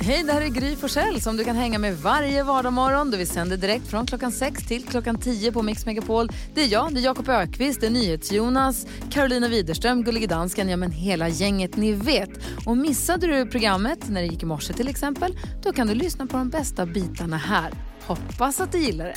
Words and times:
Hej, 0.00 0.22
det 0.22 0.32
här 0.32 0.40
är 0.40 0.48
Gry 0.48 0.76
Forssell 0.76 1.20
som 1.20 1.36
du 1.36 1.44
kan 1.44 1.56
hänga 1.56 1.78
med 1.78 1.98
varje 1.98 2.42
vardagsmorgon. 2.42 3.10
Vi 3.10 3.26
sänder 3.26 3.56
direkt 3.56 3.86
från 3.86 4.06
klockan 4.06 4.32
6 4.32 4.66
till 4.66 4.84
klockan 4.84 5.18
10 5.18 5.52
på 5.52 5.62
Mix 5.62 5.86
Megapol. 5.86 6.28
Det 6.54 6.62
är 6.62 6.66
jag, 6.66 6.94
det 6.94 7.00
är 7.00 7.04
Jakob 7.04 7.28
Ökvist, 7.28 7.80
det 7.80 7.86
är 7.86 7.90
NyhetsJonas, 7.90 8.86
Carolina 9.10 9.48
Widerström, 9.48 10.04
Gullige 10.04 10.26
Dansken, 10.26 10.68
ja 10.68 10.76
men 10.76 10.90
hela 10.90 11.28
gänget 11.28 11.76
ni 11.76 11.92
vet. 11.92 12.30
Och 12.66 12.76
missade 12.76 13.26
du 13.26 13.46
programmet 13.46 14.08
när 14.08 14.20
det 14.20 14.26
gick 14.26 14.42
i 14.42 14.46
morse 14.46 14.72
till 14.72 14.88
exempel, 14.88 15.38
då 15.62 15.72
kan 15.72 15.86
du 15.86 15.94
lyssna 15.94 16.26
på 16.26 16.36
de 16.36 16.48
bästa 16.48 16.86
bitarna 16.86 17.36
här. 17.36 17.72
Hoppas 18.06 18.60
att 18.60 18.72
du 18.72 18.78
gillar 18.78 19.04
det. 19.04 19.16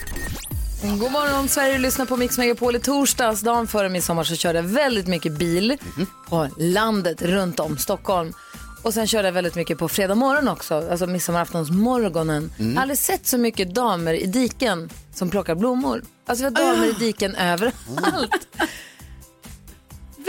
God 0.84 1.12
morgon 1.12 1.48
Sverige, 1.48 1.78
lyssnar 1.78 2.06
på 2.06 2.18
Mix 2.18 2.38
Megapol 2.38 2.76
i 2.76 2.80
torsdags. 2.80 3.42
Dagen 3.42 3.68
före 3.68 3.90
midsommar 3.90 4.24
så 4.24 4.36
körde 4.36 4.60
jag 4.60 4.64
väldigt 4.64 5.08
mycket 5.08 5.32
bil 5.32 5.78
på 6.30 6.48
landet 6.58 7.22
runt 7.22 7.60
om 7.60 7.78
Stockholm. 7.78 8.34
Och 8.88 8.94
sen 8.94 9.08
körde 9.08 9.28
jag 9.28 9.34
väldigt 9.34 9.56
mycket 9.56 9.78
på 9.78 9.90
fredag 9.90 10.16
morgon 10.16 10.48
också, 10.48 10.90
alltså 10.92 11.08
midsommaraftonsmorgonen. 11.08 12.52
Jag 12.58 12.66
har 12.66 12.82
aldrig 12.82 12.98
sett 12.98 13.28
så 13.28 13.38
mycket 13.38 13.76
damer 13.76 14.14
i 14.14 14.26
diken 14.26 14.90
som 15.14 15.30
plockar 15.30 15.56
blommor. 15.56 16.04
Alltså 16.26 16.50
vi 16.50 16.66
har 16.66 16.74
damer 16.74 16.86
i 16.90 16.92
diken 16.92 17.36
överallt. 17.36 18.48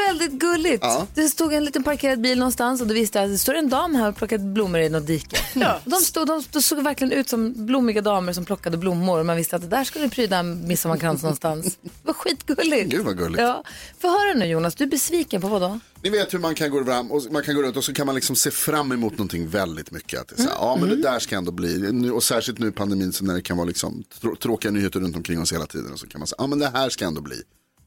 Väldigt 0.07 0.33
gulligt. 0.33 0.83
Ja. 0.83 1.07
Det 1.15 1.29
stod 1.29 1.53
en 1.53 1.65
liten 1.65 1.85
parkerad 1.85 2.21
bil 2.21 2.39
någonstans 2.39 2.81
och 2.81 2.87
då 2.87 2.95
visste 2.95 3.19
jag 3.19 3.25
att 3.27 3.31
det 3.33 3.39
står 3.39 3.55
en 3.55 3.69
dam 3.69 3.95
här 3.95 4.09
och 4.09 4.17
plockar 4.17 4.39
blommor 4.39 4.81
i 4.81 4.89
något 4.89 5.07
dike. 5.07 5.37
De, 5.85 5.97
stod, 5.97 6.27
de, 6.27 6.43
de 6.53 6.63
såg 6.63 6.83
verkligen 6.83 7.13
ut 7.13 7.29
som 7.29 7.67
blommiga 7.67 8.01
damer 8.01 8.33
som 8.33 8.45
plockade 8.45 8.77
blommor 8.77 9.19
och 9.21 9.27
man 9.27 9.37
visste 9.37 9.57
att 9.57 9.63
det 9.63 9.69
där 9.69 9.85
skulle 9.85 10.09
pryda 10.09 10.37
en 10.39 10.69
midsommarkrans 10.69 11.23
någonstans. 11.23 11.79
Det 11.83 11.91
var 12.03 12.15
skitgulligt. 12.15 12.91
Gud, 12.91 13.05
vad 13.05 13.19
gulligt. 13.19 13.41
Ja. 13.43 13.65
Få 13.99 14.09
höra 14.09 14.35
nu 14.35 14.47
Jonas, 14.47 14.75
du 14.75 14.85
är 14.85 14.89
besviken 14.89 15.41
på 15.41 15.49
vad 15.49 15.61
då? 15.63 15.81
Ni 16.03 16.11
vet 16.11 16.35
hur 16.35 16.39
man 16.39 16.55
kan 16.55 16.71
gå 16.71 16.85
fram 16.85 17.13
och 17.13 17.23
man 17.31 17.43
kan 17.43 17.55
gå 17.55 17.63
runt 17.63 17.77
och 17.77 17.85
så 17.85 17.95
kan 17.95 18.07
man 18.07 18.15
liksom 18.15 18.37
se 18.37 18.51
fram 18.51 18.93
emot 18.93 19.13
någonting 19.13 19.49
väldigt 19.49 19.91
mycket. 19.91 20.21
Att 20.21 20.29
det 20.29 20.35
är 20.35 20.43
så 20.43 20.49
här, 20.49 20.57
Ja 20.61 20.77
men 20.81 20.89
det 20.89 20.97
där 20.97 21.19
ska 21.19 21.37
ändå 21.37 21.53
bli, 21.53 22.11
och 22.11 22.23
särskilt 22.23 22.59
nu 22.59 22.69
i 22.69 22.73
pandemin 22.73 23.13
så 23.13 23.25
när 23.25 23.35
det 23.35 23.43
kan 23.43 23.57
vara 23.57 23.67
liksom 23.69 24.05
trå- 24.21 24.37
tråkiga 24.37 24.73
nyheter 24.73 25.01
runt 25.01 25.17
omkring 25.17 25.41
oss 25.41 25.53
hela 25.53 25.67
tiden. 25.67 25.93
Och 25.93 25.99
så 25.99 26.07
kan 26.07 26.19
man 26.19 26.27
säga, 26.27 26.37
ja 26.39 26.47
men 26.47 26.59
det 26.59 26.69
här 26.75 26.89
ska 26.91 27.05
ändå 27.05 27.21
bli 27.21 27.43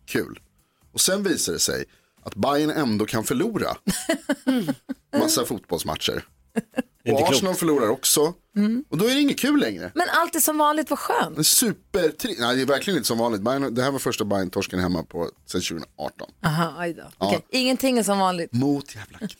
kul. 0.05 0.39
Och 0.93 1.01
sen 1.01 1.23
visar 1.23 1.53
det 1.53 1.59
sig 1.59 1.85
att 2.23 2.35
Bayern 2.35 2.69
ändå 2.69 3.05
kan 3.05 3.23
förlora. 3.23 3.77
Massa 5.19 5.45
fotbollsmatcher. 5.45 6.23
Och 7.09 7.29
Arsenal 7.29 7.55
förlorar 7.55 7.89
också. 7.89 8.21
Och 8.89 8.97
då 8.97 9.05
är 9.05 9.13
det 9.15 9.21
inget 9.21 9.39
kul 9.39 9.59
längre. 9.59 9.91
Men 9.95 10.07
allt 10.11 10.35
är 10.35 10.39
som 10.39 10.57
vanligt, 10.57 10.89
vad 10.89 10.99
skönt. 10.99 11.37
En 11.37 11.43
super, 11.43 12.01
nej 12.39 12.55
det 12.55 12.61
är 12.61 12.65
verkligen 12.65 12.97
inte 12.97 13.07
som 13.07 13.17
vanligt. 13.17 13.41
Bayern, 13.41 13.75
det 13.75 13.83
här 13.83 13.91
var 13.91 13.99
första 13.99 14.23
Bayern-torsken 14.23 14.79
hemma 14.79 15.03
på 15.03 15.29
sedan 15.45 15.61
2018. 15.61 16.29
Aha, 16.45 16.73
aj 16.77 16.93
då. 16.93 17.03
Okej, 17.17 17.45
Ingenting 17.49 17.97
är 17.97 18.03
som 18.03 18.19
vanligt. 18.19 18.53
Mot 18.53 18.95
jävla 18.95 19.17
Gnaget. 19.17 19.37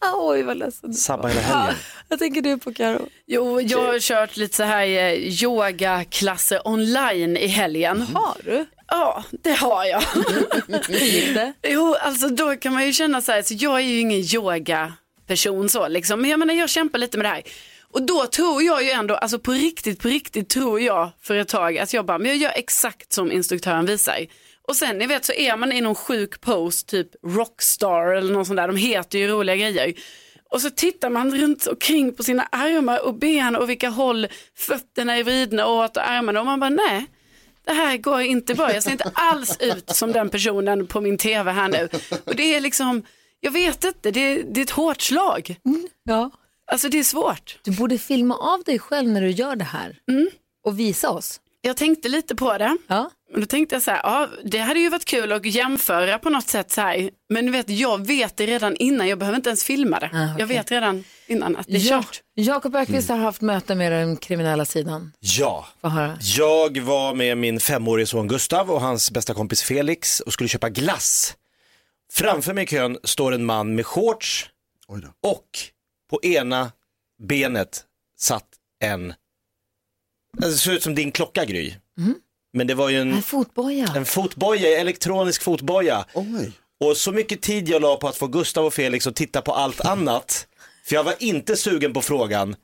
Ah, 0.00 0.12
oj, 0.30 0.42
vad 0.42 0.56
ledsen. 0.56 0.94
Sabba 0.94 1.28
hela 1.28 1.40
helgen. 1.40 1.74
Vad 2.08 2.18
tänker 2.18 2.42
du 2.42 2.58
på 2.58 2.74
Karo? 2.74 3.08
Jo, 3.26 3.60
jag 3.60 3.86
har 3.86 3.98
kört 4.00 4.36
lite 4.36 4.56
så 4.56 4.62
här 4.62 4.86
eh, 4.86 5.12
yogaklasser 5.12 6.68
online 6.68 7.36
i 7.36 7.46
helgen. 7.46 8.02
Har 8.02 8.36
du? 8.44 8.66
Ja, 8.88 9.24
det 9.30 9.52
har 9.52 9.84
jag. 9.84 10.00
Hur 10.88 10.98
gick 10.98 11.34
det? 11.34 11.52
Jo, 11.62 11.94
alltså 12.00 12.28
då 12.28 12.56
kan 12.56 12.72
man 12.72 12.86
ju 12.86 12.92
känna 12.92 13.20
så 13.20 13.32
här, 13.32 13.42
så 13.42 13.54
jag 13.58 13.76
är 13.76 13.84
ju 13.84 14.00
ingen 14.00 14.18
yogaperson 14.34 15.68
så 15.68 15.88
liksom, 15.88 16.20
men 16.20 16.30
jag 16.30 16.38
menar 16.38 16.54
jag 16.54 16.70
kämpar 16.70 16.98
lite 16.98 17.18
med 17.18 17.24
det 17.24 17.28
här. 17.30 17.42
Och 17.92 18.02
då 18.02 18.26
tror 18.26 18.62
jag 18.62 18.84
ju 18.84 18.90
ändå, 18.90 19.14
alltså 19.14 19.38
på 19.38 19.52
riktigt, 19.52 20.02
på 20.02 20.08
riktigt 20.08 20.48
tror 20.48 20.80
jag 20.80 21.10
för 21.20 21.36
ett 21.36 21.48
tag 21.48 21.78
att 21.78 21.92
jag 21.92 22.06
bara, 22.06 22.18
men 22.18 22.28
jag 22.28 22.36
gör 22.36 22.52
exakt 22.54 23.12
som 23.12 23.32
instruktören 23.32 23.86
visar. 23.86 24.26
Och 24.68 24.76
sen 24.76 24.98
ni 24.98 25.06
vet 25.06 25.24
så 25.24 25.32
är 25.32 25.56
man 25.56 25.72
i 25.72 25.80
någon 25.80 25.94
sjuk 25.94 26.40
pose, 26.40 26.86
typ 26.86 27.08
rockstar 27.26 28.14
eller 28.14 28.32
något 28.32 28.46
sånt 28.46 28.56
där, 28.56 28.68
de 28.68 28.76
heter 28.76 29.18
ju 29.18 29.28
roliga 29.28 29.56
grejer. 29.56 29.94
Och 30.50 30.60
så 30.60 30.70
tittar 30.70 31.10
man 31.10 31.38
runt 31.40 31.66
omkring 31.66 32.14
på 32.14 32.22
sina 32.22 32.42
armar 32.42 33.06
och 33.06 33.14
ben 33.14 33.56
och 33.56 33.70
vilka 33.70 33.88
håll 33.88 34.26
fötterna 34.56 35.16
är 35.16 35.24
vridna 35.24 35.66
åt 35.66 35.96
och 35.96 36.08
armarna 36.08 36.40
och 36.40 36.46
man 36.46 36.60
bara 36.60 36.70
nej, 36.70 37.06
det 37.68 37.74
här 37.74 37.96
går 37.96 38.20
inte 38.20 38.54
bra. 38.54 38.74
Jag 38.74 38.82
ser 38.82 38.90
inte 38.90 39.10
alls 39.14 39.56
ut 39.60 39.90
som 39.90 40.12
den 40.12 40.30
personen 40.30 40.86
på 40.86 41.00
min 41.00 41.18
tv 41.18 41.50
här 41.52 41.68
nu. 41.68 41.88
Och 42.24 42.36
det 42.36 42.54
är 42.54 42.60
liksom, 42.60 43.02
jag 43.40 43.50
vet 43.50 43.84
inte, 43.84 44.10
det 44.10 44.20
är, 44.20 44.42
det 44.42 44.60
är 44.60 44.62
ett 44.62 44.70
hårt 44.70 45.02
slag. 45.02 45.56
Ja. 46.04 46.30
Alltså 46.72 46.88
det 46.88 46.98
är 46.98 47.04
svårt. 47.04 47.58
Du 47.62 47.70
borde 47.70 47.98
filma 47.98 48.36
av 48.36 48.62
dig 48.62 48.78
själv 48.78 49.08
när 49.08 49.20
du 49.20 49.30
gör 49.30 49.56
det 49.56 49.64
här 49.64 49.96
och 50.64 50.78
visa 50.78 51.10
oss. 51.10 51.40
Jag 51.60 51.76
tänkte 51.76 52.08
lite 52.08 52.34
på 52.34 52.58
det. 52.58 52.76
Ja. 52.86 53.10
Men 53.32 53.40
då 53.40 53.46
tänkte 53.46 53.74
jag 53.74 53.82
så 53.82 53.90
här, 53.90 54.00
ja, 54.02 54.28
det 54.44 54.58
hade 54.58 54.80
ju 54.80 54.88
varit 54.88 55.04
kul 55.04 55.32
att 55.32 55.46
jämföra 55.46 56.18
på 56.18 56.30
något 56.30 56.48
sätt 56.48 56.70
så 56.70 56.80
här. 56.80 57.10
Men 57.28 57.46
du 57.46 57.52
vet, 57.52 57.70
jag 57.70 58.06
vet 58.06 58.36
det 58.36 58.46
redan 58.46 58.76
innan, 58.76 59.08
jag 59.08 59.18
behöver 59.18 59.36
inte 59.36 59.50
ens 59.50 59.64
filma 59.64 60.00
det. 60.00 60.10
Ah, 60.12 60.24
okej. 60.24 60.34
Jag 60.38 60.46
vet 60.46 60.70
redan 60.70 61.04
innan 61.28 61.56
att 61.56 61.66
det 61.66 61.76
är 61.76 61.78
Ja. 61.90 62.02
kört. 62.02 62.22
Jakob 62.34 62.76
Ökvist 62.76 63.08
har 63.08 63.16
haft 63.16 63.40
möte 63.40 63.74
med 63.74 63.92
den 63.92 64.16
kriminella 64.16 64.64
sidan. 64.64 65.12
Ja, 65.20 65.66
jag 66.20 66.78
var 66.80 67.14
med 67.14 67.38
min 67.38 67.60
femårige 67.60 68.06
son 68.06 68.28
Gustav 68.28 68.70
och 68.70 68.80
hans 68.80 69.10
bästa 69.10 69.34
kompis 69.34 69.62
Felix 69.62 70.20
och 70.20 70.32
skulle 70.32 70.48
köpa 70.48 70.68
glass. 70.68 71.36
Framför 72.12 72.54
mig 72.54 72.64
i 72.64 72.66
kön 72.66 72.98
står 73.04 73.32
en 73.34 73.44
man 73.44 73.74
med 73.74 73.86
shorts 73.86 74.50
Oj 74.88 75.00
då. 75.02 75.28
och 75.30 75.48
på 76.10 76.20
ena 76.22 76.72
benet 77.22 77.84
satt 78.18 78.46
en, 78.84 79.14
alltså, 80.36 80.50
det 80.50 80.56
ser 80.56 80.72
ut 80.72 80.82
som 80.82 80.94
din 80.94 81.12
klocka 81.12 81.44
Gry. 81.44 81.74
Men 82.52 82.66
det 82.66 82.74
var 82.74 82.88
ju 82.88 83.00
en, 83.00 83.12
En 83.12 83.22
fotboja. 83.22 83.92
en 83.96 84.04
fotboja, 84.04 84.80
elektronisk 84.80 85.42
fotboja. 85.42 86.04
Oj. 86.14 86.52
Och 86.80 86.96
så 86.96 87.12
mycket 87.12 87.42
tid 87.42 87.68
jag 87.68 87.82
la 87.82 87.96
på 87.96 88.08
att 88.08 88.16
få 88.16 88.26
Gustav 88.26 88.66
och 88.66 88.74
Felix 88.74 89.06
att 89.06 89.16
titta 89.16 89.42
på 89.42 89.52
allt 89.52 89.80
annat. 89.80 90.47
För 90.88 90.94
jag 90.94 91.04
var 91.04 91.14
inte 91.18 91.56
sugen 91.56 91.92
på 91.92 92.02
frågan. 92.02 92.56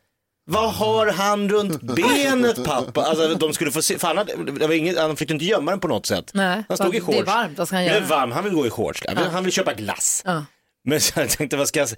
Vad 0.46 0.72
har 0.74 1.06
han 1.12 1.48
runt 1.48 1.82
benet 1.96 2.64
pappa? 2.64 3.02
Alltså 3.02 3.34
de 3.34 3.52
skulle 3.54 3.70
få 3.70 3.82
se, 3.82 3.98
för 3.98 4.06
han, 4.08 4.16
hade, 4.18 4.34
det 4.52 4.66
var 4.66 4.74
inget, 4.74 4.98
han 4.98 5.16
fick 5.16 5.30
inte 5.30 5.44
gömma 5.44 5.70
den 5.70 5.80
på 5.80 5.88
något 5.88 6.06
sätt. 6.06 6.30
Nej, 6.34 6.64
han 6.68 6.76
stod 6.76 6.88
i 6.88 6.90
det 6.90 6.96
är 6.96 7.00
shorts. 7.06 7.26
varmt, 7.26 7.58
vad 7.58 7.66
ska 7.68 7.76
han 7.76 7.84
Det 7.84 7.90
göra? 7.90 8.04
är 8.04 8.08
varmt, 8.08 8.34
han 8.34 8.44
vill 8.44 8.52
gå 8.52 8.66
i 8.66 8.70
shorts. 8.70 9.02
Han 9.06 9.16
vill, 9.16 9.26
han 9.26 9.44
vill 9.44 9.52
köpa 9.52 9.72
glass. 9.74 10.22
Ja. 10.24 10.44
Men 10.84 11.00
så 11.00 11.20
jag 11.20 11.30
tänkte, 11.30 11.56
vad 11.56 11.68
ska 11.68 11.80
jag, 11.80 11.88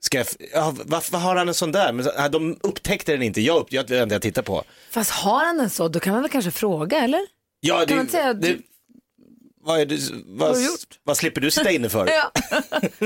ska 0.00 0.18
jag 0.18 0.26
ja, 0.52 0.74
varför 0.84 1.18
har 1.18 1.36
han 1.36 1.48
en 1.48 1.54
sån 1.54 1.72
där? 1.72 1.92
Men 1.92 2.04
så, 2.04 2.28
de 2.30 2.56
upptäckte 2.62 3.12
den 3.12 3.22
inte, 3.22 3.40
jag, 3.40 3.56
upp, 3.60 3.72
jag, 3.72 3.86
det 3.86 3.98
enda 3.98 4.14
jag 4.14 4.22
tittar 4.22 4.42
på. 4.42 4.64
Fast 4.90 5.10
har 5.10 5.44
han 5.46 5.60
en 5.60 5.70
så, 5.70 5.88
då 5.88 6.00
kan 6.00 6.12
man 6.12 6.22
väl 6.22 6.30
kanske 6.30 6.50
fråga, 6.50 6.98
eller? 6.98 7.20
Ja, 7.60 7.80
det, 7.80 7.86
Kan 7.86 7.96
man 7.96 8.04
inte 8.06 8.12
säga 8.16 8.30
att 8.30 8.40
det, 9.74 9.84
du- 9.84 10.24
vad, 10.26 10.48
vad, 10.48 10.56
vad 11.04 11.16
slipper 11.16 11.40
du 11.40 11.50
sitta 11.50 11.70
inne 11.70 11.88
för? 11.88 12.08
Ja. 12.16 12.30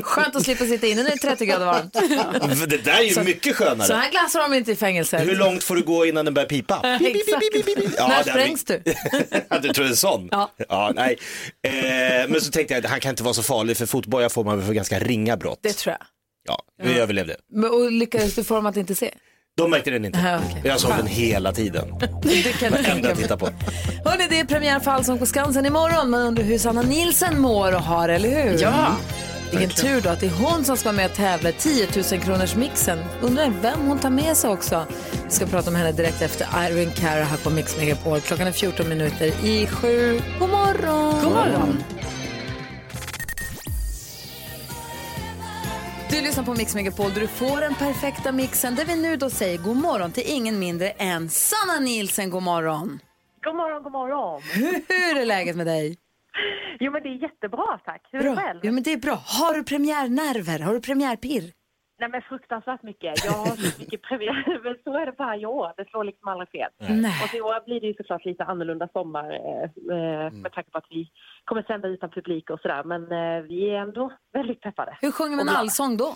Skönt 0.02 0.36
att 0.36 0.44
slippa 0.44 0.64
sitta 0.64 0.86
inne 0.86 1.02
när 1.02 1.10
det 1.10 1.16
är 1.16 1.18
30 1.18 1.46
grader 1.46 1.66
varmt. 1.66 1.92
Det 2.70 2.76
där 2.76 2.98
är 2.98 3.02
ju 3.02 3.22
mycket 3.24 3.56
skönare. 3.56 3.88
Så 3.88 3.94
här 3.94 4.10
glassar 4.10 4.40
de 4.40 4.54
inte 4.54 4.72
i 4.72 4.76
fängelset. 4.76 5.28
Hur 5.28 5.36
långt 5.36 5.64
får 5.64 5.76
du 5.76 5.82
gå 5.82 6.06
innan 6.06 6.24
den 6.24 6.34
börjar 6.34 6.48
pipa? 6.48 6.80
Ja, 6.82 8.08
När 8.08 8.22
sprängs 8.22 8.64
du? 8.64 8.82
Ja, 9.48 9.58
du 9.58 9.68
tror 9.72 9.84
det 9.84 9.90
är 9.90 9.94
sån? 9.94 10.28
Ja. 10.68 10.92
nej. 10.94 11.18
Eh, 11.62 11.72
men 12.28 12.40
så 12.40 12.50
tänkte 12.50 12.74
jag 12.74 12.84
att 12.84 12.90
han 12.90 13.00
kan 13.00 13.10
inte 13.10 13.22
vara 13.22 13.34
så 13.34 13.42
farlig 13.42 13.76
för 13.76 13.86
fotboja 13.86 14.28
får 14.28 14.44
man 14.44 14.56
väl 14.58 14.66
för 14.66 14.72
ganska 14.74 14.98
ringa 14.98 15.36
brott. 15.36 15.58
Det 15.62 15.72
tror 15.72 15.92
jag. 15.98 16.06
Ja, 16.48 16.62
vi 16.82 16.98
överlevde. 16.98 17.36
Men, 17.52 17.70
och 17.70 17.92
lyckades 17.92 18.34
du 18.34 18.44
få 18.44 18.54
dem 18.54 18.66
att 18.66 18.76
inte 18.76 18.94
se? 18.94 19.14
De 19.60 19.70
märkte 19.70 19.90
den 19.90 20.04
inte. 20.04 20.18
Ja, 20.18 20.38
okej. 20.50 20.60
Jag 20.64 20.80
såg 20.80 20.90
den 20.96 21.06
hela 21.06 21.52
tiden. 21.52 21.94
Det 22.22 22.42
kan 22.42 22.52
jag 22.60 22.64
Enda 22.66 22.76
tänka 22.82 23.08
jag 23.08 23.16
mig. 23.16 23.22
tittar 23.22 23.36
på. 23.36 23.48
Hörrni, 24.04 24.26
det 24.30 24.40
är 24.40 24.44
premiär 24.44 24.80
för 24.80 24.90
Allsång 24.90 25.18
på 25.18 25.26
Skansen 25.26 25.66
imorgon. 25.66 26.10
Man 26.10 26.20
undrar 26.20 26.44
hur 26.44 26.58
Sanna 26.58 26.82
Nilsen 26.82 27.40
mår 27.40 27.74
och 27.74 27.80
har, 27.82 28.08
eller 28.08 28.28
hur? 28.44 28.58
Ja. 28.62 28.96
Vilken 29.50 29.70
tur 29.70 30.00
då 30.00 30.08
att 30.10 30.20
det 30.20 30.26
är 30.26 30.30
hon 30.30 30.64
som 30.64 30.76
ska 30.76 30.88
vara 30.88 30.96
med 30.96 31.06
och 31.06 31.16
tävla 31.16 31.48
i 31.48 31.52
10 31.52 31.86
000 32.12 32.20
kronors 32.20 32.54
mixen. 32.54 32.98
Undrar 33.22 33.52
vem 33.62 33.80
hon 33.86 33.98
tar 33.98 34.10
med 34.10 34.36
sig 34.36 34.50
också. 34.50 34.84
Vi 35.24 35.30
ska 35.30 35.46
prata 35.46 35.70
om 35.70 35.76
henne 35.76 35.92
direkt 35.92 36.22
efter 36.22 36.46
Irene 36.70 36.90
Cara 36.92 37.24
här 37.24 37.36
på 37.36 37.50
Mix 37.50 37.76
Megapol. 37.76 38.20
Klockan 38.20 38.46
är 38.46 38.52
14 38.52 38.88
minuter 38.88 39.26
i 39.44 39.66
sju. 39.66 40.20
God 40.38 40.50
morgon! 40.50 41.14
God 41.24 41.32
morgon. 41.32 41.84
Du 46.10 46.20
lyssnar 46.20 46.44
på 46.44 46.54
Mix 46.54 46.74
Megapol 46.74 47.12
där 47.12 47.20
du 47.20 47.26
får 47.28 47.60
den 47.60 47.74
perfekta 47.74 48.32
mixen 48.32 48.74
där 48.74 48.84
vi 48.84 49.02
nu 49.02 49.16
då 49.16 49.30
säger 49.30 49.58
god 49.58 49.76
morgon 49.76 50.12
till 50.12 50.22
ingen 50.26 50.58
mindre 50.58 50.90
än 50.90 51.28
Sanna 51.28 51.80
Nilsen. 51.80 52.30
God 52.30 52.42
morgon! 52.42 53.00
God 53.44 53.56
morgon, 53.56 53.82
god 53.82 53.92
morgon. 53.92 54.42
Hur 54.88 55.16
är 55.22 55.26
läget 55.26 55.56
med 55.56 55.66
dig? 55.66 55.96
Jo, 56.80 56.92
men 56.92 57.02
det 57.02 57.08
är 57.08 57.22
jättebra, 57.22 57.78
tack. 57.84 58.08
Hur 58.12 58.26
är 58.26 58.30
det 58.30 58.36
själv? 58.36 58.60
Jo, 58.62 58.72
men 58.72 58.82
det 58.82 58.92
är 58.92 58.96
bra. 58.96 59.14
Har 59.26 59.54
du 59.54 59.64
premiärnerver? 59.64 60.58
Har 60.58 60.74
du 60.74 60.80
premiärpirr? 60.80 61.52
Nej, 62.00 62.08
men 62.08 62.22
fruktansvärt 62.22 62.82
mycket. 62.82 63.24
Jag 63.24 63.32
har 63.32 63.46
så 63.46 63.80
mycket 63.80 64.02
premiär, 64.02 64.60
men 64.64 64.76
så 64.84 64.98
är 64.98 65.06
det 65.06 65.14
varje 65.18 65.46
år. 65.46 65.72
Det 65.76 65.84
slår 65.90 66.04
liksom 66.04 66.28
aldrig 66.28 66.48
fel. 66.48 66.70
Nej. 66.78 67.22
Och 67.22 67.28
så 67.30 67.36
i 67.36 67.40
år 67.40 67.64
blir 67.64 67.80
det 67.80 67.86
ju 67.86 67.94
såklart 67.94 68.24
lite 68.24 68.44
annorlunda 68.44 68.88
sommar 68.92 69.30
eh, 69.30 69.62
eh, 69.96 70.32
med 70.32 70.52
tanke 70.52 70.70
på 70.70 70.78
att 70.78 70.90
vi 70.90 71.10
kommer 71.44 71.62
sända 71.62 71.88
utan 71.88 72.10
publik 72.10 72.50
och 72.50 72.60
sådär. 72.60 72.84
Men 72.84 73.02
eh, 73.02 73.42
vi 73.42 73.70
är 73.70 73.78
ändå 73.78 74.12
väldigt 74.32 74.60
peppade. 74.60 74.96
Hur 75.00 75.12
sjunger 75.12 75.36
man 75.36 75.48
allsång 75.48 75.96
då? 75.96 76.14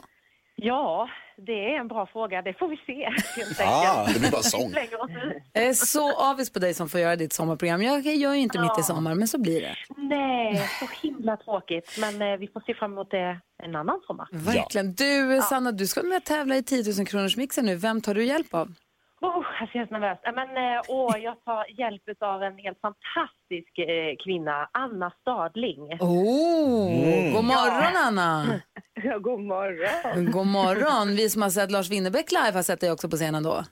Ja, 0.57 1.09
det 1.37 1.75
är 1.75 1.81
en 1.81 1.89
bra 1.89 2.07
fråga. 2.07 2.43
Det 2.43 2.59
får 2.59 2.69
vi 2.69 2.77
se 2.77 3.09
helt 3.37 3.61
Ah, 3.65 4.07
det 4.15 4.21
blir 4.21 4.31
bara 4.31 4.43
sång. 4.43 4.73
Jag 5.53 5.65
är 5.65 5.73
så 5.73 6.13
avis 6.31 6.53
på 6.53 6.59
dig 6.59 6.75
som 6.75 6.89
får 6.89 7.01
göra 7.01 7.17
ditt 7.17 7.33
sommarprogram. 7.33 7.83
Jag 7.83 8.07
gör 8.07 8.35
ju 8.35 8.41
inte 8.41 8.61
mitt 8.61 8.79
i 8.79 8.83
sommar, 8.83 9.15
men 9.15 9.29
så 9.29 9.41
blir 9.41 9.61
det. 9.61 9.75
Nej, 9.97 10.69
så 10.81 11.07
himla 11.07 11.37
tråkigt. 11.37 11.97
Men 12.01 12.23
eh, 12.23 12.39
vi 12.39 12.49
får 12.49 12.61
se 12.61 12.75
fram 12.75 12.93
emot 12.93 13.11
det 13.11 13.41
en 13.63 13.77
annan 13.77 14.01
sommar. 14.07 14.29
Verkligen. 14.33 14.95
Du, 14.95 15.41
Sanna, 15.43 15.73
du 15.73 15.87
ska 15.87 16.03
med 16.03 16.17
och 16.17 16.25
tävla 16.25 16.57
i 16.57 16.63
10 16.63 16.93
000 16.99 17.07
kronors 17.07 17.37
mixen 17.37 17.67
nu. 17.67 17.77
Vem 17.77 18.01
tar 18.01 18.15
du 18.15 18.25
hjälp 18.25 18.55
av? 18.55 18.75
Oh, 19.21 19.45
jag 19.61 19.69
ser 19.69 19.79
helt 19.79 19.91
nervös. 19.91 20.19
Ja, 20.23 20.33
Men, 20.33 20.49
eh, 20.49 20.81
åh, 20.89 21.19
jag 21.19 21.45
tar 21.45 21.81
hjälp 21.81 22.03
av 22.21 22.43
en 22.43 22.59
helt 22.59 22.81
fantastisk 22.81 23.79
eh, 23.79 24.17
kvinna, 24.25 24.69
Anna 24.73 25.11
Stadling. 25.21 25.83
Oh, 26.01 27.33
God 27.33 27.45
morgon, 27.45 27.97
Anna! 27.97 28.61
Ja, 29.03 29.19
god 29.19 29.41
morgon. 29.41 30.31
God 30.31 30.47
morgon. 30.47 31.17
Vi 31.17 31.31
som 31.31 31.43
har 31.43 31.51
sett 31.51 31.71
Lars 31.71 31.91
Winnerbäck 31.91 32.33
live 32.33 32.53
har 32.53 32.63
sett 32.63 32.81
dig 32.81 32.93
också 32.93 33.09
på 33.09 33.17
scenen 33.17 33.43
då. 33.43 33.65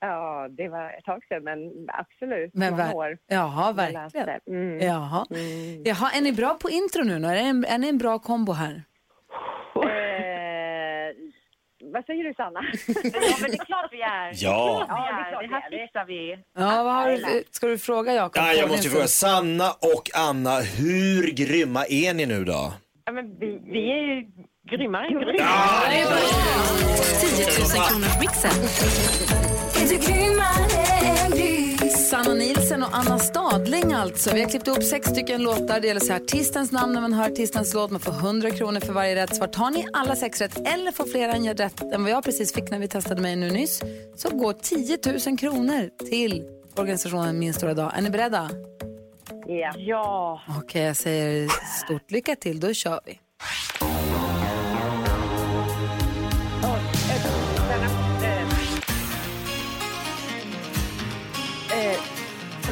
Ja, 0.00 0.48
det 0.50 0.68
var 0.68 0.98
ett 0.98 1.04
tag 1.04 1.24
sedan, 1.28 1.44
men 1.44 1.58
absolut. 1.88 2.54
Men 2.54 2.74
ver- 2.74 2.94
år. 2.94 3.18
Jaha, 3.26 3.72
verkligen. 3.72 4.40
Mm. 4.46 4.80
Jaha. 4.86 5.26
Jaha, 5.84 6.10
är 6.16 6.20
ni 6.20 6.32
bra 6.32 6.54
på 6.54 6.70
intro 6.70 7.02
nu? 7.02 7.14
Är, 7.14 7.34
det 7.34 7.40
en, 7.40 7.64
är 7.64 7.78
ni 7.78 7.88
en 7.88 7.98
bra 7.98 8.18
kombo 8.18 8.52
här? 8.52 8.82
Eh, 9.76 11.14
vad 11.92 12.04
säger 12.04 12.24
du, 12.24 12.34
Sanna? 12.34 12.60
ja, 12.86 13.36
men 13.40 13.50
det 13.50 13.56
är 13.56 13.64
klart 13.64 13.88
vi 13.92 14.00
är. 14.02 14.32
Ja. 14.34 14.86
Ja, 14.88 14.94
det, 14.96 15.20
är 15.22 15.30
klart 15.30 15.42
det 15.42 15.76
här 15.78 15.86
fixar 15.86 16.04
vi. 16.04 16.38
Ja, 16.58 16.82
vad 16.82 16.94
har 16.94 17.10
du, 17.10 17.44
ska 17.50 17.66
du 17.66 17.78
fråga 17.78 18.14
Jakob? 18.14 18.36
Ja, 18.36 18.52
jag 18.52 18.68
måste 18.68 18.88
ju 18.88 18.90
fråga, 18.90 19.06
Sanna 19.06 19.70
och 19.70 20.10
Anna, 20.14 20.60
hur 20.60 21.30
grymma 21.34 21.84
är 21.86 22.14
ni 22.14 22.26
nu 22.26 22.44
då? 22.44 22.72
Ja, 23.04 23.12
men 23.12 23.38
vi, 23.38 23.60
vi 23.64 23.90
är 23.90 23.96
ju 24.14 24.26
grymmare 24.70 25.06
än 25.06 25.12
grymma. 25.12 25.48
10 27.20 27.46
000 27.46 27.88
kronors 27.88 28.20
mixen. 28.20 28.50
Sanna 32.10 32.34
Nilsen 32.34 32.82
och 32.82 32.88
Anna 32.92 33.18
Stadling 33.18 33.92
alltså. 33.92 34.34
Vi 34.34 34.42
har 34.42 34.50
klippt 34.50 34.66
ihop 34.66 34.82
sex 34.82 35.08
stycken 35.08 35.42
låtar. 35.42 35.80
Det 35.80 35.86
gäller 35.86 36.00
så 36.00 36.12
här, 36.12 36.20
artistens 36.20 36.72
namn 36.72 36.92
när 36.92 37.00
man 37.00 37.12
hör 37.12 37.30
artistens 37.30 37.74
låt. 37.74 37.90
Man 37.90 38.00
får 38.00 38.12
100 38.12 38.50
kronor 38.50 38.80
för 38.80 38.92
varje 38.92 39.16
rätt 39.16 39.36
svar. 39.36 39.46
Tar 39.46 39.70
ni 39.70 39.86
alla 39.92 40.16
sex 40.16 40.40
rätt 40.40 40.58
eller 40.58 40.92
får 40.92 41.06
fler 41.06 41.28
än 41.28 41.44
jag 41.44 41.60
rätt 41.60 41.82
än 41.82 42.02
vad 42.02 42.12
jag 42.12 42.24
precis 42.24 42.54
fick 42.54 42.70
när 42.70 42.78
vi 42.78 42.88
testade 42.88 43.22
mig 43.22 43.36
nu 43.36 43.50
nyss 43.50 43.82
så 44.16 44.30
går 44.30 44.52
10 44.52 44.98
000 45.26 45.38
kronor 45.38 45.90
till 46.10 46.44
organisationen 46.76 47.38
Min 47.38 47.54
stora 47.54 47.74
dag. 47.74 47.92
Är 47.96 48.02
ni 48.02 48.10
beredda? 48.10 48.50
Ja. 49.46 49.74
ja. 49.76 50.40
Okej, 50.58 50.82
jag 50.82 50.96
säger 50.96 51.48
stort 51.84 52.10
lycka 52.10 52.36
till. 52.36 52.60
Då 52.60 52.74
kör 52.74 53.00
vi. 53.06 53.18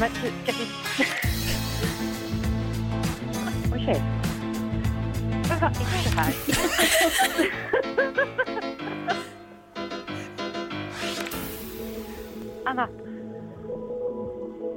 Men, 0.00 0.10
ska 0.10 0.52
vi... 0.52 0.66
Okej. 3.72 4.02
Men 5.48 5.60
vad 5.60 5.70
är 5.70 6.04
det 6.04 6.10
här? 6.16 6.34
Anna. 12.64 12.88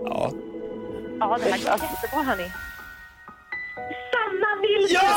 Ja. 0.05 0.31
Ja, 1.19 1.37
det 1.43 1.51
här 1.51 1.59
går 1.59 1.69
jättebra, 1.69 2.23
hörni. 2.23 2.51
Sanna 4.11 4.55
Nilsson! 4.61 5.09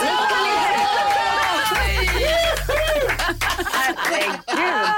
Herregud! 3.72 4.88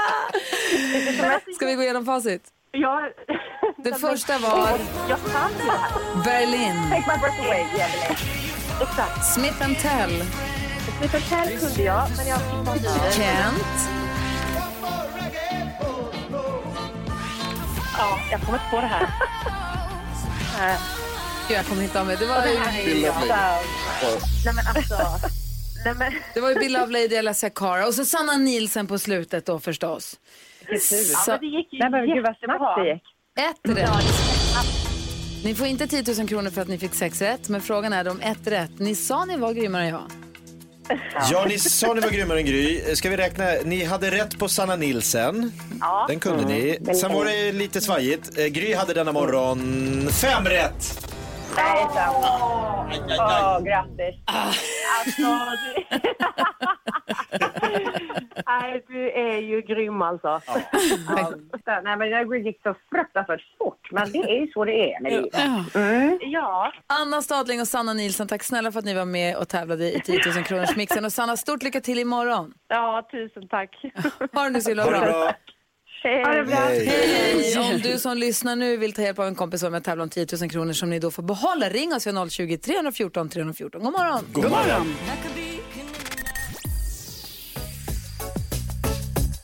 Ska 1.55 1.65
vi 1.65 1.75
gå 1.75 1.81
igenom 1.81 2.05
facit? 2.05 2.43
Ja. 2.71 3.09
Det 3.83 3.93
första 3.99 4.37
var 4.37 4.79
Jag 5.09 5.19
kan 5.19 5.51
det 5.57 5.71
här. 5.71 6.23
Berlin, 6.23 6.75
Take 6.89 7.13
my 7.13 7.21
breath 7.21 7.39
away, 7.45 7.61
Emelie. 7.61 8.17
Exakt. 8.81 9.33
Smith 9.33 9.59
Tell, 9.59 10.23
Smith 10.99 11.29
Tell 11.29 11.59
kunde 11.59 11.83
jag, 11.83 12.07
men 12.17 12.27
jag 12.27 12.39
fick 12.39 12.75
inte. 12.75 13.11
Kent, 13.11 13.89
Ja, 17.97 18.19
jag 18.31 18.41
kommer 18.41 18.57
inte 18.57 18.69
på 18.71 18.81
det 18.81 18.87
här. 18.87 19.07
Gud, 21.47 21.57
jag 21.57 21.65
kommer 21.65 21.83
inte 21.83 21.99
av 21.99 22.05
mig. 22.07 22.17
Det 22.19 22.25
var, 22.25 22.45
ju... 22.45 22.59
Nej, 24.45 24.53
men 24.55 24.67
alltså... 24.75 24.95
Nej, 25.85 25.93
men... 25.99 26.13
det 26.33 26.39
var 26.39 26.49
ju 26.49 26.55
Bill 26.55 26.75
of 26.77 26.89
Lady 26.89 27.17
Alessia 27.17 27.49
Cara 27.49 27.87
och 27.87 27.93
så 27.93 28.05
Sanna 28.05 28.37
Nilsen 28.37 28.87
på 28.87 28.99
slutet 28.99 29.45
då 29.45 29.59
förstås. 29.59 30.19
Ja, 30.69 30.77
Så, 30.79 31.31
men 31.31 31.39
det 31.39 31.45
gick 31.45 31.73
ju 31.73 31.79
Nej, 31.79 31.89
men 31.89 32.05
gud 32.05 32.23
vad 32.23 32.37
snabbt 32.37 32.83
det 32.83 32.93
gick. 32.93 33.03
Ett 33.49 33.77
rätt. 33.77 34.05
Ni 35.43 35.55
får 35.55 35.67
inte 35.67 35.87
10 35.87 36.03
000 36.17 36.27
kronor 36.27 36.49
för 36.49 36.61
att 36.61 36.67
ni 36.67 36.77
fick 36.77 36.93
sex 36.93 37.21
rätt, 37.21 37.49
men 37.49 37.61
frågan 37.61 37.93
är 37.93 38.07
om 38.07 38.19
ett 38.21 38.47
rätt. 38.47 38.71
Ni 38.79 38.95
sa 38.95 39.25
ni 39.25 39.37
var 39.37 39.53
grymmare 39.53 39.83
än 39.83 39.89
jag. 39.89 40.03
Ja, 41.31 41.45
ni 41.47 41.57
sa 41.59 41.93
ni 41.93 42.01
var 42.01 42.09
grymmare 42.09 42.39
än 42.39 42.45
Gry. 42.45 42.95
Ska 42.95 43.09
vi 43.09 43.17
räkna? 43.17 43.45
Ni 43.65 43.83
hade 43.83 44.11
rätt 44.11 44.39
på 44.39 44.49
Sanna 44.49 44.75
Nilsen. 44.75 45.51
Ja. 45.81 46.05
Den 46.09 46.19
kunde 46.19 46.45
ni. 46.45 46.77
Sen 46.95 47.13
var 47.13 47.25
det 47.25 47.51
lite 47.51 47.81
svajigt. 47.81 48.37
Eh, 48.39 48.45
Gry 48.45 48.73
hade 48.75 48.93
denna 48.93 49.11
morgon 49.11 49.59
fem 50.11 50.45
rätt. 50.45 51.07
Nej, 51.55 51.85
sant. 51.93 52.25
Åh, 53.19 53.61
grattis. 53.63 54.21
Alltså, 54.25 55.21
du... 55.21 55.97
Nej, 58.45 58.83
du 58.87 59.11
är 59.11 59.37
ju 59.37 59.61
grym 59.61 60.01
alltså. 60.01 60.41
Ja, 61.07 61.33
Nej, 61.83 61.97
men 61.97 62.29
det 62.29 62.37
gick 62.39 62.61
så 62.63 62.75
fruktansvärt 62.89 63.41
fort. 63.57 63.91
Men 63.91 64.11
det 64.11 64.17
är 64.17 64.39
ju 64.41 64.51
så 64.51 64.65
det 64.65 64.93
är. 64.93 64.99
När 65.01 65.09
det 65.11 66.25
Ja, 66.25 66.73
Anna 66.87 67.21
Stadling 67.21 67.61
och 67.61 67.67
Sanna 67.67 67.93
Nilsen, 67.93 68.27
tack 68.27 68.43
snälla 68.43 68.71
för 68.71 68.79
att 68.79 68.85
ni 68.85 68.93
var 68.93 69.05
med 69.05 69.37
och 69.37 69.47
tävlade 69.47 69.91
i 69.91 70.01
10 70.01 70.19
000 70.35 70.43
kronors 70.43 70.75
mixen. 70.75 71.05
Och 71.05 71.13
Sanna, 71.13 71.37
stort 71.37 71.63
lycka 71.63 71.81
till 71.81 71.99
imorgon. 71.99 72.53
ja 72.67 73.07
tusen 73.11 73.47
tack. 73.47 73.69
Ha 74.33 74.43
det 74.43 74.49
nu 74.49 74.61
så 74.61 74.69
himla 74.69 74.83
Ha 74.83 74.91
det 74.91 74.99
bra. 74.99 75.33
det 76.03 76.43
bra. 76.43 76.55
Hej! 76.55 77.73
Om 77.73 77.79
du 77.81 77.97
som 77.99 78.17
lyssnar 78.17 78.55
nu 78.55 78.77
vill 78.77 78.93
ta 78.93 79.01
hjälp 79.01 79.19
av 79.19 79.25
en 79.27 79.35
kompis 79.35 79.63
med 79.63 79.73
att 79.75 79.83
tävla 79.83 80.03
om 80.03 80.09
10 80.09 80.25
000 80.41 80.49
kronor 80.49 80.73
som 80.73 80.89
ni 80.89 80.99
då 80.99 81.11
får 81.11 81.23
behålla, 81.23 81.69
ring 81.69 81.93
oss 81.93 82.07
vid 82.07 82.31
020 82.31 82.57
314 82.57 83.29
314. 83.29 83.83
God 83.83 83.93
morgon! 83.93 84.25
God 84.33 84.43
morgon. 84.49 84.95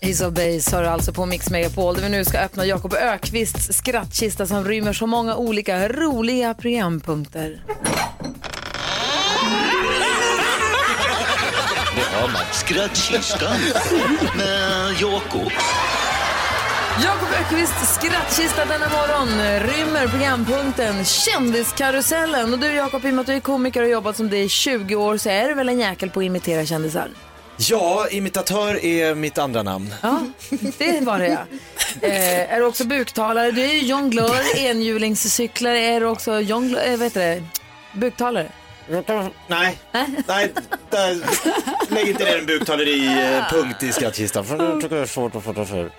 Ace 0.10 0.26
of 0.26 0.34
Base 0.34 0.76
har 0.76 0.84
du 0.84 0.90
alltså 0.90 1.14
på 1.14 1.26
Mix 1.26 1.50
Megapol 1.50 1.96
där 1.96 2.02
vi 2.02 2.10
nu 2.10 2.26
ska 2.26 2.38
öppna 2.40 2.66
Jakob 2.66 2.94
Ökvists 2.94 3.78
skrattkista 3.78 4.46
som 4.46 4.66
rymmer 4.66 4.94
så 4.94 5.08
många 5.08 5.36
olika 5.36 5.88
roliga 5.88 6.54
programpunkter. 6.54 7.62
Skrattkistan 12.52 13.58
med 14.38 14.94
Jakob. 15.02 15.52
Jakob 17.04 17.30
Ökvists 17.40 17.96
skrattkista 17.96 18.66
denna 18.66 18.90
morgon 18.90 19.60
rymmer 19.60 20.08
programpunkten 20.08 21.06
Kändiskarusellen. 21.06 22.54
Och 22.54 22.60
du 22.60 22.68
Jakob, 22.68 23.06
i 23.06 23.10
och 23.10 23.14
med 23.14 23.22
att 23.22 23.28
du 23.28 23.34
är 23.34 23.40
komiker 23.40 23.80
och 23.80 23.86
har 23.86 23.92
jobbat 23.92 24.18
som 24.18 24.30
det 24.30 24.44
i 24.44 24.50
20 24.50 24.96
år 24.96 25.18
så 25.18 25.30
är 25.30 25.48
du 25.48 25.54
väl 25.54 25.70
en 25.70 25.80
jäkel 25.80 26.10
på 26.10 26.20
att 26.20 26.26
imitera 26.26 26.66
kändisar? 26.66 27.10
Ja, 27.60 28.08
imitatör 28.12 28.86
är 28.86 29.16
mitt 29.16 29.38
andra 29.38 29.64
namn. 29.64 29.94
Ja, 30.04 30.20
det 30.78 31.02
var 31.04 31.20
det 31.20 31.28
ja. 31.28 31.46
Eh, 32.08 32.54
är 32.54 32.60
du 32.60 32.66
också 32.66 32.84
buktalare? 32.86 33.52
Du 33.52 33.62
är 33.64 33.74
ju 33.74 33.80
jonglör, 33.80 34.58
enhjulingscyklare. 34.58 35.80
Är 35.80 36.00
du 36.00 36.06
också 36.06 36.40
jonglör, 36.42 36.88
eh, 36.88 36.98
vet 36.98 37.14
du 37.14 37.20
det, 37.20 37.44
buktalare? 37.94 38.50
Nej, 39.48 39.78
nej, 40.28 40.54
där, 40.90 41.18
lägg 41.94 42.08
inte 42.10 42.24
ner 42.24 42.38
en 42.38 42.46
buktaleri-punkt 42.46 43.84
i 43.84 43.92
skrattkistan. 43.92 44.46
För 44.46 44.58
det 44.58 44.82
tycker 44.82 44.96
jag 44.96 45.04
är 45.04 45.08
svårt 45.08 45.36
att 45.36 45.44
få 45.44 45.54
det 45.54 45.66
för. 45.66 45.92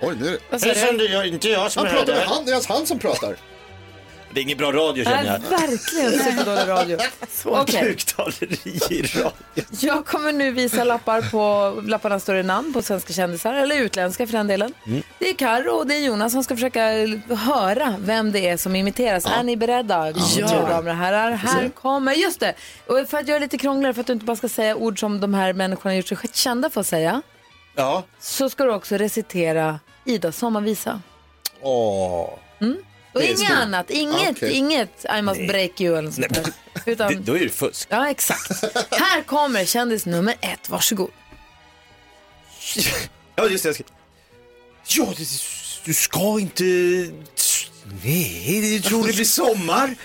Oj, 0.00 0.16
nu 0.20 0.26
är 0.26 0.30
det. 0.32 0.38
Vad 0.50 0.60
Det 0.60 1.22
du? 1.22 1.28
inte 1.28 1.48
jag 1.48 1.72
som 1.72 1.86
Han 1.86 1.94
pratar 1.94 2.12
med 2.12 2.22
det. 2.22 2.26
han, 2.28 2.44
det 2.44 2.52
är 2.52 2.68
han 2.68 2.86
som 2.86 2.98
pratar. 2.98 3.36
Det 4.36 4.40
är 4.40 4.42
ingen 4.42 4.58
bra 4.58 4.72
radio 4.72 5.04
känner 5.04 5.24
jag. 5.24 5.58
verkligen 5.58 6.12
superdålig 6.12 6.68
radio. 6.68 6.98
Okej, 7.44 7.82
Buktaleri 7.82 8.80
i 8.90 9.02
radio. 9.02 9.30
jag 9.70 10.06
kommer 10.06 10.32
nu 10.32 10.50
visa 10.50 10.84
lappar 10.84 11.22
på, 11.22 11.72
lapparna 11.82 12.20
står 12.20 12.34
det 12.34 12.42
namn 12.42 12.72
på 12.72 12.82
svenska 12.82 13.12
kändisar, 13.12 13.54
eller 13.54 13.76
utländska 13.76 14.26
för 14.26 14.32
den 14.32 14.46
delen. 14.46 14.74
Det 15.18 15.28
är 15.28 15.34
Karo 15.34 15.70
och 15.70 15.86
det 15.86 15.94
är 15.94 15.98
Jonas 16.00 16.32
som 16.32 16.44
ska 16.44 16.54
försöka 16.54 16.80
höra 17.36 17.94
vem 17.98 18.32
det 18.32 18.48
är 18.48 18.56
som 18.56 18.76
imiteras. 18.76 19.26
Är 19.26 19.42
ni 19.42 19.56
beredda? 19.56 20.10
Ja. 20.36 20.46
damer 20.46 20.90
och 20.90 20.96
herrar, 20.96 21.30
här 21.30 21.68
kommer, 21.68 22.12
just 22.12 22.40
det. 22.40 22.54
Och 22.86 23.08
för 23.08 23.18
att 23.18 23.28
göra 23.28 23.38
det 23.38 23.44
lite 23.44 23.58
krångligare, 23.58 23.94
för 23.94 24.00
att 24.00 24.06
du 24.06 24.12
inte 24.12 24.24
bara 24.26 24.36
ska 24.36 24.48
säga 24.48 24.76
ord 24.76 25.00
som 25.00 25.20
de 25.20 25.34
här 25.34 25.52
människorna 25.52 25.90
har 25.92 25.96
gjort 25.96 26.08
sig 26.08 26.18
kända 26.32 26.70
för 26.70 26.80
att 26.80 26.86
säga, 26.86 27.22
Ja. 27.74 28.04
så 28.20 28.50
ska 28.50 28.64
du 28.64 28.72
också 28.72 28.96
recitera 28.96 29.80
Idas 30.04 30.36
sommarvisa. 30.38 31.00
Åh. 31.62 32.28
Och 33.16 33.22
Det 33.22 33.28
inget 33.28 33.50
annat, 33.50 33.90
inget, 33.90 34.36
Okej. 34.36 34.52
inget 34.52 35.06
I 35.18 35.22
must 35.22 35.46
break 35.48 35.80
you 35.80 35.98
eller 35.98 36.02
något 36.02 36.14
sånt 36.14 36.34
där. 36.34 36.52
Det, 36.84 36.90
Utan, 36.92 37.24
då 37.24 37.36
är 37.36 37.40
det 37.40 37.48
fusk. 37.48 37.88
ja 37.90 38.10
exakt. 38.10 38.64
Här 38.90 39.22
kommer 39.22 39.64
kändis 39.64 40.06
nummer 40.06 40.34
ett, 40.40 40.68
varsågod. 40.68 41.10
Ja, 43.36 43.48
just 43.48 43.62
det. 43.62 43.68
Jag 43.68 43.74
ska... 43.74 43.84
Ja, 44.88 45.14
det, 45.16 45.26
du 45.84 45.94
ska 45.94 46.40
inte... 46.40 46.64
Nej, 48.04 48.60
du 48.60 48.80
tror 48.80 49.06
det 49.06 49.12
blir 49.12 49.24
sommar. 49.24 49.96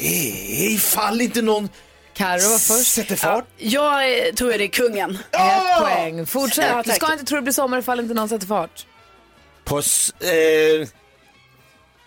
Nej, 0.00 0.74
ifall 0.74 1.20
inte 1.20 1.42
någon 1.42 1.68
Carro 2.14 2.50
var 2.50 2.58
först. 2.58 2.92
sätter 2.92 3.16
fart. 3.16 3.44
Jag 3.56 4.26
eh, 4.28 4.34
tror 4.34 4.52
det 4.52 4.64
är 4.64 4.68
kungen. 4.68 5.18
Ett 5.32 5.80
poäng. 5.80 6.26
Fortsätt. 6.26 6.66
Ja, 6.68 6.82
du 6.82 6.92
ska 6.92 7.12
inte 7.12 7.24
tro 7.24 7.36
det 7.36 7.42
blir 7.42 7.52
sommar 7.52 7.78
ifall 7.78 8.00
inte 8.00 8.14
någon 8.14 8.28
sätter 8.28 8.46
fart. 8.46 8.86
På... 9.64 9.78
Eh, 9.78 10.88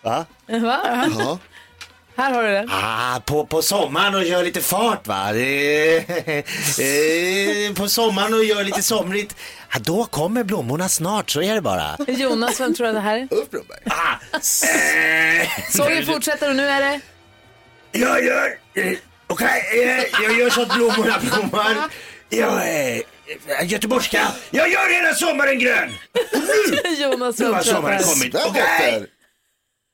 va? 0.02 0.26
Va? 0.46 1.06
Ja. 1.18 1.38
Här 2.16 2.32
har 2.32 2.42
du 2.42 2.48
det. 2.50 2.66
Ah, 2.70 3.20
på, 3.20 3.46
på 3.46 3.62
sommaren 3.62 4.14
och 4.14 4.24
gör 4.24 4.42
lite 4.44 4.60
fart 4.60 5.06
va. 5.06 5.34
Eh, 5.34 6.10
eh, 6.10 7.74
på 7.74 7.88
sommaren 7.88 8.34
och 8.34 8.44
gör 8.44 8.64
lite 8.64 8.82
somrigt. 8.82 9.36
Ja, 9.72 9.78
då 9.80 10.04
kommer 10.04 10.44
blommorna 10.44 10.88
snart, 10.88 11.30
så 11.30 11.42
är 11.42 11.54
det 11.54 11.60
bara. 11.60 11.96
Jonas, 12.08 12.60
vem 12.60 12.74
tror 12.74 12.86
du 12.86 12.92
det 12.92 13.00
här 13.00 13.16
är? 13.18 13.28
Ulf 13.30 13.50
Brunnberg. 13.50 13.78
Ah, 13.86 14.14
eh, 15.98 16.04
fortsätter 16.06 16.48
och 16.50 16.56
nu 16.56 16.66
är 16.68 16.80
det... 16.80 17.00
Jag 17.92 18.24
gör... 18.24 18.46
Eh, 18.74 18.92
Okej, 19.26 19.64
eh, 19.84 20.22
jag 20.24 20.38
gör 20.38 20.50
så 20.50 20.62
att 20.62 20.74
blommorna 20.74 21.18
blommar. 21.18 21.76
Jag 22.28 22.68
är 22.68 23.02
eh, 23.60 23.66
göteborgska. 23.72 24.32
Jag 24.50 24.68
gör 24.70 25.02
hela 25.02 25.14
sommaren 25.14 25.58
grön. 25.58 25.92
Jonas, 26.98 27.38
Nu 27.38 27.44
vem 27.44 27.54
har 27.54 27.62
tror 27.62 27.74
du 27.74 27.76
sommaren 27.76 27.98
det 27.98 28.04
här 28.04 28.10
är? 28.10 28.14
kommit. 28.14 28.34
Okej. 28.34 29.00
borta. 29.00 29.06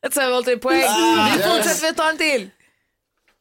Ett 0.06 0.14
Säveholt 0.14 0.60
poäng. 0.60 0.78
Vi 1.36 1.42
fortsätter, 1.42 1.88
vi 1.88 1.94
tar 1.94 2.10
en 2.10 2.18
till. 2.18 2.50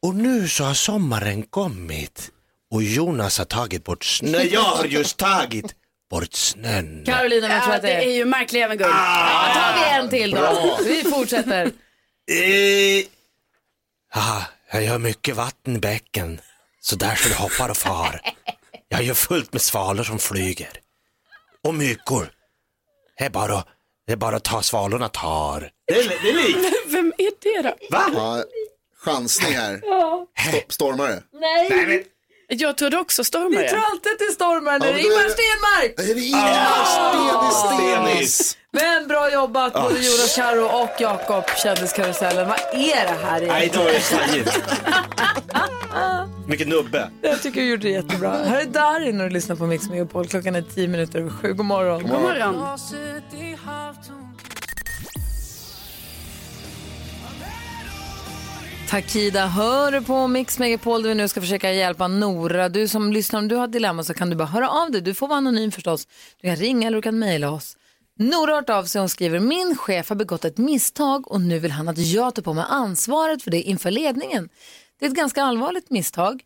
Och 0.02 0.14
nu 0.14 0.48
så 0.48 0.64
har 0.64 0.74
sommaren 0.74 1.42
kommit 1.42 2.30
och 2.70 2.82
Jonas 2.82 3.38
har 3.38 3.44
tagit 3.44 3.84
bort 3.84 4.04
snön. 4.04 4.48
Jag 4.52 4.60
har 4.60 4.84
just 4.84 5.16
tagit 5.16 5.74
bort 6.10 6.32
snön. 6.34 7.02
Carolina, 7.06 7.48
vem 7.48 7.60
tror 7.62 7.74
att 7.74 7.82
det 7.82 7.88
det 7.88 7.94
är 7.94 8.08
är? 8.08 8.14
ju 8.16 8.24
märklig 8.24 8.62
även 8.62 8.78
guld. 8.78 8.90
Ja, 8.94 9.52
tar 9.54 9.80
vi 9.80 9.96
en 9.96 10.08
till 10.10 10.30
då. 10.30 10.78
Vi 10.84 11.02
fortsätter. 11.04 11.66
Eh, 12.30 13.04
ah, 14.14 14.42
jag 14.72 14.84
gör 14.84 14.98
mycket 14.98 15.36
vatten 15.36 15.76
i 15.76 15.78
bäcken, 15.78 16.40
så 16.80 16.96
där 16.96 17.14
så 17.14 17.28
det 17.28 17.34
hoppar 17.34 17.68
och 17.68 17.76
far. 17.76 18.20
Jag 18.88 19.02
gör 19.02 19.14
fullt 19.14 19.52
med 19.52 19.62
svalor 19.62 20.04
som 20.04 20.18
flyger. 20.18 20.80
Och 21.64 21.74
myggor. 21.74 22.30
Det 23.18 23.24
är 23.24 23.30
bara, 23.30 23.64
det 24.06 24.12
är 24.12 24.16
bara 24.16 24.36
att 24.36 24.44
ta 24.44 24.62
svalorna 24.62 25.08
tar. 25.08 25.70
Det 25.86 25.94
är, 25.94 26.08
det 26.22 26.30
är 26.30 26.34
likt. 26.34 26.74
Vem 26.86 27.12
är 27.18 27.30
det 27.42 27.62
då? 27.62 27.74
Va? 27.90 28.04
Ja, 28.14 28.44
chansning 29.04 29.52
här. 29.56 29.80
Sto- 30.50 30.62
Stormare. 30.68 31.22
Nej, 31.40 31.68
Nej, 31.70 31.86
men, 31.86 32.02
Jag 32.58 32.76
trodde 32.78 32.96
också 32.98 33.20
vi 33.22 33.24
stormare. 33.24 33.68
tror 33.68 33.80
alltid 33.80 34.32
stormaren. 34.34 34.80
Det 34.80 34.86
Ja, 34.86 34.92
är 34.92 34.94
men 34.96 35.02
då 35.02 35.08
är 35.08 35.12
Ingmar 35.12 35.24
det- 35.24 35.30
Stenmark. 35.30 36.10
Är 36.10 36.14
det 36.14 36.20
Ingmar 36.20 37.54
Stenis 37.54 38.34
Stenis? 38.34 38.56
Men 38.70 39.08
bra 39.08 39.32
jobbat 39.32 39.72
både 39.72 39.94
Jonas 39.94 40.36
Karo 40.36 40.64
och 40.64 40.90
Jakob, 41.00 41.44
kändiskarusellen. 41.56 42.48
Vad 42.48 42.58
är 42.72 43.02
det 43.04 43.26
här 43.26 43.40
nej, 43.40 43.48
egentligen? 43.48 43.84
då 43.86 43.90
är 43.90 43.94
det 43.94 44.00
svajigt. 44.00 44.60
Mycket 46.48 46.68
nubbe. 46.68 47.10
Jag 47.22 47.42
tycker 47.42 47.60
du 47.60 47.66
gjorde 47.70 47.82
det 47.82 47.90
jättebra. 47.90 48.30
Här 48.44 48.60
är 48.60 48.64
Darin 48.64 49.20
och 49.20 49.26
du 49.28 49.32
lyssnar 49.34 49.56
på 49.56 49.66
Mix 49.66 49.88
Megapol. 49.88 50.26
Klockan 50.28 50.54
är 50.56 50.62
tio 50.62 50.88
minuter 50.88 51.18
över 51.18 51.30
sju. 51.30 51.52
God 51.52 51.66
morgon. 51.66 52.02
God 52.02 52.20
morgon. 52.22 52.66
Takida 58.88 59.46
hör 59.46 60.00
på 60.00 60.28
Mix 60.28 60.58
Megapol 60.58 61.02
där 61.02 61.08
vi 61.08 61.14
nu 61.14 61.28
ska 61.28 61.40
försöka 61.40 61.72
hjälpa 61.72 62.08
Nora. 62.08 62.68
Du 62.68 62.88
som 62.88 63.12
lyssnar, 63.12 63.38
om 63.40 63.48
du 63.48 63.56
har 63.56 63.64
ett 63.64 63.72
dilemma 63.72 64.04
så 64.04 64.14
kan 64.14 64.30
du 64.30 64.36
bara 64.36 64.48
höra 64.48 64.70
av 64.70 64.90
dig. 64.90 65.00
Du 65.00 65.14
får 65.14 65.28
vara 65.28 65.38
anonym 65.38 65.72
förstås. 65.72 66.08
Du 66.40 66.48
kan 66.48 66.56
ringa 66.56 66.86
eller 66.86 66.96
du 66.98 67.02
kan 67.02 67.18
mejla 67.18 67.50
oss. 67.50 67.76
Nora 68.18 68.50
har 68.50 68.56
hört 68.56 68.70
av 68.70 68.84
sig 68.84 69.00
och 69.00 69.10
skriver, 69.10 69.40
min 69.40 69.76
chef 69.76 70.08
har 70.08 70.16
begått 70.16 70.44
ett 70.44 70.58
misstag 70.58 71.30
och 71.30 71.40
nu 71.40 71.58
vill 71.58 71.70
han 71.70 71.88
att 71.88 71.98
jag 71.98 72.34
tar 72.34 72.42
på 72.42 72.52
mig 72.52 72.64
ansvaret 72.68 73.42
för 73.42 73.50
det 73.50 73.62
inför 73.62 73.90
ledningen. 73.90 74.48
Det 74.98 75.06
är 75.06 75.10
ett 75.10 75.16
ganska 75.16 75.42
allvarligt 75.42 75.90
misstag. 75.90 76.42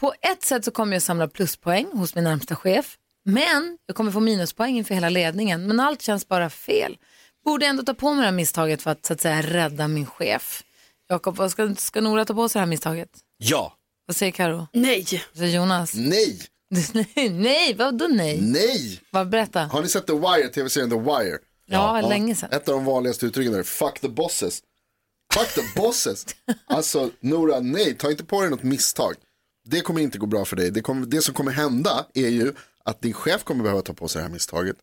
På 0.00 0.14
ett 0.20 0.42
sätt 0.42 0.64
så 0.64 0.70
kommer 0.70 0.92
jag 0.92 1.02
samla 1.02 1.28
pluspoäng 1.28 1.86
hos 1.92 2.14
min 2.14 2.24
närmsta 2.24 2.56
chef. 2.56 2.96
Men 3.24 3.78
jag 3.86 3.96
kommer 3.96 4.12
få 4.12 4.20
minuspoäng 4.20 4.76
inför 4.76 4.94
hela 4.94 5.08
ledningen. 5.08 5.66
Men 5.66 5.80
allt 5.80 6.02
känns 6.02 6.28
bara 6.28 6.50
fel. 6.50 6.96
Borde 7.44 7.64
jag 7.64 7.70
ändå 7.70 7.82
ta 7.82 7.94
på 7.94 8.12
mig 8.12 8.20
det 8.20 8.26
här 8.26 8.32
misstaget 8.32 8.82
för 8.82 8.90
att 8.90 9.06
så 9.06 9.12
att 9.12 9.20
säga 9.20 9.42
rädda 9.42 9.88
min 9.88 10.06
chef. 10.06 10.62
Jakob, 11.08 11.50
ska, 11.50 11.74
ska 11.74 12.00
Nora 12.00 12.24
ta 12.24 12.34
på 12.34 12.48
sig 12.48 12.58
det 12.58 12.60
här 12.62 12.66
misstaget? 12.66 13.10
Ja. 13.36 13.76
Vad 14.06 14.16
säger 14.16 14.32
Karo? 14.32 14.66
Nej. 14.72 15.06
Vad 15.32 15.38
säger 15.38 15.56
Jonas? 15.56 15.94
Nej, 15.94 16.40
nej, 16.92 17.30
nej, 17.30 17.74
vadå 17.74 18.06
nej? 18.08 18.40
nej. 18.40 19.00
Vad, 19.10 19.28
berätta. 19.28 19.60
Har 19.60 19.82
ni 19.82 19.88
sett 19.88 20.06
The 20.06 20.12
Wire, 20.12 20.48
tv-serien 20.48 20.90
The 20.90 20.98
Wire? 20.98 21.38
Ja, 21.66 22.00
länge 22.00 22.34
sedan. 22.34 22.48
Ett 22.52 22.68
av 22.68 22.74
de 22.74 22.84
vanligaste 22.84 23.26
uttrycken 23.26 23.54
är 23.54 23.62
fuck 23.62 24.00
the 24.00 24.08
bosses. 24.08 24.62
Fuck 25.34 25.54
the 25.54 25.80
bosses. 25.80 26.26
Alltså 26.66 27.10
Nora, 27.20 27.60
nej, 27.60 27.94
ta 27.94 28.10
inte 28.10 28.24
på 28.24 28.40
dig 28.40 28.50
något 28.50 28.62
misstag. 28.62 29.14
Det 29.64 29.80
kommer 29.80 30.00
inte 30.00 30.18
gå 30.18 30.26
bra 30.26 30.44
för 30.44 30.56
dig. 30.56 30.70
Det, 30.70 30.80
kommer, 30.80 31.06
det 31.06 31.22
som 31.22 31.34
kommer 31.34 31.52
hända 31.52 32.06
är 32.14 32.28
ju 32.28 32.52
att 32.84 33.02
din 33.02 33.12
chef 33.12 33.44
kommer 33.44 33.62
behöva 33.62 33.82
ta 33.82 33.92
på 33.94 34.08
sig 34.08 34.18
det 34.18 34.22
här 34.26 34.32
misstaget. 34.32 34.76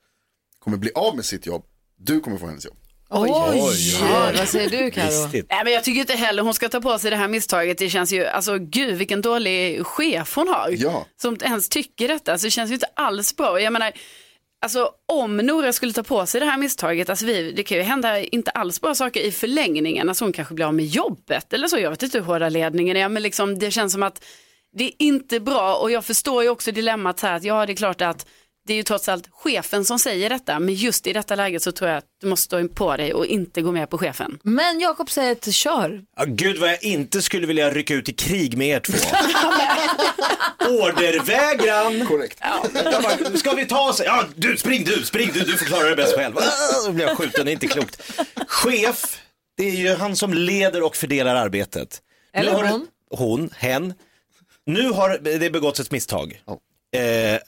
Kommer 0.60 0.78
bli 0.78 0.92
av 0.96 1.16
med 1.16 1.26
sitt 1.26 1.46
jobb. 1.46 1.66
Du 1.98 2.20
kommer 2.20 2.38
få 2.38 2.46
hennes 2.46 2.66
jobb. 2.66 2.78
Oj, 3.14 3.32
oj, 3.32 4.34
Vad 4.38 4.48
säger 4.48 4.70
du 4.70 4.92
Karo? 4.92 5.06
Listigt. 5.06 5.48
Nej, 5.50 5.64
men 5.64 5.74
jag 5.74 5.84
tycker 5.84 6.02
inte 6.02 6.14
heller 6.14 6.44
hon 6.44 6.54
ska 6.54 6.70
ta 6.70 6.82
på 6.82 7.00
sig 7.00 7.12
det 7.12 7.18
här 7.18 7.28
misstaget. 7.28 7.78
Det 7.78 7.90
känns 7.90 8.14
ju, 8.14 8.26
alltså 8.26 8.58
gud 8.58 8.98
vilken 8.98 9.22
dålig 9.22 9.86
chef 9.86 10.36
hon 10.36 10.48
har. 10.48 10.70
Ja. 10.78 11.06
Som 11.22 11.38
ens 11.44 11.70
tycker 11.70 12.08
detta. 12.08 12.38
Så 12.38 12.48
det 12.48 12.52
känns 12.52 12.70
ju 12.72 12.74
inte 12.74 12.88
alls 12.96 13.36
bra. 13.36 13.50
Och 13.50 13.62
Jag 13.62 13.74
menar, 13.74 13.92
alltså 14.62 14.90
om 15.06 15.38
Nora 15.38 15.74
skulle 15.74 15.94
ta 15.94 16.04
på 16.04 16.26
sig 16.26 16.40
det 16.40 16.46
här 16.46 16.58
misstaget, 16.58 17.10
alltså 17.10 17.26
vi, 17.26 17.52
det 17.52 17.64
kan 17.64 17.78
ju 17.78 17.84
hända 17.84 18.20
inte 18.20 18.52
alls 18.52 18.82
bra 18.82 18.96
saker 18.96 19.20
i 19.22 19.32
förlängningen. 19.32 20.10
Alltså 20.10 20.26
hon 20.26 20.34
kanske 20.34 20.54
blir 20.54 20.66
av 20.66 20.74
med 20.74 20.86
jobbet 20.86 21.54
eller 21.54 21.68
så. 21.68 21.78
Jag 21.80 21.90
vet 21.90 22.04
inte 22.04 22.18
hur 22.18 22.26
hårda 22.26 22.50
ledningen 22.50 22.98
är, 22.98 23.10
men 23.10 23.24
liksom, 23.24 23.60
det 23.60 23.72
känns 23.72 23.94
som 23.94 24.04
att 24.04 24.24
det 24.76 24.84
är 24.84 24.92
inte 25.00 25.40
bra. 25.40 25.76
Och 25.76 25.92
jag 25.92 26.06
förstår 26.06 26.44
ju 26.44 26.50
också 26.50 26.72
dilemmat 26.72 27.20
här, 27.20 27.36
att 27.36 27.44
ja 27.44 27.66
det 27.66 27.74
är 27.74 27.76
klart 27.76 28.02
att 28.02 28.28
det 28.66 28.74
är 28.74 28.78
ju 28.78 28.84
trots 28.84 29.10
allt 29.10 29.28
chefen 29.32 29.86
som 29.86 30.00
säger 30.00 30.30
detta, 30.30 30.60
men 30.60 30.74
just 30.76 31.08
i 31.08 31.14
detta 31.14 31.36
läget 31.36 31.64
så 31.64 31.72
tror 31.72 31.90
jag 31.90 31.98
att 31.98 32.06
du 32.22 32.28
måste 32.28 32.46
stå 32.46 32.68
på 32.68 32.98
dig 32.98 33.14
och 33.14 33.26
inte 33.26 33.62
gå 33.62 33.72
med 33.72 33.90
på 33.90 33.98
chefen. 33.98 34.40
Men 34.44 34.80
Jakob 34.80 35.10
säger 35.10 35.32
att 35.32 35.54
kör. 35.54 36.02
Ja, 36.18 36.24
gud 36.28 36.58
vad 36.58 36.70
jag 36.70 36.84
inte 36.84 37.22
skulle 37.22 37.48
vilja 37.48 37.72
rycka 37.72 37.94
ut 37.94 38.10
i 38.10 38.14
krig 38.14 38.58
med 38.58 38.68
er 38.68 38.80
två. 38.80 38.94
Ordervägran. 40.70 42.08
Korrekt. 42.08 42.38
Jag 42.74 43.04
bara, 43.04 43.38
Ska 43.38 43.54
vi 43.54 43.66
ta 43.66 43.90
oss? 43.90 44.02
Ja, 44.06 44.26
du 44.36 44.58
spring 44.58 44.84
du, 44.84 45.04
spring 45.06 45.30
du, 45.34 45.40
du 45.40 45.58
får 45.58 45.66
klara 45.66 45.90
det 45.90 45.96
bäst 45.96 46.16
själv. 46.16 46.36
Då 46.86 46.92
blir 46.92 47.08
jag 47.08 47.18
skjuten, 47.18 47.46
det 47.46 47.52
är 47.52 47.54
inte 47.54 47.68
klokt. 47.68 48.12
Chef, 48.48 49.22
det 49.58 49.64
är 49.64 49.76
ju 49.76 49.96
han 49.96 50.16
som 50.16 50.34
leder 50.34 50.84
och 50.84 50.96
fördelar 50.96 51.36
arbetet. 51.36 52.02
Nu 52.34 52.40
Eller 52.40 52.54
hon. 52.54 52.88
Hon, 53.12 53.50
hen. 53.58 53.94
Nu 54.66 54.90
har 54.90 55.18
det 55.40 55.50
begåtts 55.50 55.80
ett 55.80 55.92
misstag. 55.92 56.42
Eh, 56.96 57.40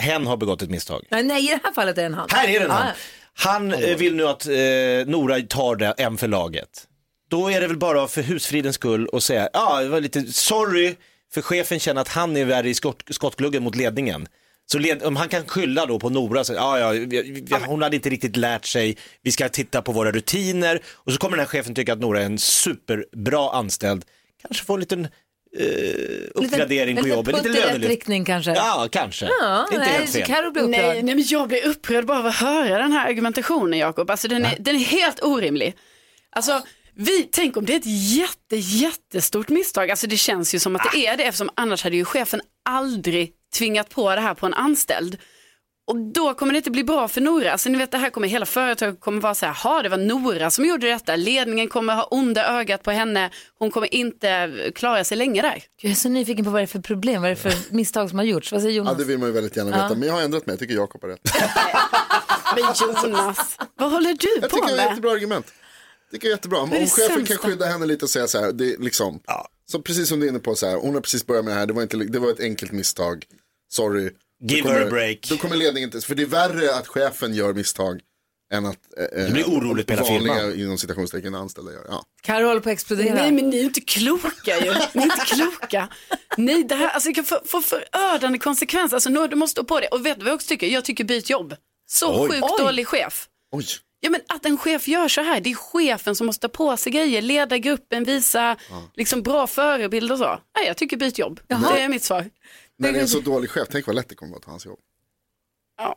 hen 0.00 0.26
har 0.26 0.36
begått 0.36 0.62
ett 0.62 0.70
misstag. 0.70 1.04
Nej, 1.10 1.22
nej, 1.22 1.44
i 1.44 1.48
det 1.48 1.60
här 1.64 1.72
fallet 1.72 1.98
är 1.98 2.02
det 2.02 2.06
en 2.06 2.14
han. 2.14 2.28
Här 2.30 2.48
är 2.48 2.60
den 2.60 2.68
Ja, 2.68 2.74
han. 2.74 2.94
Han 3.34 3.72
eh, 3.72 3.96
vill 3.96 4.14
nu 4.14 4.28
att 4.28 4.46
eh, 4.46 4.52
Nora 5.06 5.40
tar 5.40 5.76
det 5.76 5.94
en 5.98 6.16
för 6.16 6.28
laget. 6.28 6.86
Då 7.30 7.50
är 7.50 7.60
det 7.60 7.66
väl 7.66 7.76
bara 7.76 8.08
för 8.08 8.22
husfridens 8.22 8.74
skull 8.74 9.06
och 9.06 9.22
säga, 9.22 9.48
ja 9.52 9.80
det 9.80 9.88
var 9.88 10.00
lite 10.00 10.32
sorry, 10.32 10.96
för 11.32 11.42
chefen 11.42 11.80
känner 11.80 12.00
att 12.00 12.08
han 12.08 12.36
är 12.36 12.44
värre 12.44 12.68
i 12.68 12.74
skott, 12.74 13.02
skottgluggen 13.10 13.62
mot 13.62 13.76
ledningen. 13.76 14.26
Så 14.72 14.78
led, 14.78 15.02
om 15.02 15.16
han 15.16 15.28
kan 15.28 15.46
skylla 15.46 15.86
då 15.86 15.98
på 15.98 16.10
Nora, 16.10 16.44
så, 16.44 16.52
ja, 16.52 16.78
ja, 16.78 16.90
vi, 16.90 17.42
vi, 17.46 17.56
hon 17.66 17.82
hade 17.82 17.96
inte 17.96 18.10
riktigt 18.10 18.36
lärt 18.36 18.64
sig, 18.64 18.96
vi 19.22 19.32
ska 19.32 19.48
titta 19.48 19.82
på 19.82 19.92
våra 19.92 20.12
rutiner 20.12 20.82
och 20.94 21.12
så 21.12 21.18
kommer 21.18 21.36
den 21.36 21.46
här 21.46 21.50
chefen 21.50 21.74
tycka 21.74 21.92
att 21.92 22.00
Nora 22.00 22.20
är 22.20 22.26
en 22.26 22.38
superbra 22.38 23.50
anställd, 23.52 24.04
kanske 24.42 24.64
få 24.64 24.74
en 24.74 24.80
liten 24.80 25.08
eh, 25.58 25.64
uppgradering 26.34 26.96
på 26.96 27.08
jobbet, 27.08 27.34
putt 27.34 27.44
lite 27.44 27.58
i 27.58 27.60
rätt 27.60 27.66
lönelyft. 27.68 27.90
riktning 27.90 28.24
kanske. 28.24 28.54
Ja, 28.54 28.88
kanske. 28.92 29.28
Ja, 29.40 29.66
inte 29.72 29.84
nej, 29.84 29.88
helt 29.88 30.12
fel. 30.12 30.26
Karo 30.26 30.50
blir 30.50 30.62
upprörd. 30.62 30.80
Nej, 30.86 31.02
nej, 31.02 31.14
men 31.14 31.24
jag 31.26 31.48
blir 31.48 31.66
upprörd 31.66 32.06
bara 32.06 32.18
av 32.18 32.26
att 32.26 32.34
höra 32.34 32.78
den 32.78 32.92
här 32.92 33.08
argumentationen 33.08 33.78
Jakob. 33.78 34.10
Alltså 34.10 34.28
den 34.28 34.44
är, 34.44 34.56
den 34.58 34.74
är 34.76 34.84
helt 34.84 35.22
orimlig. 35.22 35.76
Alltså, 36.30 36.62
vi, 36.94 37.28
tänk 37.32 37.56
om 37.56 37.66
det 37.66 37.72
är 37.72 37.76
ett 37.76 38.16
jätte, 38.16 38.56
jättestort 38.56 39.48
misstag. 39.48 39.90
Alltså 39.90 40.06
det 40.06 40.16
känns 40.16 40.54
ju 40.54 40.58
som 40.58 40.76
att 40.76 40.92
det 40.92 41.06
är 41.06 41.16
det 41.16 41.24
eftersom 41.24 41.50
annars 41.54 41.84
hade 41.84 41.96
ju 41.96 42.04
chefen 42.04 42.40
aldrig 42.68 43.32
tvingat 43.58 43.90
på 43.90 44.14
det 44.14 44.20
här 44.20 44.34
på 44.34 44.46
en 44.46 44.54
anställd. 44.54 45.18
Och 45.90 45.96
då 46.12 46.34
kommer 46.34 46.52
det 46.52 46.56
inte 46.56 46.70
bli 46.70 46.84
bra 46.84 47.08
för 47.08 47.20
Nora. 47.20 47.52
Alltså 47.52 47.68
ni 47.68 47.78
vet 47.78 47.90
det 47.90 47.98
här 47.98 48.10
kommer 48.10 48.28
hela 48.28 48.46
företaget 48.46 49.00
kommer 49.00 49.20
vara 49.20 49.34
så 49.34 49.46
här, 49.46 49.52
ha 49.52 49.82
det 49.82 49.88
var 49.88 49.96
Nora 49.96 50.50
som 50.50 50.64
gjorde 50.64 50.88
detta. 50.88 51.16
Ledningen 51.16 51.68
kommer 51.68 51.94
ha 51.94 52.02
onda 52.04 52.46
ögat 52.60 52.82
på 52.82 52.90
henne. 52.90 53.30
Hon 53.58 53.70
kommer 53.70 53.94
inte 53.94 54.50
klara 54.74 55.04
sig 55.04 55.16
länge 55.16 55.42
där. 55.42 55.62
Jag 55.82 55.90
är 55.92 55.96
så 55.96 56.08
nyfiken 56.08 56.44
på 56.44 56.50
vad 56.50 56.60
det 56.60 56.64
är 56.64 56.66
för 56.66 56.80
problem, 56.80 57.22
vad 57.22 57.30
det 57.30 57.34
är 57.34 57.50
för 57.50 57.52
misstag 57.74 58.08
som 58.10 58.18
har 58.18 58.26
gjorts. 58.26 58.52
Vad 58.52 58.60
säger 58.62 58.74
Ja, 58.74 58.78
Jonas? 58.78 58.98
det 58.98 59.04
vill 59.04 59.18
man 59.18 59.28
ju 59.28 59.34
väldigt 59.34 59.56
gärna 59.56 59.70
veta. 59.70 59.94
Men 59.98 60.08
jag 60.08 60.14
har 60.14 60.22
ändrat 60.22 60.46
mig, 60.46 60.52
jag 60.52 60.60
tycker 60.60 60.74
Jakob 60.74 61.02
har 61.02 61.08
rätt. 61.08 61.20
Men 62.56 62.64
Jonas, 63.04 63.56
vad 63.78 63.90
håller 63.92 64.14
du 64.14 64.28
Jag 64.40 64.50
på 64.50 64.56
tycker 64.56 64.68
det 64.68 64.72
är 64.72 64.76
ett 64.76 64.76
med? 64.76 64.88
jättebra 64.90 65.10
argument. 65.12 65.46
Jag 66.10 66.20
tycker 66.20 66.28
det 66.28 66.32
är 66.32 66.36
jättebra. 66.36 66.58
Om 66.58 66.70
det 66.70 66.86
chefen 66.86 67.24
kan 67.26 67.36
skydda 67.36 67.66
henne 67.66 67.86
lite 67.86 68.04
och 68.04 68.10
säga 68.10 68.26
så 68.26 68.40
här, 68.40 68.52
det 68.52 68.72
är 68.74 68.78
liksom, 68.78 69.20
så 69.70 69.82
precis 69.82 70.08
som 70.08 70.20
du 70.20 70.26
är 70.26 70.30
inne 70.30 70.38
på 70.38 70.54
så 70.54 70.66
här, 70.66 70.76
hon 70.76 70.94
har 70.94 71.00
precis 71.00 71.26
börjat 71.26 71.44
med 71.44 71.54
det 71.54 71.58
här, 71.58 71.66
det 71.66 71.72
var, 71.72 71.82
inte, 71.82 71.96
det 71.96 72.18
var 72.18 72.30
ett 72.30 72.40
enkelt 72.40 72.72
misstag, 72.72 73.24
sorry. 73.72 74.10
Give 74.42 74.62
då 74.62 74.68
her 74.68 74.76
a 74.76 74.78
kommer- 74.78 74.90
break. 74.90 75.26
Då 75.28 75.36
kommer 75.36 75.56
ledningen 75.56 75.88
inte, 75.94 76.06
för 76.06 76.14
det 76.14 76.22
är 76.22 76.26
värre 76.26 76.74
att 76.74 76.88
chefen 76.88 77.34
gör 77.34 77.52
misstag 77.54 78.00
än 78.52 78.66
att 78.66 78.78
eh, 79.16 79.24
Det 79.24 79.32
blir 79.32 79.44
oroligt 79.44 79.88
med 79.88 79.98
hela 79.98 80.10
vanliga 80.10 80.34
firman. 80.34 80.60
inom 80.60 80.78
citationstecken 80.78 81.34
anställda 81.34 81.72
gör. 81.72 81.86
Ja. 81.88 82.04
Karo 82.22 82.46
håller 82.46 82.60
på 82.60 82.68
att 82.68 82.72
explodera. 82.72 83.14
Nej 83.14 83.32
men 83.32 83.50
ni 83.50 83.58
är 83.58 83.64
inte 83.64 83.80
kloka 83.80 84.30
ju. 84.64 84.72
Ni 84.92 85.02
är 85.02 85.04
inte 85.04 85.24
kloka. 85.34 85.88
Nej 86.36 86.64
det 86.64 86.74
här 86.74 86.88
alltså, 86.88 87.08
det 87.08 87.14
kan 87.14 87.24
få, 87.24 87.40
få 87.46 87.60
förödande 87.60 88.38
konsekvenser. 88.38 88.96
Alltså 88.96 89.10
nu, 89.10 89.28
du 89.28 89.36
måste 89.36 89.52
stå 89.52 89.64
på 89.64 89.80
det. 89.80 89.86
Och 89.88 90.06
vet 90.06 90.18
du 90.18 90.24
vad 90.24 90.30
jag 90.30 90.34
också 90.34 90.48
tycker? 90.48 90.66
Jag 90.66 90.84
tycker 90.84 91.04
byt 91.04 91.30
jobb. 91.30 91.54
Så 91.86 92.22
Oj. 92.22 92.28
sjukt 92.30 92.42
Oj. 92.58 92.64
dålig 92.64 92.86
chef. 92.86 93.28
Oj, 93.52 93.64
Ja 94.02 94.10
men 94.10 94.20
att 94.28 94.46
en 94.46 94.58
chef 94.58 94.88
gör 94.88 95.08
så 95.08 95.20
här, 95.20 95.40
det 95.40 95.50
är 95.50 95.54
chefen 95.54 96.16
som 96.16 96.26
måste 96.26 96.48
ta 96.48 96.54
på 96.56 96.76
sig 96.76 96.92
grejer, 96.92 97.22
leda 97.22 97.58
gruppen, 97.58 98.04
visa 98.04 98.56
liksom 98.96 99.22
bra 99.22 99.46
förebild 99.46 100.12
och 100.12 100.18
så. 100.18 100.40
Nej 100.56 100.66
jag 100.66 100.76
tycker 100.76 100.96
byt 100.96 101.18
jobb. 101.18 101.40
Det 101.46 101.54
är 101.54 101.88
mitt 101.88 102.02
svar. 102.02 102.30
När 102.80 102.92
det 102.92 102.98
är 102.98 103.02
en 103.02 103.08
så 103.08 103.20
dålig 103.20 103.50
chef, 103.50 103.68
tänk 103.70 103.86
vad 103.86 103.96
lätt 103.96 104.08
det 104.08 104.14
kommer 104.14 104.36
att 104.36 104.42
ta 104.42 104.50
hans 104.50 104.66
jobb. 104.66 104.78
Ja. 105.78 105.96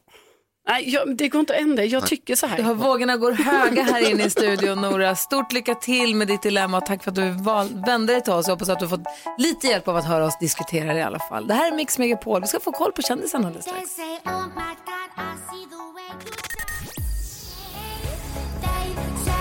Nej, 0.68 0.90
jag, 0.90 1.18
det 1.18 1.30
går 1.30 1.40
inte 1.40 1.54
att 1.56 1.62
ändra, 1.62 1.84
jag 1.86 2.08
tycker 2.08 2.36
så 2.36 2.46
Du 2.48 2.52
har 2.52 2.60
här. 2.64 2.74
vågorna 2.74 3.18
går 3.18 3.32
höga 3.32 3.84
här 3.84 4.10
inne 4.12 4.24
i 4.26 4.30
studion 4.30 4.82
Nora. 4.82 5.16
Stort 5.16 5.52
lycka 5.54 5.76
till 5.76 6.16
med 6.16 6.28
ditt 6.28 6.42
dilemma 6.42 6.78
och 6.78 6.86
tack 6.86 7.04
för 7.04 7.12
att 7.12 7.16
du 7.16 7.32
val- 7.32 7.84
vände 7.86 8.14
dig 8.14 8.22
till 8.24 8.34
oss. 8.34 8.48
Jag 8.48 8.54
hoppas 8.56 8.70
att 8.70 8.80
du 8.80 8.86
har 8.86 8.98
fått 8.98 9.08
lite 9.38 9.68
hjälp 9.68 9.88
av 9.88 9.96
att 9.96 10.06
höra 10.06 10.26
oss 10.26 10.38
diskutera 10.40 10.94
det 10.94 11.00
i 11.00 11.04
alla 11.04 11.20
fall. 11.20 11.48
Det 11.48 11.54
här 11.54 11.72
är 11.72 11.76
Mix 11.76 11.98
Megapol. 12.00 12.42
Vi 12.42 12.48
ska 12.48 12.60
få 12.60 12.72
koll 12.72 12.92
på 12.92 13.02
kändisarna 13.02 13.48
alldeles 13.48 13.66
strax. 13.66 13.98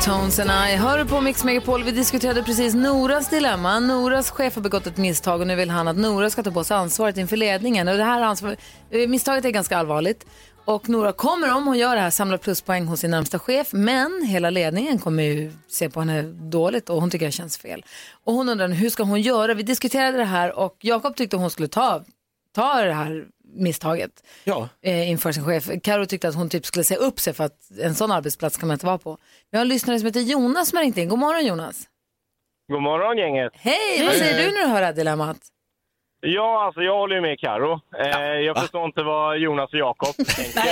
Tones 0.05 0.39
and 0.39 0.51
I 0.51 0.77
hör 0.77 1.05
på 1.05 1.21
Mix 1.21 1.45
Megapol. 1.45 1.83
Vi 1.83 1.91
diskuterade 1.91 2.43
precis 2.43 2.75
Noras 2.75 3.29
dilemma. 3.29 3.81
Noras 3.81 4.31
chef 4.31 4.55
har 4.55 4.63
begått 4.63 4.87
ett 4.87 4.97
misstag 4.97 5.41
och 5.41 5.47
nu 5.47 5.57
vill 5.57 5.71
han 5.71 5.89
att 5.89 5.97
Nora 5.97 6.31
ska 6.31 6.43
ta 6.43 6.51
på 6.51 6.65
sig 6.65 6.77
ansvaret 6.77 7.17
inför 7.17 7.37
ledningen. 7.37 7.89
Och 7.89 7.97
det 7.97 8.05
här 8.05 8.23
ansvar, 8.23 8.57
eh, 8.91 9.09
misstaget 9.09 9.45
är 9.45 9.51
ganska 9.51 9.79
allvarligt. 9.79 10.27
Och 10.65 10.89
Nora 10.89 11.13
kommer 11.13 11.55
om 11.55 11.67
hon 11.67 11.79
gör 11.79 11.95
det 11.95 12.01
här 12.01 12.11
samla 12.11 12.39
pluspoäng 12.39 12.87
hos 12.87 13.01
sin 13.01 13.11
närmsta 13.11 13.39
chef. 13.39 13.69
Men 13.73 14.23
hela 14.27 14.51
ledningen 14.51 14.99
kommer 14.99 15.23
ju 15.23 15.53
se 15.69 15.91
på 15.91 16.01
henne 16.01 16.23
dåligt 16.23 16.91
och 16.91 17.01
hon 17.01 17.11
tycker 17.11 17.27
det 17.27 17.33
känns 17.33 17.59
fel. 17.59 17.85
Och 18.25 18.35
hon 18.35 18.49
undrar 18.49 18.69
hur 18.69 18.91
ska 18.91 19.03
hon 19.03 19.21
göra? 19.21 19.55
Vi 19.55 19.63
diskuterade 19.63 20.19
det 20.19 20.25
här 20.25 20.59
och 20.59 20.77
Jakob 20.81 21.17
tyckte 21.17 21.37
hon 21.37 21.51
skulle 21.51 21.69
ta, 21.69 22.05
ta 22.55 22.83
det 22.83 22.93
här 22.93 23.27
misstaget 23.53 24.11
Ja. 24.45 24.69
eh, 24.83 25.11
inför 25.11 25.33
sin 25.33 25.45
chef. 25.45 25.65
Karo 25.83 26.05
tyckte 26.07 26.29
att 26.29 26.35
hon 26.35 26.49
typ 26.49 26.67
skulle 26.67 26.85
säga 26.85 27.01
upp 27.01 27.21
sig 27.21 27.35
för 27.35 27.45
att 27.45 27.71
en 27.83 27.95
sån 27.95 28.11
arbetsplats 28.13 28.57
kan 28.57 28.67
man 28.69 28.75
inte 28.75 28.87
vara 28.87 28.99
på. 28.99 29.19
Vi 29.51 29.59
har 29.59 29.63
en 29.63 29.69
lyssnare 29.69 29.99
som 29.99 30.07
heter 30.07 30.21
Jonas 30.21 30.69
som 30.69 30.77
har 30.77 30.83
ringt 30.85 30.97
in. 30.97 31.09
God 31.09 31.19
morgon 31.19 31.47
Jonas. 31.47 31.83
God 32.73 32.83
morgon 32.83 33.19
gänget. 33.19 33.53
Hej, 33.57 34.05
vad 34.07 34.15
säger 34.15 34.39
du 34.47 34.55
när 34.55 34.61
du 34.63 34.67
hör 34.69 34.81
det 34.81 34.87
här 34.87 34.93
dilemmat? 34.93 35.37
Ja, 36.21 36.65
alltså 36.65 36.81
jag 36.83 36.97
håller 36.99 37.15
ju 37.15 37.21
med 37.21 37.39
Karo. 37.41 37.81
Eh, 37.99 38.19
jag 38.21 38.59
förstår 38.61 38.85
inte 38.85 39.03
vad 39.03 39.39
Jonas 39.39 39.73
och 39.73 39.79
Jakob 39.79 40.15
tänker. 40.37 40.71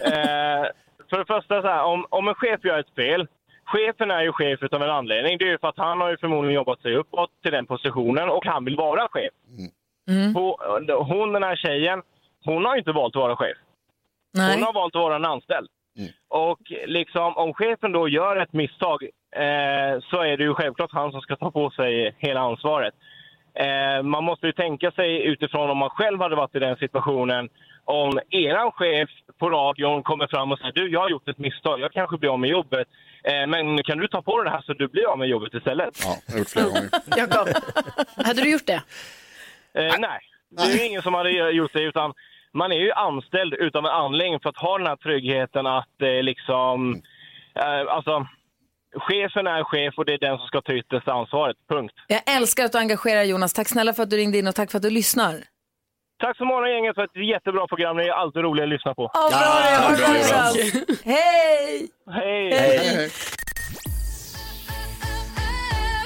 Eh, 0.00 0.66
för 1.10 1.18
det 1.18 1.24
första, 1.26 1.62
så 1.62 1.68
här, 1.68 1.82
om, 1.84 2.06
om 2.10 2.28
en 2.28 2.34
chef 2.34 2.60
gör 2.64 2.78
ett 2.78 2.94
fel. 2.94 3.26
Chefen 3.64 4.10
är 4.10 4.22
ju 4.22 4.32
chef 4.32 4.62
utav 4.62 4.82
en 4.82 4.90
anledning. 4.90 5.38
Det 5.38 5.44
är 5.44 5.48
ju 5.48 5.58
för 5.58 5.68
att 5.68 5.78
han 5.78 6.00
har 6.00 6.10
ju 6.10 6.16
förmodligen 6.16 6.54
jobbat 6.54 6.80
sig 6.82 6.96
uppåt 6.96 7.30
till 7.42 7.52
den 7.52 7.66
positionen 7.66 8.28
och 8.28 8.44
han 8.46 8.64
vill 8.64 8.76
vara 8.76 9.08
chef. 9.08 9.30
På, 10.34 10.58
hon, 11.08 11.32
den 11.32 11.42
här 11.42 11.56
tjejen, 11.56 12.02
hon 12.44 12.64
har 12.64 12.76
inte 12.76 12.92
valt 12.92 13.16
att 13.16 13.22
vara 13.22 13.36
chef. 13.36 13.56
Nej. 14.34 14.54
Hon 14.54 14.62
har 14.62 14.72
valt 14.72 14.96
att 14.96 15.02
vara 15.02 15.16
en 15.16 15.24
anställd. 15.24 15.68
Och 16.28 16.72
liksom, 16.86 17.36
om 17.36 17.54
chefen 17.54 17.92
då 17.92 18.08
gör 18.08 18.36
ett 18.36 18.52
misstag 18.52 19.02
eh, 19.36 20.00
så 20.10 20.22
är 20.22 20.36
det 20.36 20.44
ju 20.44 20.54
självklart 20.54 20.92
han 20.92 21.12
som 21.12 21.20
ska 21.20 21.36
ta 21.36 21.50
på 21.50 21.70
sig 21.70 22.16
hela 22.18 22.40
ansvaret. 22.40 22.94
Eh, 23.54 24.02
man 24.02 24.24
måste 24.24 24.46
ju 24.46 24.52
tänka 24.52 24.90
sig 24.90 25.22
utifrån 25.26 25.70
om 25.70 25.78
man 25.78 25.90
själv 25.90 26.20
hade 26.20 26.36
varit 26.36 26.54
i 26.54 26.58
den 26.58 26.76
situationen. 26.76 27.48
Om 27.84 28.20
eran 28.30 28.72
chef 28.72 29.10
på 29.38 29.50
radion 29.50 30.02
kommer 30.02 30.26
fram 30.26 30.52
och 30.52 30.58
säger 30.58 30.72
du, 30.72 30.88
jag 30.90 31.00
har 31.00 31.10
gjort 31.10 31.28
ett 31.28 31.38
misstag, 31.38 31.80
jag 31.80 31.92
kanske 31.92 32.18
blir 32.18 32.32
av 32.32 32.40
med 32.40 32.50
jobbet. 32.50 32.88
Eh, 33.24 33.46
men 33.46 33.82
kan 33.82 33.98
du 33.98 34.08
ta 34.08 34.22
på 34.22 34.36
dig 34.36 34.44
det 34.44 34.50
här 34.50 34.62
så 34.62 34.72
du 34.72 34.88
blir 34.88 35.06
av 35.06 35.18
med 35.18 35.28
jobbet 35.28 35.54
istället? 35.54 36.00
Ja, 36.04 36.16
jag 36.26 36.32
har 36.32 36.38
gjort 36.38 36.48
flera 36.50 36.66
gånger. 36.66 36.88
Jakob, 37.16 37.48
hade 38.16 38.42
du 38.42 38.52
gjort 38.52 38.66
det? 38.66 38.82
Eh, 39.74 39.94
nej, 39.98 40.20
det 40.50 40.62
är 40.62 40.78
ju 40.78 40.86
ingen 40.86 41.02
som 41.02 41.14
hade 41.14 41.30
gjort 41.30 41.72
det 41.72 41.82
utan 41.82 42.12
man 42.54 42.72
är 42.72 42.76
ju 42.76 42.92
anställd 42.92 43.54
utav 43.54 43.84
en 43.84 43.90
anledning 43.90 44.40
för 44.40 44.48
att 44.48 44.56
ha 44.56 44.78
den 44.78 44.86
här 44.86 44.96
tryggheten 44.96 45.66
att 45.66 46.02
eh, 46.02 46.22
liksom, 46.22 47.02
eh, 47.54 47.94
alltså 47.94 48.26
chefen 48.96 49.46
är 49.46 49.64
chef 49.64 49.94
och 49.96 50.04
det 50.04 50.12
är 50.14 50.18
den 50.18 50.38
som 50.38 50.46
ska 50.46 50.60
ta 50.60 50.72
yttersta 50.72 51.12
ansvaret, 51.12 51.56
punkt. 51.68 51.94
Jag 52.06 52.22
älskar 52.36 52.64
att 52.64 52.72
du 52.72 52.78
engagerar 52.78 53.22
Jonas. 53.22 53.52
Tack 53.52 53.68
snälla 53.68 53.92
för 53.92 54.02
att 54.02 54.10
du 54.10 54.16
ringde 54.16 54.38
in 54.38 54.48
och 54.48 54.54
tack 54.54 54.70
för 54.70 54.78
att 54.78 54.82
du 54.82 54.90
lyssnar. 54.90 55.34
Tack 56.18 56.36
så 56.36 56.44
mycket 56.44 56.70
gänget 56.74 56.94
för 56.94 57.04
ett 57.04 57.28
jättebra 57.28 57.66
program, 57.66 57.96
det 57.96 58.04
är 58.04 58.12
alltid 58.12 58.42
roligt 58.42 58.62
att 58.62 58.68
lyssna 58.68 58.94
på. 58.94 59.10
Ja, 59.14 59.28
bra. 59.30 59.40
Ja, 59.72 59.96
bra. 59.96 60.08
bra. 60.08 60.96
Hej! 61.04 61.88
Hej! 62.10 62.52
Hej, 62.52 62.78
hej. 62.78 63.10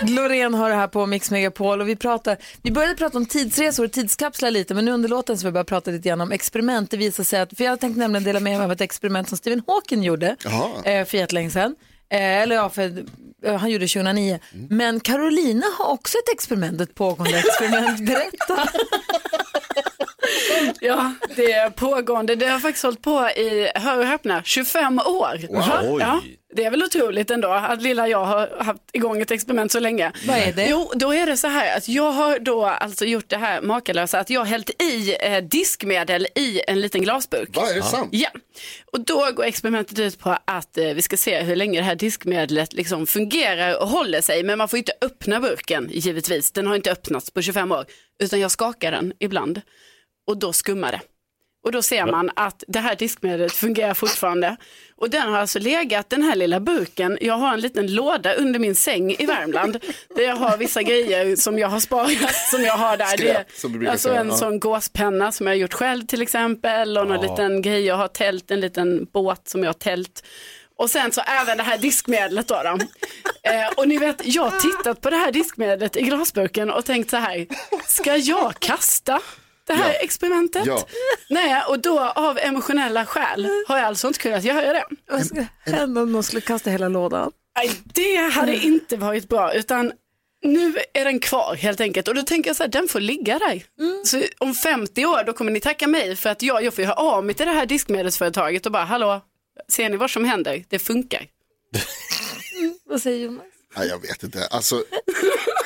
Loreen 0.08 0.54
har 0.54 0.70
det 0.70 0.76
här 0.76 0.88
på 0.88 1.06
Mix 1.06 1.30
Megapol 1.30 1.80
och 1.80 1.88
vi 1.88 1.96
pratar, 1.96 2.36
vi 2.62 2.70
började 2.70 2.94
prata 2.94 3.18
om 3.18 3.26
tidsresor 3.26 3.84
och 3.84 3.92
tidskapslar 3.92 4.50
lite 4.50 4.74
men 4.74 4.84
nu 4.84 4.90
under 4.90 5.08
låten 5.08 5.38
så 5.38 5.46
vi 5.46 5.52
börjar 5.52 5.64
prata 5.64 5.90
lite 5.90 6.08
grann 6.08 6.20
om 6.20 6.32
experiment. 6.32 6.90
Det 6.90 6.96
visar 6.96 7.24
sig 7.24 7.40
att, 7.40 7.56
för 7.56 7.64
jag 7.64 7.80
tänkte 7.80 8.00
nämligen 8.00 8.24
dela 8.24 8.40
med 8.40 8.56
mig 8.58 8.64
av 8.64 8.72
ett 8.72 8.80
experiment 8.80 9.28
som 9.28 9.38
Stephen 9.38 9.62
Hawking 9.66 10.02
gjorde 10.02 10.36
eh, 10.84 11.04
för 11.04 11.14
jättelänge 11.16 11.50
sedan. 11.50 11.76
Eh, 12.08 12.18
eller 12.42 12.56
ja, 12.56 12.68
för, 12.68 13.04
eh, 13.44 13.56
han 13.56 13.70
gjorde 13.70 13.86
2009. 13.86 14.38
Men 14.70 15.00
Carolina 15.00 15.66
har 15.78 15.92
också 15.92 16.18
ett 16.18 16.34
experiment, 16.34 16.80
ett 16.80 16.94
pågående 16.94 17.38
experiment. 17.38 17.98
Berätta. 18.06 18.68
Ja, 20.80 21.12
det 21.36 21.52
är 21.52 21.70
pågående. 21.70 22.34
Det 22.34 22.46
har 22.46 22.58
faktiskt 22.58 22.84
hållit 22.84 23.02
på 23.02 23.28
i, 23.36 23.70
hör 23.74 23.98
och 23.98 24.06
häpna, 24.06 24.42
25 24.44 24.98
år. 24.98 25.38
Oj. 25.50 25.96
Ja, 26.00 26.20
det 26.56 26.64
är 26.64 26.70
väl 26.70 26.82
otroligt 26.82 27.30
ändå 27.30 27.48
att 27.48 27.82
lilla 27.82 28.08
jag 28.08 28.24
har 28.24 28.64
haft 28.64 28.82
igång 28.92 29.20
ett 29.20 29.30
experiment 29.30 29.72
så 29.72 29.80
länge. 29.80 30.12
Vad 30.26 30.36
är 30.36 30.52
det? 30.52 30.66
Jo, 30.70 30.92
då 30.94 31.14
är 31.14 31.26
det 31.26 31.36
så 31.36 31.46
här 31.46 31.76
att 31.76 31.88
jag 31.88 32.12
har 32.12 32.38
då 32.38 32.64
alltså 32.64 33.04
gjort 33.04 33.28
det 33.28 33.36
här 33.36 33.60
makalösa 33.60 34.18
att 34.18 34.30
jag 34.30 34.40
har 34.40 34.46
hällt 34.46 34.82
i 34.82 35.16
eh, 35.20 35.38
diskmedel 35.44 36.26
i 36.34 36.60
en 36.68 36.80
liten 36.80 37.02
glasburk. 37.02 37.56
Va, 37.56 37.70
är 37.70 37.74
det 37.74 37.82
sant? 37.82 38.08
Ja, 38.12 38.28
och 38.92 39.00
då 39.00 39.30
går 39.34 39.44
experimentet 39.44 39.98
ut 39.98 40.18
på 40.18 40.38
att 40.44 40.78
eh, 40.78 40.84
vi 40.84 41.02
ska 41.02 41.16
se 41.16 41.42
hur 41.42 41.56
länge 41.56 41.80
det 41.80 41.84
här 41.84 41.94
diskmedlet 41.94 42.72
liksom 42.72 43.06
fungerar 43.06 43.82
och 43.82 43.88
håller 43.88 44.20
sig. 44.20 44.42
Men 44.42 44.58
man 44.58 44.68
får 44.68 44.76
inte 44.76 44.92
öppna 45.00 45.40
burken 45.40 45.88
givetvis. 45.92 46.52
Den 46.52 46.66
har 46.66 46.76
inte 46.76 46.92
öppnats 46.92 47.30
på 47.30 47.42
25 47.42 47.72
år. 47.72 47.84
Utan 48.22 48.40
jag 48.40 48.50
skakar 48.50 48.92
den 48.92 49.12
ibland 49.18 49.60
och 50.26 50.38
då 50.38 50.52
skummar 50.52 50.92
det. 50.92 51.00
Och 51.66 51.72
då 51.72 51.82
ser 51.82 52.06
man 52.06 52.30
att 52.36 52.64
det 52.68 52.78
här 52.78 52.96
diskmedlet 52.96 53.52
fungerar 53.52 53.94
fortfarande. 53.94 54.56
Och 54.96 55.10
den 55.10 55.28
har 55.28 55.38
alltså 55.38 55.58
legat, 55.58 56.10
den 56.10 56.22
här 56.22 56.36
lilla 56.36 56.60
burken, 56.60 57.18
jag 57.20 57.34
har 57.34 57.54
en 57.54 57.60
liten 57.60 57.94
låda 57.94 58.34
under 58.34 58.58
min 58.58 58.74
säng 58.74 59.10
i 59.18 59.26
Värmland. 59.26 59.80
där 60.16 60.22
jag 60.22 60.36
har 60.36 60.56
vissa 60.56 60.82
grejer 60.82 61.36
som 61.36 61.58
jag 61.58 61.68
har 61.68 61.80
sparat, 61.80 62.34
som 62.50 62.62
jag 62.62 62.76
har 62.76 62.96
där. 62.96 63.06
Skräp, 63.06 63.52
som 63.52 63.72
du 63.72 63.78
brukar 63.78 63.92
alltså 63.92 64.08
säga, 64.08 64.20
en 64.20 64.28
ja. 64.28 64.36
sån 64.36 64.60
gåspenna 64.60 65.32
som 65.32 65.46
jag 65.46 65.54
har 65.54 65.58
gjort 65.58 65.72
själv 65.72 66.06
till 66.06 66.22
exempel. 66.22 66.98
Och 66.98 67.08
någon 67.08 67.20
liten 67.20 67.62
grej, 67.62 67.86
jag 67.86 67.96
har 67.96 68.08
tält, 68.08 68.50
en 68.50 68.60
liten 68.60 69.06
båt 69.12 69.48
som 69.48 69.62
jag 69.62 69.68
har 69.68 69.74
tält. 69.74 70.24
Och 70.76 70.90
sen 70.90 71.12
så 71.12 71.20
även 71.20 71.58
det 71.58 71.64
här 71.64 71.78
diskmedlet 71.78 72.48
då. 72.48 72.62
då. 72.64 72.78
Eh, 73.42 73.68
och 73.76 73.88
ni 73.88 73.98
vet, 73.98 74.20
jag 74.24 74.42
har 74.42 74.60
tittat 74.60 75.00
på 75.00 75.10
det 75.10 75.16
här 75.16 75.32
diskmedlet 75.32 75.96
i 75.96 76.02
glasburken 76.02 76.70
och 76.70 76.84
tänkt 76.84 77.10
så 77.10 77.16
här, 77.16 77.46
ska 77.86 78.16
jag 78.16 78.54
kasta 78.58 79.20
det 79.66 79.74
här 79.74 79.88
Ja. 79.92 79.98
experimentet? 79.98 80.66
Ja. 80.66 80.86
Nej, 81.30 81.62
och 81.68 81.78
då 81.78 82.00
av 82.00 82.38
emotionella 82.38 83.06
skäl 83.06 83.48
har 83.68 83.76
jag 83.76 83.86
alltså 83.86 84.06
inte 84.06 84.18
kunnat 84.18 84.44
göra 84.44 84.72
det. 84.72 84.84
Vad 85.10 85.26
skulle 85.26 85.46
hända 85.64 86.02
om 86.02 86.12
någon 86.12 86.22
skulle 86.22 86.40
kasta 86.40 86.70
hela 86.70 86.88
lådan? 86.88 87.32
Nej, 87.58 87.70
det 87.84 88.16
hade 88.16 88.56
inte 88.56 88.96
varit 88.96 89.28
bra, 89.28 89.52
utan 89.54 89.92
nu 90.42 90.78
är 90.92 91.04
den 91.04 91.20
kvar 91.20 91.54
helt 91.54 91.80
enkelt. 91.80 92.08
Och 92.08 92.14
då 92.14 92.22
tänker 92.22 92.50
jag 92.50 92.56
så 92.56 92.62
här, 92.62 92.70
den 92.70 92.88
får 92.88 93.00
ligga 93.00 93.38
där. 93.38 93.62
Så 94.04 94.22
om 94.38 94.54
50 94.54 95.06
år, 95.06 95.24
då 95.24 95.32
kommer 95.32 95.50
ni 95.50 95.60
tacka 95.60 95.86
mig 95.86 96.16
för 96.16 96.30
att 96.30 96.42
jag, 96.42 96.64
jag 96.64 96.74
får 96.74 96.82
ju 96.82 96.88
ha 96.88 96.94
av 96.94 97.24
mig 97.24 97.34
till 97.34 97.46
det 97.46 97.52
här 97.52 97.66
diskmedelsföretaget 97.66 98.66
och 98.66 98.72
bara, 98.72 98.84
hallå, 98.84 99.20
ser 99.68 99.88
ni 99.90 99.96
vad 99.96 100.10
som 100.10 100.24
händer? 100.24 100.64
Det 100.68 100.78
funkar. 100.78 101.26
Vad 102.84 103.02
säger 103.02 103.24
Jonas? 103.24 103.44
Nej, 103.76 103.88
jag 103.88 104.02
vet 104.02 104.22
inte. 104.22 104.46
Alltså, 104.50 104.84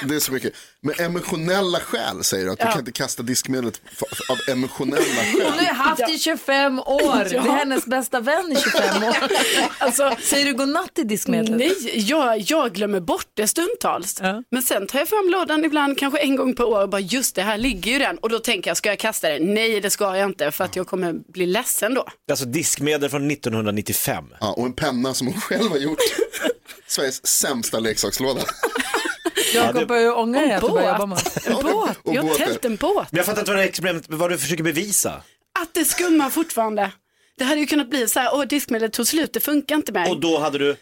det 0.04 0.14
är 0.14 0.20
så 0.20 0.32
mycket. 0.32 0.52
Men 0.80 0.94
emotionella 1.06 1.80
skäl 1.80 2.24
säger 2.24 2.44
du 2.44 2.50
att 2.52 2.58
du 2.58 2.64
Ja. 2.64 2.70
kan 2.70 2.78
inte 2.80 2.92
kasta 2.92 3.22
diskmedlet 3.22 3.80
av 4.30 4.38
emotionella 4.54 5.04
Hon 5.32 5.42
har 5.42 5.50
skäl. 5.52 5.64
ju 5.66 5.72
haft 5.72 6.08
i 6.10 6.18
25 6.18 6.78
år. 6.78 7.24
Det 7.30 7.36
är 7.36 7.40
hennes 7.40 7.86
bästa 7.86 8.20
vän 8.20 8.52
i 8.52 8.56
25 8.60 9.02
år. 9.02 9.16
Alltså, 9.78 10.16
Säger 10.22 10.46
du 10.46 10.54
godnatt 10.54 10.98
i 10.98 11.02
diskmedlet? 11.02 11.56
nej, 11.58 12.00
jag, 12.08 12.38
jag 12.38 12.72
glömmer 12.72 13.00
bort 13.00 13.26
det 13.34 13.48
stundtals. 13.48 14.18
Ja. 14.22 14.42
Men 14.50 14.62
sen 14.62 14.86
tar 14.86 14.98
jag 14.98 15.08
fram 15.08 15.28
lådan 15.28 15.64
ibland, 15.64 15.98
kanske 15.98 16.18
en 16.20 16.36
gång 16.36 16.54
per 16.54 16.64
år 16.64 16.82
och 16.82 16.88
bara 16.88 17.00
just 17.00 17.34
det, 17.34 17.42
här 17.42 17.58
ligger 17.58 17.92
ju 17.92 17.98
den. 17.98 18.18
Och 18.18 18.28
då 18.28 18.38
tänker 18.38 18.70
jag, 18.70 18.76
ska 18.76 18.88
jag 18.88 18.98
kasta 18.98 19.28
den? 19.28 19.54
Nej, 19.54 19.80
det 19.80 19.90
ska 19.90 20.16
jag 20.16 20.28
inte 20.28 20.50
för 20.50 20.64
att 20.64 20.76
jag 20.76 20.86
kommer 20.86 21.12
bli 21.12 21.46
ledsen 21.46 21.94
då. 21.94 22.06
Alltså 22.30 22.44
diskmedel 22.44 23.10
från 23.10 23.30
1995. 23.30 24.24
Ja, 24.40 24.52
och 24.52 24.66
en 24.66 24.72
penna 24.72 25.14
som 25.14 25.26
hon 25.26 25.40
själv 25.40 25.70
har 25.70 25.78
gjort. 25.78 25.98
Sveriges 26.90 27.26
sämsta 27.26 27.78
leksakslåda. 27.78 28.40
Jakob 29.54 29.88
börjar 29.88 30.02
ju 30.02 30.10
ångra 30.12 30.40
dig 30.40 30.52
att 30.52 30.62
du 30.62 30.68
börjar 30.70 30.92
jobba 30.92 31.06
med. 31.06 31.18
En 31.46 31.52
båt, 31.54 31.98
Och 32.02 32.14
jag 32.14 32.22
har 32.22 32.34
tält 32.34 32.64
en 32.64 32.76
båt. 32.76 33.08
Men 33.10 33.16
jag 33.16 33.26
fattar 33.26 33.40
inte 33.40 33.50
vad 33.50 33.58
det 33.58 33.64
är 33.64 33.68
experiment, 33.68 34.04
vad 34.08 34.30
du 34.30 34.38
försöker 34.38 34.62
bevisa. 34.64 35.22
att 35.60 35.74
det 35.74 35.84
skummar 35.84 36.30
fortfarande. 36.30 36.90
Det 37.38 37.44
hade 37.44 37.60
ju 37.60 37.66
kunnat 37.66 37.90
bli 37.90 38.08
så 38.08 38.20
här, 38.20 38.30
åh 38.34 38.44
diskmedlet 38.44 38.92
tog 38.92 39.06
slut, 39.06 39.32
det 39.32 39.40
funkar 39.40 39.74
inte 39.74 39.92
mer. 39.92 40.10
Och 40.10 40.20
då 40.20 40.38
hade 40.38 40.58
du, 40.58 40.76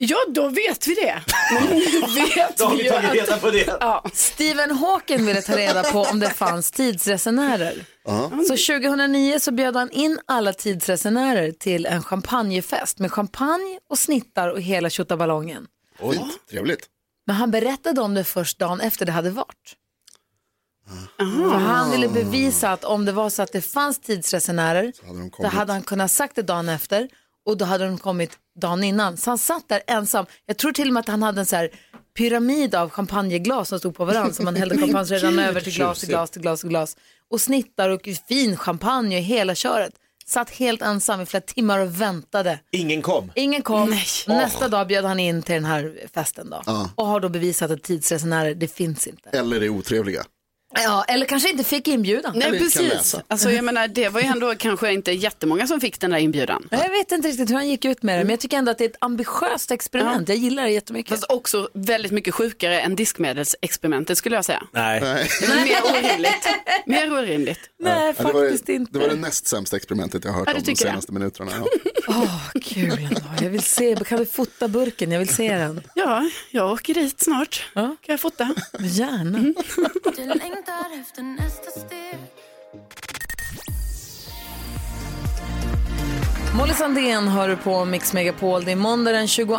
Ja, 0.00 0.16
då 0.28 0.48
vet 0.48 0.86
vi 0.86 0.94
det. 0.94 1.22
Men 1.52 1.78
nu 1.78 1.80
vet 2.14 2.56
då 2.56 2.64
har 2.64 2.76
vi 2.76 2.82
ju 2.82 2.90
tagit 2.90 3.12
reda 3.12 3.34
att... 3.34 3.40
på 3.40 3.50
det. 3.50 3.76
Ja. 3.80 4.04
Stephen 4.12 4.70
Hawking 4.70 5.26
ville 5.26 5.42
ta 5.42 5.56
reda 5.56 5.82
på 5.82 6.02
om 6.02 6.20
det 6.20 6.30
fanns 6.30 6.70
tidsresenärer. 6.70 7.84
Så 8.48 8.72
2009 8.78 9.38
så 9.40 9.52
bjöd 9.52 9.76
han 9.76 9.90
in 9.90 10.20
alla 10.26 10.52
tidsresenärer 10.52 11.52
till 11.52 11.86
en 11.86 12.02
champagnefest 12.02 12.98
med 12.98 13.12
champagne 13.12 13.78
och 13.90 13.98
snittar 13.98 14.48
och 14.48 14.60
hela 14.60 14.90
tjottaballongen. 14.90 15.66
Fint, 16.00 16.46
trevligt. 16.50 16.86
Men 17.26 17.36
han 17.36 17.50
berättade 17.50 18.00
om 18.00 18.14
det 18.14 18.24
först 18.24 18.58
dagen 18.58 18.80
efter 18.80 19.06
det 19.06 19.12
hade 19.12 19.30
varit. 19.30 19.74
För 21.18 21.58
han 21.58 21.90
ville 21.90 22.08
bevisa 22.08 22.72
att 22.72 22.84
om 22.84 23.04
det 23.04 23.12
var 23.12 23.30
så 23.30 23.42
att 23.42 23.52
det 23.52 23.60
fanns 23.60 24.00
tidsresenärer, 24.00 24.92
hade 25.06 25.18
de 25.18 25.24
då 25.24 25.30
kommit. 25.30 25.52
hade 25.52 25.72
han 25.72 25.82
kunnat 25.82 26.10
sagt 26.12 26.36
det 26.36 26.42
dagen 26.42 26.68
efter 26.68 27.08
och 27.46 27.56
då 27.56 27.64
hade 27.64 27.84
de 27.84 27.98
kommit 27.98 28.30
dagen 28.60 28.84
innan. 28.84 29.16
Så 29.16 29.30
han 29.30 29.38
satt 29.38 29.68
där 29.68 29.82
ensam. 29.86 30.26
Jag 30.46 30.56
tror 30.56 30.72
till 30.72 30.88
och 30.88 30.94
med 30.94 31.00
att 31.00 31.08
han 31.08 31.22
hade 31.22 31.40
en 31.40 31.46
så 31.46 31.56
här 31.56 31.70
pyramid 32.16 32.74
av 32.74 32.90
champagneglas 32.90 33.68
som 33.68 33.78
stod 33.78 33.94
på 33.94 34.04
varandra 34.04 34.32
som 34.32 34.44
man 34.44 34.56
hällde 34.56 34.78
champagne 34.80 35.16
redan 35.16 35.38
över 35.38 35.60
till 35.60 35.72
glas, 35.74 36.00
till 36.00 36.08
glas, 36.08 36.30
till 36.30 36.42
glas, 36.42 36.60
till 36.60 36.68
glas. 36.68 36.96
Och 37.30 37.40
snittar 37.40 37.88
och 37.88 38.08
fin 38.28 38.56
champagne 38.56 39.16
och 39.16 39.22
hela 39.22 39.54
köret. 39.54 39.92
Satt 40.26 40.50
helt 40.50 40.82
ensam 40.82 41.20
i 41.20 41.26
flera 41.26 41.40
timmar 41.40 41.78
och 41.78 42.00
väntade. 42.00 42.60
Ingen 42.72 43.02
kom. 43.02 43.32
Ingen 43.34 43.62
kom. 43.62 43.90
Nästa 44.26 44.68
dag 44.68 44.86
bjöd 44.86 45.04
han 45.04 45.20
in 45.20 45.42
till 45.42 45.54
den 45.54 45.64
här 45.64 46.06
festen 46.14 46.50
då. 46.50 46.62
Ja. 46.66 46.90
Och 46.94 47.06
har 47.06 47.20
då 47.20 47.28
bevisat 47.28 47.70
att 47.70 47.82
tidsresenärer, 47.82 48.54
det 48.54 48.68
finns 48.68 49.06
inte. 49.06 49.30
Eller 49.30 49.62
är 49.62 49.68
otrevliga. 49.68 50.24
Ja, 50.74 51.04
eller 51.08 51.26
kanske 51.26 51.50
inte 51.50 51.64
fick 51.64 51.88
inbjudan. 51.88 52.32
Nej, 52.36 52.48
Eller 52.48 52.58
precis. 52.58 53.14
Alltså, 53.28 53.50
jag 53.50 53.64
menar, 53.64 53.88
det 53.88 54.08
var 54.08 54.20
ju 54.20 54.26
ändå 54.26 54.54
kanske 54.54 54.92
inte 54.92 55.12
jättemånga 55.12 55.66
som 55.66 55.80
fick 55.80 56.00
den 56.00 56.10
där 56.10 56.18
inbjudan. 56.18 56.68
Jag 56.70 56.90
vet 56.90 57.12
inte 57.12 57.28
riktigt 57.28 57.50
hur 57.50 57.54
han 57.54 57.68
gick 57.68 57.84
ut 57.84 58.02
med 58.02 58.18
det, 58.18 58.24
men 58.24 58.30
jag 58.30 58.40
tycker 58.40 58.56
ändå 58.56 58.70
att 58.70 58.78
det 58.78 58.84
är 58.84 58.88
ett 58.88 58.96
ambitiöst 59.00 59.70
experiment. 59.70 60.28
Jag 60.28 60.38
gillar 60.38 60.62
det 60.64 60.70
jättemycket. 60.70 61.10
Fast 61.10 61.24
också 61.30 61.68
väldigt 61.74 62.12
mycket 62.12 62.34
sjukare 62.34 62.80
än 62.80 62.96
diskmedelsexperimentet 62.96 64.18
skulle 64.18 64.36
jag 64.36 64.44
säga. 64.44 64.62
Nej. 64.72 65.00
Nej. 65.04 65.28
Det 65.40 65.48
mer 65.48 65.82
orimligt. 65.84 66.46
Mer 66.86 67.12
orimligt. 67.12 67.60
Nej, 67.80 68.14
Ja, 68.18 68.24
det, 68.24 68.32
faktiskt 68.32 68.66
det 68.66 68.72
inte. 68.74 68.98
var 68.98 69.08
det 69.08 69.16
näst 69.16 69.46
sämsta 69.46 69.76
experimentet 69.76 70.24
jag 70.24 70.32
har 70.32 70.38
hört 70.38 70.48
Ja, 70.48 70.54
om 70.54 70.60
de 70.60 70.66
tycker 70.66 70.84
det? 70.84 70.90
senaste 70.90 71.12
minuterna. 71.12 71.52
Ja. 71.54 71.66
Åh, 72.08 72.50
kul 72.62 72.92
ändå. 73.04 73.20
Jag 73.40 73.50
vill 73.50 73.62
se, 73.62 73.96
kan 74.06 74.18
vi 74.18 74.26
fota 74.26 74.68
burken? 74.68 75.12
Jag 75.12 75.18
vill 75.18 75.34
se 75.34 75.54
den. 75.56 75.80
Ja, 75.94 76.30
jag 76.50 76.72
åker 76.72 76.94
dit 76.94 77.20
snart. 77.20 77.64
Ja. 77.74 77.82
Kan 77.82 77.96
jag 78.12 78.20
fota? 78.20 78.54
Gärna. 78.78 79.54
Molly 86.58 86.72
Sandén 86.72 87.28
hör 87.28 87.48
du 87.48 87.56
på 87.56 87.84
Mix 87.84 88.12
Megapol. 88.12 88.64
Det 88.64 88.72
är 88.72 88.76
måndag 88.76 89.12
den 89.12 89.28
22 89.28 89.58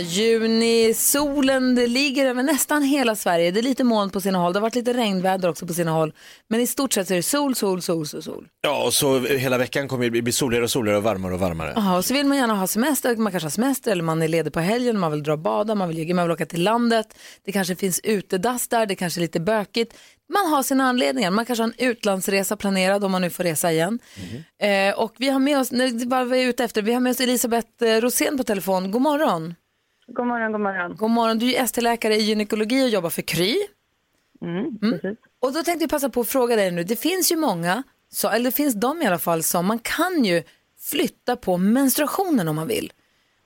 juni. 0.00 0.94
Solen 0.94 1.74
det 1.74 1.86
ligger 1.86 2.26
över 2.26 2.42
nästan 2.42 2.82
hela 2.82 3.16
Sverige. 3.16 3.50
Det 3.50 3.60
är 3.60 3.62
lite 3.62 3.84
moln 3.84 4.10
på 4.10 4.20
sina 4.20 4.38
håll. 4.38 4.52
Det 4.52 4.58
har 4.58 4.62
varit 4.62 4.74
lite 4.74 4.92
regnväder 4.92 5.48
också 5.48 5.66
på 5.66 5.74
sina 5.74 5.90
håll. 5.90 6.12
Men 6.48 6.60
i 6.60 6.66
stort 6.66 6.92
sett 6.92 7.08
så 7.08 7.14
är 7.14 7.16
det 7.16 7.22
sol, 7.22 7.54
sol, 7.54 7.82
sol, 7.82 8.06
sol, 8.06 8.22
sol. 8.22 8.48
Ja, 8.60 8.84
och 8.84 8.94
så 8.94 9.20
hela 9.20 9.58
veckan 9.58 9.88
kommer 9.88 10.10
det 10.10 10.22
bli 10.22 10.32
soligare 10.32 10.64
och 10.64 10.70
soligare 10.70 10.98
och 10.98 11.04
varmare 11.04 11.34
och 11.34 11.40
varmare. 11.40 11.72
Jaha, 11.76 11.96
och 11.96 12.04
så 12.04 12.14
vill 12.14 12.26
man 12.26 12.36
gärna 12.36 12.54
ha 12.54 12.66
semester. 12.66 13.16
Man 13.16 13.32
kanske 13.32 13.44
har 13.44 13.50
semester 13.50 13.92
eller 13.92 14.02
man 14.02 14.22
är 14.22 14.28
ledig 14.28 14.52
på 14.52 14.60
helgen. 14.60 14.98
Man 14.98 15.10
vill 15.10 15.22
dra 15.22 15.32
och 15.32 15.38
bada, 15.38 15.74
man 15.74 15.88
vill, 15.88 16.14
man 16.14 16.24
vill 16.24 16.32
åka 16.32 16.46
till 16.46 16.62
landet. 16.62 17.06
Det 17.44 17.52
kanske 17.52 17.76
finns 17.76 18.00
utedass 18.04 18.68
där, 18.68 18.86
det 18.86 18.94
kanske 18.94 19.20
är 19.20 19.22
lite 19.22 19.40
bökigt. 19.40 19.94
Man 20.32 20.46
har 20.46 20.62
sina 20.62 20.84
anledningar. 20.84 21.30
Man 21.30 21.46
kanske 21.46 21.62
har 21.62 21.68
en 21.68 21.88
utlandsresa 21.88 22.56
planerad 22.56 23.04
om 23.04 23.12
man 23.12 23.22
nu 23.22 23.30
får 23.30 23.44
resa 23.44 23.72
igen. 23.72 23.98
Eh, 24.58 24.98
och 24.98 25.14
vi 25.18 25.28
har 25.28 25.38
med 25.38 25.58
oss, 25.58 25.72
när, 25.72 26.08
vad 26.08 26.28
vi 26.28 26.44
är 26.44 26.48
ute 26.48 26.64
efter, 26.64 26.82
vi 26.82 26.92
har 26.92 27.00
med 27.00 27.10
oss 27.10 27.20
Elisabeth 27.20 27.84
eh, 27.84 28.00
Rosén 28.00 28.36
på 28.36 28.42
telefon. 28.44 28.90
God 28.90 29.02
morgon. 29.02 29.54
God 30.06 30.26
morgon, 30.26 30.52
god 30.52 30.60
morgon. 30.60 30.96
God 30.96 31.10
morgon. 31.10 31.38
Du 31.38 31.54
är 31.54 31.64
ST-läkare 31.64 32.16
i 32.16 32.22
gynekologi 32.22 32.84
och 32.84 32.88
jobbar 32.88 33.10
för 33.10 33.22
Kry. 33.22 33.56
Mm, 34.42 34.78
precis. 34.78 35.18
Och 35.40 35.52
då 35.52 35.62
tänkte 35.62 35.82
jag 35.82 35.90
passa 35.90 36.10
på 36.10 36.20
att 36.20 36.28
fråga 36.28 36.56
dig 36.56 36.70
nu. 36.70 36.84
Det 36.84 36.96
finns 36.96 37.32
ju 37.32 37.36
många, 37.36 37.82
så, 38.12 38.28
eller 38.28 38.44
det 38.44 38.56
finns 38.56 38.74
de 38.74 39.02
i 39.02 39.06
alla 39.06 39.18
fall, 39.18 39.42
som 39.42 39.66
man 39.66 39.78
kan 39.78 40.24
ju 40.24 40.42
flytta 40.80 41.36
på 41.36 41.56
menstruationen 41.56 42.48
om 42.48 42.56
man 42.56 42.66
vill. 42.66 42.92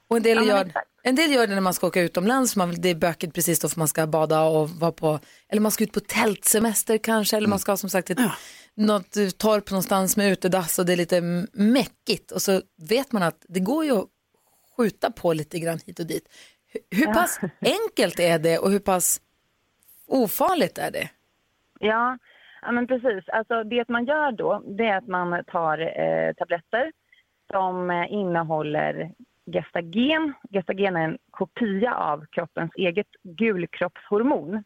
Och 0.09 0.17
en 0.17 0.23
del, 0.23 0.39
men 0.39 0.47
gör, 0.47 0.67
exakt. 0.67 0.89
En 1.07 1.15
del 1.15 1.33
gör 1.33 1.47
det 1.47 1.55
när 1.55 1.61
man 1.61 1.75
ska 1.75 1.87
åka 1.87 2.01
utomlands, 2.01 2.53
för 2.53 2.59
man 2.59 2.71
vill, 2.71 2.81
det 2.81 2.89
är 2.89 2.95
bökigt 2.95 3.35
precis 3.35 3.61
då 3.61 3.69
för 3.69 3.79
man 3.79 3.89
ska 3.89 4.07
bada 4.07 4.43
och 4.43 4.71
vara 4.71 4.93
på, 4.93 5.19
eller 5.49 5.61
man 5.61 5.71
ska 5.71 5.85
ut 5.85 5.93
på 5.93 6.01
tältsemester 6.01 6.99
kanske, 6.99 7.37
eller 7.37 7.49
man 7.49 7.59
ska 7.59 7.77
som 7.77 7.91
sagt 7.91 8.11
ett, 8.11 8.19
något 8.75 9.17
eh, 9.17 9.29
torp 9.29 9.71
någonstans 9.71 10.17
med 10.17 10.33
utedass 10.33 10.79
och 10.79 10.87
det 10.87 10.93
är 10.93 10.97
lite 10.97 11.21
mäckigt. 11.53 12.31
Och 12.31 12.43
så 12.43 12.61
vet 12.89 13.13
man 13.13 13.23
att 13.23 13.47
det 13.49 13.61
går 13.61 13.85
ju 13.85 13.93
att 13.99 14.09
skjuta 14.77 15.11
på 15.11 15.33
lite 15.33 15.59
grann 15.59 15.79
hit 15.87 16.01
och 16.01 16.07
dit. 16.07 16.29
Hur, 16.73 16.99
hur 16.99 17.07
pass 17.07 17.41
enkelt 17.61 18.21
är 18.21 18.39
det 18.39 18.59
och 18.59 18.71
hur 18.71 18.79
pass 18.81 19.21
ofarligt 20.07 20.79
är 20.79 20.91
det? 20.91 21.11
Ja, 21.81 22.19
ja 22.63 22.73
men 22.73 22.87
precis. 22.87 23.29
Alltså, 23.29 23.65
det 23.65 23.89
man 23.89 24.05
gör 24.05 24.33
då 24.33 24.63
det 24.79 24.85
är 24.85 24.97
att 24.97 25.09
man 25.09 25.45
tar 25.45 25.79
eh, 25.79 26.33
tabletter 26.35 26.93
som 27.53 27.91
eh, 27.91 28.13
innehåller 28.13 29.11
gestagen. 29.47 30.35
Gestagen 30.51 30.97
är 30.97 31.05
en 31.05 31.19
kopia 31.31 31.95
av 31.95 32.27
kroppens 32.27 32.73
eget 32.77 33.07
gulkroppshormon. 33.23 34.65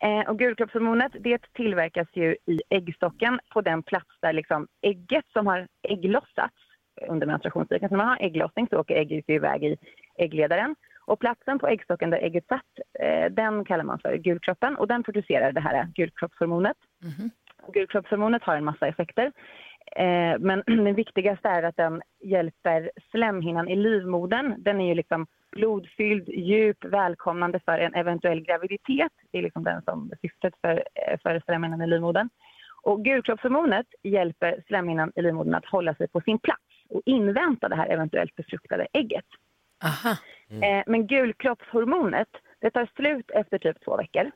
Eh, 0.00 0.28
och 0.28 0.38
gulkroppshormonet 0.38 1.12
det 1.20 1.52
tillverkas 1.52 2.08
ju 2.12 2.36
i 2.46 2.60
äggstocken 2.70 3.40
på 3.52 3.60
den 3.60 3.82
plats 3.82 4.10
där 4.20 4.32
liksom 4.32 4.66
ägget 4.82 5.24
som 5.32 5.46
har 5.46 5.68
ägglossats 5.82 6.56
under 7.08 7.26
menstruationstiden. 7.26 7.88
Så 7.88 7.96
när 7.96 8.04
man 8.04 8.08
har 8.08 8.26
ägglossning 8.26 8.66
så 8.70 8.80
åker 8.80 8.94
ägget 8.94 9.30
iväg 9.30 9.64
i 9.64 9.76
äggledaren. 10.18 10.76
Och 11.04 11.20
platsen 11.20 11.58
på 11.58 11.68
äggstocken 11.68 12.10
där 12.10 12.18
ägget 12.18 12.46
satt, 12.48 13.00
eh, 13.00 13.30
den 13.30 13.64
kallar 13.64 13.84
man 13.84 13.98
för 13.98 14.16
gulkroppen 14.16 14.76
och 14.76 14.88
den 14.88 15.02
producerar 15.02 15.52
det 15.52 15.60
här 15.60 15.88
gulkroppshormonet. 15.94 16.76
Och 17.62 17.74
Gulkroppshormonet 17.74 18.42
har 18.42 18.56
en 18.56 18.64
massa 18.64 18.86
effekter. 18.86 19.32
Eh, 19.96 20.38
men 20.38 20.62
den 20.66 20.94
viktigaste 20.94 21.48
är 21.48 21.62
att 21.62 21.76
den 21.76 22.02
hjälper 22.22 22.90
slemhinnan 23.10 23.68
i 23.68 23.76
livmodern. 23.76 24.54
Den 24.58 24.80
är 24.80 24.86
ju 24.86 24.94
liksom 24.94 25.26
blodfylld, 25.52 26.28
djup, 26.28 26.84
välkomnande 26.84 27.60
för 27.64 27.78
en 27.78 27.94
eventuell 27.94 28.40
graviditet. 28.40 29.12
Det 29.30 29.38
är 29.38 29.42
liksom 29.42 29.64
den 29.64 29.82
som 29.82 30.10
syftet 30.20 30.54
för, 30.60 30.84
eh, 30.94 31.18
för 31.22 31.42
slemhinnan 31.44 31.82
i 31.82 31.86
livmodern. 31.86 32.28
Och 32.82 33.04
gulkroppshormonet 33.04 33.86
hjälper 34.02 34.62
slemhinnan 34.66 35.12
i 35.16 35.22
livmodern 35.22 35.54
att 35.54 35.66
hålla 35.66 35.94
sig 35.94 36.08
på 36.08 36.20
sin 36.20 36.38
plats 36.38 36.62
och 36.88 37.02
invänta 37.04 37.68
det 37.68 37.76
här 37.76 37.88
eventuellt 37.88 38.36
befruktade 38.36 38.86
ägget. 38.92 39.24
Aha. 39.84 40.16
Eh, 40.50 40.82
men 40.86 41.06
gulkroppshormonet, 41.06 42.28
det 42.60 42.70
tar 42.70 42.90
slut 42.96 43.30
efter 43.30 43.58
typ 43.58 43.84
två 43.84 43.96
veckor. 43.96 44.30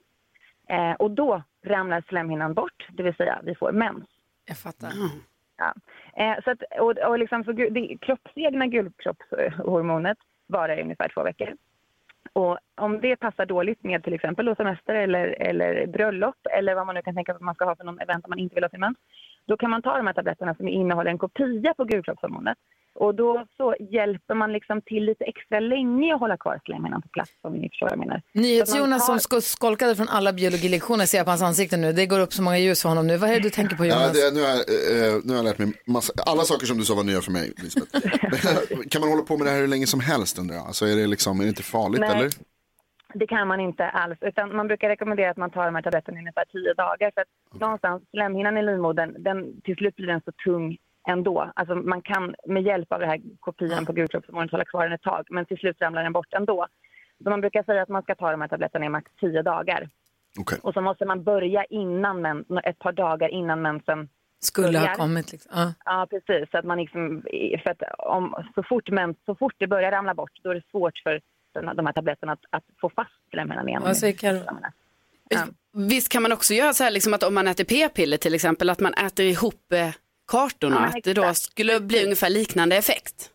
Eh, 0.69 0.93
och 0.93 1.11
då 1.11 1.43
ramlar 1.65 2.05
slemhinnan 2.09 2.55
bort, 2.55 2.87
det 2.91 3.03
vill 3.03 3.15
säga 3.15 3.41
vi 3.45 3.55
får 3.55 3.73
mens. 3.73 4.05
Jag 4.45 4.59
fattar. 4.59 4.93
Ja. 5.57 5.75
Eh, 6.17 6.43
så 6.45 6.51
att, 6.51 6.63
och, 6.81 7.11
och 7.11 7.19
liksom 7.19 7.45
för, 7.45 7.53
det 7.53 7.99
kroppsegna 8.01 8.67
gulkroppshormonet 8.67 10.19
varar 10.47 10.79
i 10.79 10.83
ungefär 10.83 11.09
två 11.15 11.23
veckor. 11.23 11.57
Och 12.33 12.59
om 12.75 13.01
det 13.01 13.17
passar 13.17 13.47
dåligt 13.47 13.85
med 13.85 14.05
till 14.05 14.15
exempel 14.15 14.47
då 14.47 14.55
semester 14.55 14.95
eller, 14.95 15.27
eller 15.41 15.87
bröllop 15.87 16.47
eller 16.51 16.75
vad 16.75 16.87
man 16.87 16.95
nu 16.95 17.03
kan 17.03 17.15
tänka 17.15 17.33
sig 17.33 17.37
att 17.37 17.43
man 17.43 17.55
ska 17.55 17.65
ha 17.65 17.77
för 17.77 17.85
någon 17.85 18.01
event 18.01 18.25
om 18.25 18.31
man 18.31 18.39
inte 18.39 18.55
vill 18.55 18.65
ha 18.65 18.71
sin 18.71 18.81
mens, 18.81 18.99
då 19.47 19.57
kan 19.57 19.71
man 19.71 19.83
ta 19.83 19.97
de 19.97 20.07
här 20.07 20.15
tabletterna 20.15 20.55
som 20.55 20.69
innehåller 20.69 21.11
en 21.11 21.19
kopia 21.19 21.75
på 21.75 21.85
gulkroppshormonet. 21.85 22.59
Och 22.95 23.15
då 23.15 23.47
så 23.57 23.75
hjälper 23.81 24.35
man 24.35 24.53
liksom 24.53 24.81
till 24.83 25.05
lite 25.05 25.25
extra 25.25 25.61
länge 25.61 26.15
att 26.15 26.21
hålla 26.21 26.37
kvar 26.37 26.61
slemhinnan 26.65 27.03
på 27.03 27.09
plats 27.09 27.31
om 27.43 27.53
ni 27.53 27.69
förstår 27.69 27.87
vad 27.87 27.93
jag 27.93 27.99
menar. 27.99 28.23
NyhetsJonas 28.33 29.07
som 29.07 29.15
tar- 29.15 29.21
sko- 29.21 29.41
skolkade 29.41 29.97
från 29.97 30.09
alla 30.09 30.33
biologilektioner 30.33 31.07
ser 31.07 31.19
jag 31.19 31.25
på 31.27 31.31
hans 31.31 31.43
ansikte 31.43 31.77
nu. 31.77 31.93
Det 31.93 32.07
går 32.07 32.21
upp 32.21 32.33
så 32.33 32.43
många 32.43 32.59
ljus 32.59 32.83
för 32.83 32.89
honom 32.89 33.07
nu. 33.07 33.17
Vad 33.17 33.31
är 33.31 33.35
det 33.35 33.41
du 33.41 33.51
tänker 33.51 33.77
på 33.77 33.85
Ja, 33.87 33.95
Jonas? 33.95 34.13
det, 34.13 34.35
nu, 34.35 34.41
har, 34.41 34.49
jag, 34.49 34.59
eh, 34.59 35.21
nu 35.25 35.33
har 35.33 35.37
jag 35.37 35.45
lärt 35.45 35.59
mig 35.59 35.73
massa, 35.87 36.13
alla 36.27 36.43
saker 36.43 36.67
som 36.67 36.79
du 36.79 36.85
sa 36.85 36.95
var 36.95 37.05
nya 37.05 37.21
för 37.21 37.33
mig, 37.33 37.53
Lisbeth. 37.63 37.91
kan 38.91 39.01
man 39.01 39.11
hålla 39.11 39.23
på 39.23 39.37
med 39.37 39.47
det 39.47 39.51
här 39.51 39.61
hur 39.61 39.69
länge 39.69 39.87
som 39.87 40.01
helst 40.01 40.39
undrar 40.39 40.57
jag? 40.57 40.67
Alltså, 40.67 40.87
är, 40.87 40.97
det 40.97 41.07
liksom, 41.07 41.39
är 41.41 41.43
det 41.45 41.49
inte 41.49 41.63
farligt 41.63 42.01
Nej. 42.01 42.11
eller? 42.19 42.31
Det 43.15 43.27
kan 43.27 43.49
man 43.49 43.61
inte 43.61 43.89
alls. 43.89 44.19
Utan 44.21 44.57
man 44.57 44.67
brukar 44.69 44.89
rekommendera 44.89 45.31
att 45.31 45.37
man 45.37 45.51
tar 45.51 45.65
de 45.65 45.75
här 45.75 45.83
tabletterna 45.83 46.19
i 46.19 46.21
ungefär 46.21 46.45
tio 46.53 46.75
dagar. 46.75 47.11
För 47.15 47.21
att 47.21 47.61
någonstans, 47.61 48.03
slemhinnan 48.11 48.57
i 48.59 48.63
livmodern, 48.63 49.23
den, 49.23 49.61
till 49.61 49.77
slut 49.77 49.97
blir 49.97 50.07
den 50.07 50.21
så 50.25 50.33
tung 50.45 50.77
ändå. 51.09 51.53
Alltså 51.57 51.75
man 51.75 52.03
kan 52.03 52.35
med 52.47 52.63
hjälp 52.63 52.93
av 52.93 53.01
det 53.01 53.07
här 53.07 53.21
kopian 53.41 53.87
på 53.87 53.93
gulkroppshormonet 53.93 54.51
hålla 54.51 54.65
kvar 54.65 54.85
den 54.85 54.93
ett 54.93 55.03
tag. 55.03 55.27
Men 55.31 55.47
till 55.47 55.59
slut 55.59 55.81
ramlar 55.81 56.03
den 56.03 56.13
bort 56.13 56.35
ändå. 56.35 56.67
Så 57.25 57.31
man 57.31 57.41
brukar 57.41 57.63
säga 57.63 57.83
att 57.83 57.89
man 57.89 58.03
ska 58.03 58.15
ta 58.15 58.31
de 58.31 58.41
här 58.41 58.49
tabletterna 58.49 58.87
i 58.87 58.89
max 58.89 59.11
tio 59.21 59.43
dagar. 59.43 59.89
Okej. 60.39 60.59
Och 60.63 60.75
så 60.75 60.81
måste 60.81 61.05
man 61.05 61.23
börja 61.23 61.65
innan 61.65 62.21
mens, 62.23 62.47
ett 62.65 62.79
par 62.79 62.93
dagar 62.93 63.29
innan 63.29 63.63
mensen 63.63 64.09
Skulle 64.41 64.79
ha 64.79 64.85
börjar. 64.85 64.95
kommit 64.95 65.33
liksom. 65.33 65.51
Ja. 65.55 65.75
Ja, 65.85 66.07
precis. 66.11 66.51
Så 66.51 66.59
att 66.59 66.65
man 66.65 66.79
liksom, 66.79 67.23
för 67.63 67.71
att 67.71 67.83
om, 67.99 68.35
så, 68.55 68.63
fort 68.63 68.91
mens, 68.91 69.17
så 69.27 69.35
fort 69.35 69.55
det 69.59 69.67
börjar 69.67 69.91
ramla 69.91 70.15
bort, 70.15 70.33
då 70.43 70.51
är 70.51 70.55
det 70.55 70.63
svårt 70.71 70.99
för 70.99 71.21
den, 71.53 71.77
de 71.77 71.87
här 71.87 71.93
tabletterna 71.93 72.33
att, 72.33 72.45
att 72.51 72.65
få 72.81 72.91
fast 72.91 73.31
slemhinnan 73.31 73.69
igen. 73.69 73.83
Karo? 74.19 74.39
Ja. 75.29 75.47
Visst 75.73 76.09
kan 76.09 76.23
man 76.23 76.33
också 76.33 76.55
göra 76.55 76.73
så 76.73 76.85
här 76.85 76.91
liksom 76.91 77.15
att 77.15 77.23
om 77.23 77.35
man 77.35 77.49
äter 77.49 77.65
p-piller 77.65 78.17
till 78.17 78.35
exempel, 78.35 78.71
att 78.71 78.81
man 78.81 78.95
äter 78.95 79.27
ihop 79.27 79.73
eh, 79.73 79.89
kartorna, 80.27 80.77
Ja, 80.93 80.99
att 80.99 81.05
det 81.05 81.15
då 81.15 81.35
skulle 81.35 81.81
bli 81.81 82.05
ungefär 82.05 82.31
liknande 82.31 82.77
effekt. 82.77 83.29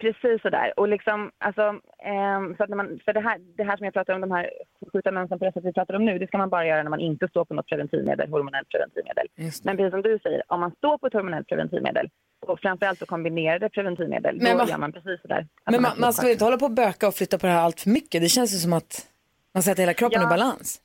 Precis 0.00 0.42
sådär. 0.42 0.72
Och 0.76 0.88
liksom, 0.88 1.30
alltså, 1.38 1.62
ehm, 2.04 2.56
så 2.56 2.62
att 2.62 2.68
när 2.70 2.76
man, 2.76 3.00
för 3.04 3.12
det 3.12 3.20
här, 3.20 3.38
det 3.56 3.64
här 3.64 3.76
som 3.76 3.84
jag 3.84 3.94
pratar 3.94 4.14
om, 4.14 4.20
de 4.20 4.30
här 4.30 4.50
skjuta 4.92 5.10
mensen 5.10 5.38
på 5.38 5.44
det 5.44 5.52
sättet 5.52 5.68
vi 5.68 5.72
pratar 5.72 5.94
om 5.94 6.04
nu, 6.04 6.18
det 6.18 6.26
ska 6.26 6.38
man 6.38 6.50
bara 6.50 6.66
göra 6.66 6.82
när 6.82 6.90
man 6.90 7.00
inte 7.00 7.28
står 7.28 7.44
på 7.44 7.54
något 7.54 7.66
preventivmedel, 7.66 8.30
hormonellt 8.30 8.68
preventivmedel. 8.68 9.26
Men 9.62 9.76
precis 9.76 9.90
som 9.90 10.02
du 10.02 10.18
säger, 10.22 10.42
om 10.46 10.60
man 10.60 10.70
står 10.70 10.98
på 10.98 11.06
ett 11.06 11.12
hormonellt 11.12 11.48
preventivmedel 11.48 12.10
och 12.40 12.60
framförallt 12.60 13.00
då 13.00 13.06
kombinerade 13.06 13.68
preventivmedel, 13.68 14.36
Men 14.40 14.52
då 14.52 14.58
vad- 14.58 14.68
gör 14.68 14.78
man 14.78 14.92
precis 14.92 15.20
sådär. 15.22 15.46
Men 15.64 15.82
man, 15.82 15.90
har 15.90 15.98
man 15.98 16.12
ska 16.12 16.22
väl 16.22 16.32
inte 16.32 16.44
hålla 16.44 16.58
på 16.58 16.64
och 16.64 16.70
böka 16.70 17.08
och 17.08 17.14
flytta 17.14 17.38
på 17.38 17.46
det 17.46 17.52
här 17.52 17.60
allt 17.62 17.80
för 17.80 17.90
mycket. 17.90 18.22
Det 18.22 18.28
känns 18.28 18.52
ju 18.54 18.58
som 18.58 18.72
att 18.72 19.06
man 19.54 19.62
sätter 19.62 19.82
hela 19.82 19.94
kroppen 19.94 20.20
Ja. 20.22 20.28
i 20.28 20.30
balans. 20.30 20.80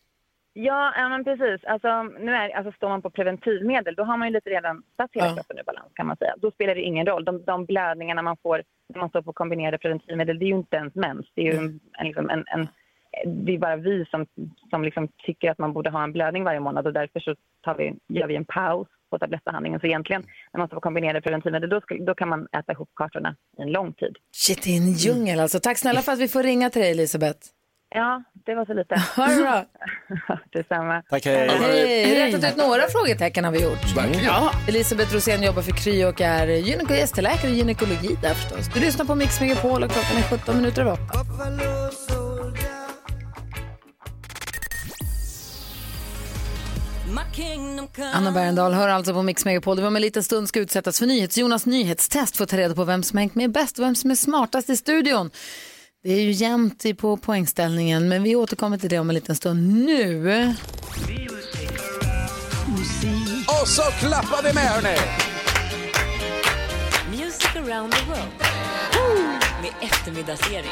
Ja, 0.54 0.94
ja 0.98 1.10
men 1.10 1.24
precis. 1.24 1.66
Alltså, 1.66 2.04
nu 2.04 2.36
är, 2.36 2.50
alltså, 2.50 2.72
står 2.72 2.90
man 2.90 3.02
på 3.02 3.10
preventivmedel, 3.10 3.96
då 3.96 4.04
har 4.04 4.18
man 4.18 4.28
ju 4.28 4.34
lite 4.34 4.50
redan 4.50 4.84
satt 4.98 5.10
hela 5.14 5.28
Ja. 5.28 5.36
kroppen 5.36 5.60
i 5.60 5.64
balans 5.64 5.92
kan 5.94 6.08
man 6.08 6.18
säga. 6.18 6.34
Då 6.38 6.52
spelar 6.52 6.76
det 6.76 6.82
ingen 6.82 7.06
roll. 7.06 7.26
De, 7.26 7.44
de 7.44 7.66
blödningarna 7.66 8.22
man 8.22 8.38
får 8.44 8.64
när 8.90 9.00
man 9.00 9.10
står 9.10 9.22
på 9.22 9.34
kombinerade 9.34 9.78
preventivmedel, 9.78 10.40
det 10.40 10.46
är 10.46 10.48
ju 10.48 10.56
inte 10.56 10.76
ens 10.76 10.96
mens. 10.96 11.26
Det 11.34 11.42
är 11.42 11.52
ju 11.54 11.58
en, 11.58 11.80
en, 12.00 12.08
liksom, 12.08 12.30
en, 12.30 12.44
en 12.48 12.68
det 13.26 13.54
är 13.56 13.58
bara 13.58 13.76
vi 13.76 14.06
som, 14.06 14.26
som 14.70 14.84
liksom 14.84 15.08
tycker 15.26 15.52
att 15.52 15.58
man 15.58 15.74
borde 15.74 15.90
ha 15.90 16.04
en 16.04 16.12
blödning 16.12 16.44
varje 16.44 16.60
månad 16.60 16.88
och 16.88 16.94
därför 16.94 17.20
så 17.20 17.36
tar 17.62 17.76
vi, 17.76 17.96
gör 18.08 18.28
vi 18.28 18.36
en 18.36 18.46
paus 18.46 18.88
på 19.10 19.20
tablettbehandlingen. 19.20 19.80
Så 19.80 19.86
egentligen, 19.88 20.24
när 20.54 20.58
man 20.58 20.68
står 20.68 20.78
på 20.78 20.82
kombinerade 20.82 21.22
preventivmedel, 21.22 21.70
då, 21.70 21.82
ska, 21.82 21.96
då 21.96 22.16
kan 22.16 22.30
man 22.30 22.48
äta 22.52 22.72
ihop 22.72 22.90
kartorna 22.96 23.36
i 23.58 23.62
en 23.62 23.72
lång 23.72 23.94
tid. 23.94 24.18
Shit, 24.32 24.64
det 24.64 24.70
är 24.70 24.78
en 24.78 24.92
djungel 24.92 25.40
alltså. 25.40 25.60
Tack 25.60 25.78
snälla 25.78 26.02
för 26.02 26.12
att 26.12 26.20
vi 26.20 26.28
får 26.28 26.44
ringa 26.44 26.70
till 26.70 26.82
dig 26.82 26.92
Elisabeth. 26.92 27.40
Ja, 27.94 28.24
det 28.46 28.56
var 28.56 28.66
så 28.66 28.74
lite. 28.74 28.96
Ha 29.16 29.28
det 29.28 29.36
bra. 29.36 29.66
Detsamma. 30.54 31.02
Tack, 31.10 31.26
hej. 31.26 31.48
Hej, 31.50 32.32
rättat 32.32 32.52
ut 32.52 32.58
några 32.58 32.82
frågetecken 32.90 33.44
har 33.46 33.52
vi 33.52 33.64
gjort. 33.64 33.96
Verkligen. 33.98 34.26
Ja. 34.26 34.52
Elisabeth 34.68 35.14
Rosén 35.14 35.44
jobbar 35.44 35.62
för 35.62 35.72
Kry 35.72 36.04
och 36.06 36.22
är 36.22 36.48
gyneko- 36.48 36.96
gästeläkare 36.96 37.52
i 37.52 37.56
gynekologi 37.56 38.18
där 38.22 38.34
förstås. 38.34 38.74
Du 38.74 38.80
lyssnar 38.80 39.06
på 39.06 39.16
Mix 39.16 39.42
Megapol 39.42 39.84
och 39.84 39.92
klockan 39.92 40.18
är 40.18 40.38
17 40.38 40.56
minuter 40.58 40.82
över 40.82 40.94
8. 40.94 41.00
Anna 48.14 48.32
Bergendahl 48.32 48.74
hör 48.74 48.90
alltså 48.90 49.14
på 49.14 49.22
Mix 49.24 49.46
Megapol. 49.46 49.76
Det 49.76 49.82
var 49.84 49.90
med 49.90 49.98
en 50.00 50.02
liten 50.02 50.24
stund 50.24 50.48
ska 50.48 50.60
utsättas 50.60 51.00
för 51.00 51.06
NyhetsJonas 51.06 51.66
nyhetstest 51.66 52.38
för 52.38 52.44
att 52.44 52.50
ta 52.50 52.58
reda 52.58 52.76
på 52.76 52.84
vem 52.84 53.04
som 53.04 53.18
hängt 53.18 53.36
med 53.36 53.52
bäst 53.52 53.80
och 53.80 53.86
vem 53.86 53.96
som 53.96 54.12
är 54.12 54.16
smartast 54.16 54.70
i 54.70 54.78
studion. 54.78 55.32
Det 56.04 56.14
är 56.14 56.22
ju 56.22 56.32
jämnt 56.32 56.86
i- 56.86 56.94
på 56.94 57.18
poängställningen, 57.18 58.10
men 58.10 58.24
vi 58.24 58.36
återkommer 58.36 58.78
till 58.78 58.90
det 58.90 59.00
om 59.00 59.10
en 59.10 59.14
liten 59.16 59.36
stund. 59.36 59.86
Nu... 59.86 60.54
Och 63.62 63.68
så 63.68 63.82
klappar 63.82 64.44
vi 64.44 64.54
med 64.54 64.64
hörni! 64.64 64.98
Music 67.12 67.56
around 67.56 67.94
the 67.94 68.06
world. 68.06 68.32
Med 69.62 69.72
eftermiddagsserie. 69.82 70.64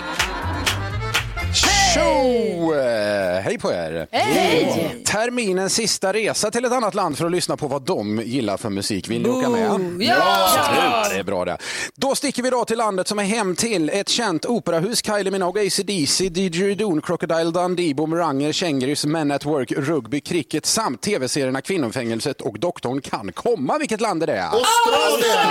Tjo! 1.54 2.74
Eh, 2.76 3.42
Hej 3.42 3.58
på 3.60 3.72
er! 3.72 4.08
Hej! 4.12 5.02
Terminens 5.06 5.74
sista 5.74 6.14
resa 6.14 6.52
till 6.52 6.66
ett 6.66 6.72
annat 6.72 6.94
land 6.96 7.18
för 7.18 7.26
att 7.26 7.32
lyssna 7.32 7.58
på 7.58 7.68
vad 7.68 7.82
de 7.82 8.22
gillar 8.26 8.58
för 8.58 8.70
musik. 8.70 9.10
Vill 9.10 9.22
ni 9.22 9.30
åka 9.30 9.50
med? 9.50 9.82
Ja! 10.00 10.16
Ja, 10.76 11.10
det 11.10 11.16
är 11.20 11.24
bra 11.24 11.46
det. 11.46 11.58
Då 11.96 12.16
sticker 12.16 12.44
vi 12.44 12.50
då 12.50 12.66
till 12.66 12.78
landet 12.78 13.08
som 13.08 13.20
är 13.20 13.24
hem 13.24 13.56
till 13.56 13.90
ett 13.90 14.10
känt 14.10 14.46
operahus, 14.46 15.06
Kylie 15.06 15.32
Minogue, 15.32 15.68
AC/DC, 15.68 16.30
Didgeridoo, 16.30 17.02
Crocodile 17.02 17.52
Dundee, 17.52 17.94
Boomeranger, 17.94 18.52
Kängurus, 18.52 19.06
Men 19.06 19.32
at 19.32 19.46
Work, 19.46 19.72
rugby, 19.72 20.20
cricket 20.22 20.66
samt 20.66 21.02
tv-serierna 21.02 21.62
Kvinnofängelset 21.62 22.42
och 22.42 22.60
Doktorn 22.60 23.02
kan 23.02 23.32
komma. 23.32 23.78
Vilket 23.78 24.02
land 24.02 24.24
är 24.24 24.28
det? 24.28 24.44
Australien! 24.44 25.48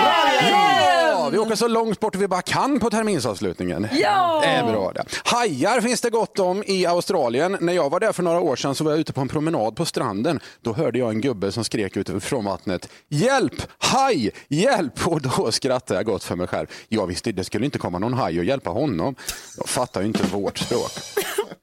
Ja, 0.50 0.99
vi 1.31 1.38
åker 1.38 1.55
så 1.55 1.69
långt 1.69 2.01
bort 2.01 2.16
vi 2.16 2.29
bara 2.29 2.43
kan 2.43 2.81
på 2.81 2.90
terminsavslutningen. 2.90 3.88
Ja! 3.93 4.40
Det 4.43 4.49
är 4.49 4.73
bra 4.73 4.93
det. 4.93 5.05
Hajar 5.25 5.81
finns 5.81 6.01
det 6.01 6.11
gott 6.11 6.38
om 6.38 6.62
i 6.66 6.87
Australien. 6.87 7.57
När 7.61 7.73
jag 7.73 7.90
var 7.90 8.01
där 8.01 8.12
för 8.12 8.23
några 8.23 8.40
år 8.40 8.57
sedan 8.57 8.75
så 8.75 8.85
var 8.85 8.90
jag 8.90 9.01
ute 9.01 9.12
på 9.12 9.21
en 9.21 9.29
promenad 9.29 9.77
på 9.77 9.85
stranden. 9.85 10.40
Då 10.61 10.73
hörde 10.73 10.99
jag 10.99 11.11
en 11.11 11.21
gubbe 11.21 11.53
som 11.53 11.64
skrek 11.64 11.97
ut 11.97 12.25
från 12.25 12.45
vattnet. 12.45 12.88
Hjälp! 13.09 13.62
Haj! 13.79 14.31
Hjälp! 14.49 15.07
Och 15.07 15.23
då 15.23 15.53
skrattade 15.53 15.99
jag 15.99 16.07
gott 16.07 16.25
för 16.25 16.37
mig 16.37 16.47
själv. 16.47 16.66
Jag 16.88 17.07
visste 17.07 17.33
det 17.33 17.45
skulle 17.45 17.64
inte 17.64 17.79
komma 17.79 17.99
någon 17.99 18.14
haj 18.14 18.38
och 18.38 18.45
hjälpa 18.45 18.71
honom. 18.71 19.14
Jag 19.57 19.69
fattar 19.69 20.01
ju 20.01 20.07
inte 20.07 20.23
vårt 20.23 20.59
språk. 20.59 20.90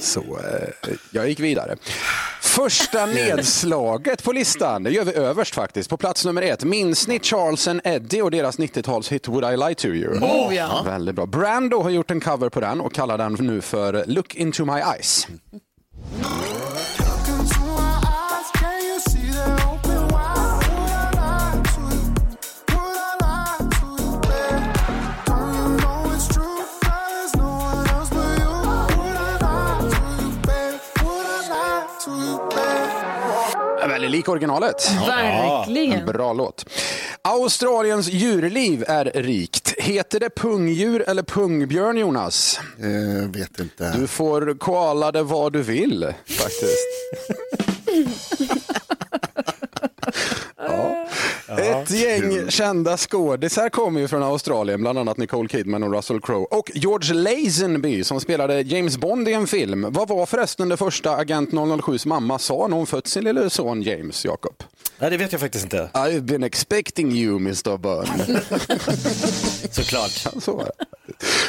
Så 0.00 0.20
eh, 0.20 0.94
jag 1.10 1.28
gick 1.28 1.40
vidare. 1.40 1.76
Första 2.40 3.06
nedslaget 3.14 4.24
på 4.24 4.32
listan, 4.32 4.82
det 4.82 4.90
gör 4.90 5.04
vi 5.04 5.14
överst 5.14 5.54
faktiskt. 5.54 5.90
På 5.90 5.96
plats 5.96 6.24
nummer 6.24 6.42
ett, 6.42 6.64
minns 6.64 7.08
ni 7.08 7.20
Charles 7.20 7.68
and 7.68 7.80
Eddie 7.84 8.22
och 8.22 8.30
deras 8.30 8.58
90-talshit 8.58 9.28
Would 9.28 9.54
I 9.54 9.56
Lie 9.56 9.74
To 9.74 9.86
You? 9.86 10.18
Oh, 10.18 10.54
ja. 10.54 10.82
Väldigt 10.84 11.14
bra. 11.14 11.26
Brando 11.26 11.82
har 11.82 11.90
gjort 11.90 12.10
en 12.10 12.20
cover 12.20 12.48
på 12.48 12.60
den 12.60 12.80
och 12.80 12.92
kallar 12.94 13.18
den 13.18 13.36
nu 13.40 13.60
för 13.60 14.04
Look 14.06 14.34
Into 14.34 14.64
My 14.64 14.80
Eyes. 14.80 15.26
Väldigt 33.88 34.10
lik 34.10 34.28
originalet. 34.28 34.90
Verkligen. 35.06 36.06
Bra 36.06 36.32
låt. 36.32 36.64
Australiens 37.22 38.08
djurliv 38.08 38.84
är 38.88 39.04
rikt. 39.04 39.74
Heter 39.78 40.20
det 40.20 40.30
pungdjur 40.30 41.04
eller 41.08 41.22
pungbjörn, 41.22 41.96
Jonas? 41.96 42.60
Eh, 42.78 43.30
vet 43.30 43.60
inte. 43.60 43.92
Du 43.92 44.06
får 44.06 44.58
koala 44.58 45.12
det 45.12 45.22
vad 45.22 45.52
du 45.52 45.62
vill, 45.62 46.14
faktiskt. 46.26 46.86
ja. 51.48 51.79
Ett 51.90 52.00
gäng 52.00 52.50
kända 52.50 52.96
skådisar 52.96 53.68
kommer 53.68 54.00
ju 54.00 54.08
från 54.08 54.22
Australien, 54.22 54.80
bland 54.80 54.98
annat 54.98 55.16
Nicole 55.16 55.48
Kidman 55.48 55.82
och 55.82 55.94
Russell 55.94 56.20
Crowe. 56.20 56.46
Och 56.50 56.70
George 56.74 57.14
Lazenby 57.14 58.04
som 58.04 58.20
spelade 58.20 58.60
James 58.60 58.98
Bond 58.98 59.28
i 59.28 59.32
en 59.32 59.46
film. 59.46 59.86
Vad 59.90 60.08
var 60.08 60.26
förresten 60.26 60.68
det 60.68 60.76
första 60.76 61.16
Agent 61.16 61.50
007s 61.50 62.08
mamma 62.08 62.38
sa 62.38 62.66
när 62.68 62.76
hon 62.76 62.86
fött 62.86 63.06
sin 63.06 63.24
lille 63.24 63.50
son 63.50 63.82
James, 63.82 64.24
Jakob? 64.24 64.62
Nej, 64.98 65.10
det 65.10 65.16
vet 65.16 65.32
jag 65.32 65.40
faktiskt 65.40 65.64
inte. 65.64 65.90
I've 65.94 66.20
been 66.20 66.42
expecting 66.42 67.12
you, 67.12 67.36
Mr. 67.36 67.76
Bond. 67.76 68.40
Såklart. 69.70 70.42
Så 70.42 70.56
var 70.56 70.64
det. 70.64 70.84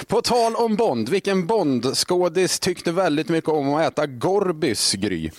På 0.07 0.21
tal 0.21 0.55
om 0.55 0.75
Bond, 0.75 1.09
vilken 1.09 1.47
Bond-skådis 1.47 2.59
tyckte 2.59 2.91
väldigt 2.91 3.29
mycket 3.29 3.49
om 3.49 3.73
att 3.73 3.91
äta 3.91 4.05
Gorbis, 4.07 4.93
Gry? 4.93 5.29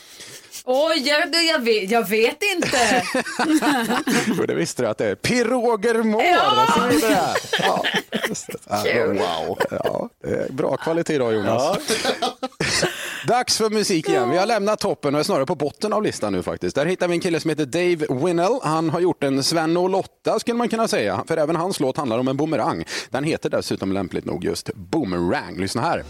Oj, 0.65 1.09
jag, 1.09 1.35
jag, 1.45 1.59
vet, 1.59 1.91
jag 1.91 2.09
vet 2.09 2.39
inte. 2.57 3.03
Jo, 4.39 4.47
det 4.47 4.55
visste 4.55 4.83
du 4.83 4.89
att 4.89 4.99
det 4.99 5.07
är. 5.07 5.15
Piroger 5.15 6.03
Moore, 6.03 6.27
Ja! 6.29 7.35
Ja. 7.59 7.85
Ja, 8.85 9.07
wow. 9.07 9.59
Ja, 9.71 10.09
bra 10.51 10.77
kvalitet 10.77 11.15
idag, 11.15 11.35
Jonas. 11.35 11.79
Dags 13.27 13.59
för 13.59 13.71
musik 13.71 14.09
igen. 14.09 14.31
Vi 14.31 14.39
har 14.39 14.47
lämnat 14.47 14.81
toppen 14.81 15.15
och 15.15 15.21
är 15.21 15.25
snarare 15.25 15.47
på 15.47 15.55
botten 15.55 15.93
av 15.93 16.03
listan 16.03 16.33
nu 16.33 16.43
faktiskt. 16.43 16.77
Där 16.77 16.87
hittar 16.87 17.09
vi 17.09 17.15
en 17.15 17.21
kille 17.21 17.41
som 17.41 17.51
heter 17.51 17.67
Dave 17.67 18.27
Winnell. 18.27 18.59
Han 18.63 18.91
har 18.91 19.01
gjort 19.01 19.25
en 19.25 19.43
Sven 19.43 19.77
och 19.77 19.91
Lotta 19.91 20.39
skulle 20.39 20.57
man 20.57 20.69
kunna 20.69 20.89
säga. 20.89 21.25
För 21.29 21.37
även 21.37 21.57
hans 21.57 21.81
låt 21.81 21.97
handlar 21.97 22.19
om 22.19 22.29
en 22.29 22.37
boomerang. 22.37 22.85
Den 23.11 23.25
heter 23.25 23.51
dessutom 23.51 23.93
lämpligt 23.93 24.25
nog 24.25 24.45
just 24.45 24.71
Boomerang. 24.75 25.57
Lyssna 25.59 25.83
här. 25.83 26.05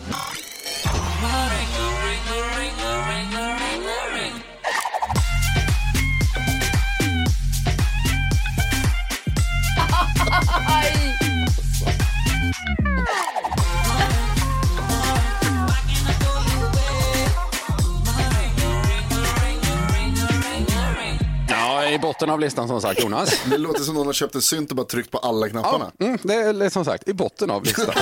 Ja, 22.22 22.26
botten 22.26 22.34
av 22.34 22.40
listan 22.40 22.68
som 22.68 22.80
sagt, 22.80 23.02
Jonas. 23.02 23.42
Det 23.50 23.58
låter 23.58 23.80
som 23.80 23.94
någon 23.94 24.06
har 24.06 24.12
köpt 24.12 24.34
en 24.34 24.42
synt 24.42 24.70
och 24.70 24.76
bara 24.76 24.86
tryckt 24.86 25.10
på 25.10 25.18
alla 25.18 25.48
knapparna. 25.48 25.92
Mm, 26.00 26.18
det 26.22 26.34
är 26.34 26.70
som 26.70 26.84
sagt 26.84 27.08
i 27.08 27.14
botten 27.14 27.50
av 27.50 27.64
listan. 27.64 27.94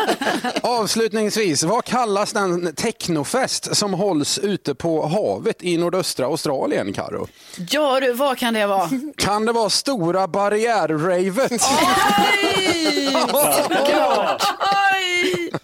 Avslutningsvis, 0.62 1.62
vad 1.62 1.84
kallas 1.84 2.32
den 2.32 2.74
technofest 2.74 3.76
som 3.76 3.94
hålls 3.94 4.38
ute 4.38 4.74
på 4.74 5.06
havet 5.06 5.62
i 5.62 5.76
nordöstra 5.76 6.26
Australien, 6.26 6.92
Karo? 6.92 7.28
Ja 7.70 8.00
du, 8.00 8.12
vad 8.12 8.38
kan 8.38 8.54
det 8.54 8.66
vara? 8.66 8.90
Kan 9.16 9.46
det 9.46 9.52
vara 9.52 9.70
Stora 9.70 10.28
barriärravet? 10.28 11.62
Oj! 14.92 15.52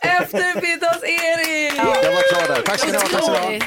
Eftermiddags-Erik! 0.00 1.76
Jag 1.76 1.84
var 1.84 2.32
klar 2.32 2.54
där. 2.56 2.62
Tack 2.62 2.80
ska 2.80 2.92
ni 2.92 2.94
ha. 2.94 3.00
Tack 3.00 3.24
ska 3.24 3.48
ni 3.50 3.58
ha. 3.58 3.66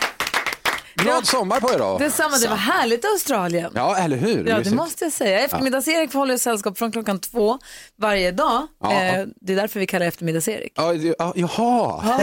Glad 1.01 1.27
sommar 1.27 1.59
på 1.59 1.73
er 1.73 1.77
då. 1.77 1.97
Detsamma, 1.97 2.37
det 2.37 2.47
var 2.47 2.55
härligt 2.55 3.03
i 3.03 3.07
Australien. 3.07 3.71
Ja, 3.75 3.97
eller 3.97 4.17
hur? 4.17 4.37
Ja, 4.37 4.43
det 4.53 4.57
Mysigt. 4.57 4.75
måste 4.75 5.05
jag 5.05 5.11
säga. 5.13 5.39
Eftermiddags-Erik 5.39 6.13
håller 6.13 6.37
sällskap 6.37 6.77
från 6.77 6.91
klockan 6.91 7.19
två 7.19 7.59
varje 7.97 8.31
dag. 8.31 8.67
Ja. 8.83 8.93
Eh, 9.03 9.25
det 9.41 9.53
är 9.53 9.57
därför 9.57 9.79
vi 9.79 9.85
kallar 9.87 10.05
eftermiddags-Erik. 10.05 10.73
Ja, 10.75 10.93
det- 10.93 11.15
ja, 11.19 11.33
jaha, 11.35 12.19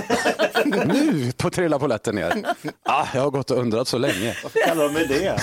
nu 0.87 1.33
på 1.37 1.51
trilla 1.51 1.79
polletten 1.79 2.15
ner. 2.15 2.45
Ah, 2.89 3.07
jag 3.15 3.21
har 3.23 3.31
gått 3.31 3.51
och 3.51 3.59
undrat 3.59 3.89
så 3.89 3.99
länge. 3.99 4.37
Vad 4.43 4.53
kallar 4.53 4.85
de 4.85 4.93
med 4.93 5.09
det? 5.09 5.39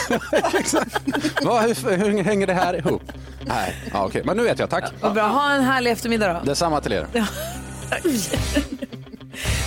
Va, 1.45 1.59
hur, 1.61 1.97
hur 1.97 2.23
hänger 2.23 2.47
det 2.47 2.53
här 2.53 2.73
ihop? 2.77 3.01
Nej, 3.45 3.75
ja, 3.93 4.05
okej, 4.05 4.21
men 4.25 4.37
nu 4.37 4.43
vet 4.43 4.59
jag, 4.59 4.69
tack. 4.69 4.91
Vad 5.01 5.13
bra, 5.13 5.23
ha 5.27 5.51
en 5.51 5.63
härlig 5.63 5.91
eftermiddag 5.91 6.33
då. 6.33 6.39
Detsamma 6.45 6.81
till 6.81 6.93
er. 6.93 7.07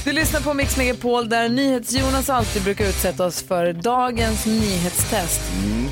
Du 0.06 0.12
lyssnar 0.12 0.40
på 0.40 0.54
Mix 0.54 0.76
Megapol 0.76 1.28
där 1.28 1.48
NyhetsJonas 1.48 2.30
alltid 2.30 2.62
brukar 2.62 2.84
utsätta 2.88 3.24
oss 3.26 3.42
för 3.42 3.72
dagens 3.72 4.46
nyhetstest. 4.46 5.40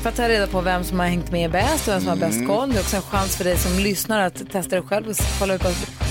För 0.01 0.09
att 0.09 0.15
ta 0.15 0.29
reda 0.29 0.47
på 0.47 0.61
vem 0.61 0.83
som 0.83 0.99
har 0.99 1.05
hängt 1.07 1.31
med 1.31 1.51
bäst 1.51 1.87
och 1.87 1.93
vem 1.93 1.99
som 2.01 2.09
har 2.09 2.15
bäst 2.15 2.47
koll. 2.47 2.69
Det 2.73 2.77
är 2.77 2.81
också 2.81 2.95
en 2.95 3.01
chans 3.01 3.35
för 3.35 3.43
dig 3.43 3.57
som 3.57 3.79
lyssnar 3.79 4.19
att 4.21 4.51
testa 4.51 4.75
dig 4.75 4.81
själv 4.81 5.07
och 5.09 5.15
kolla 5.39 5.55
upp. 5.55 5.61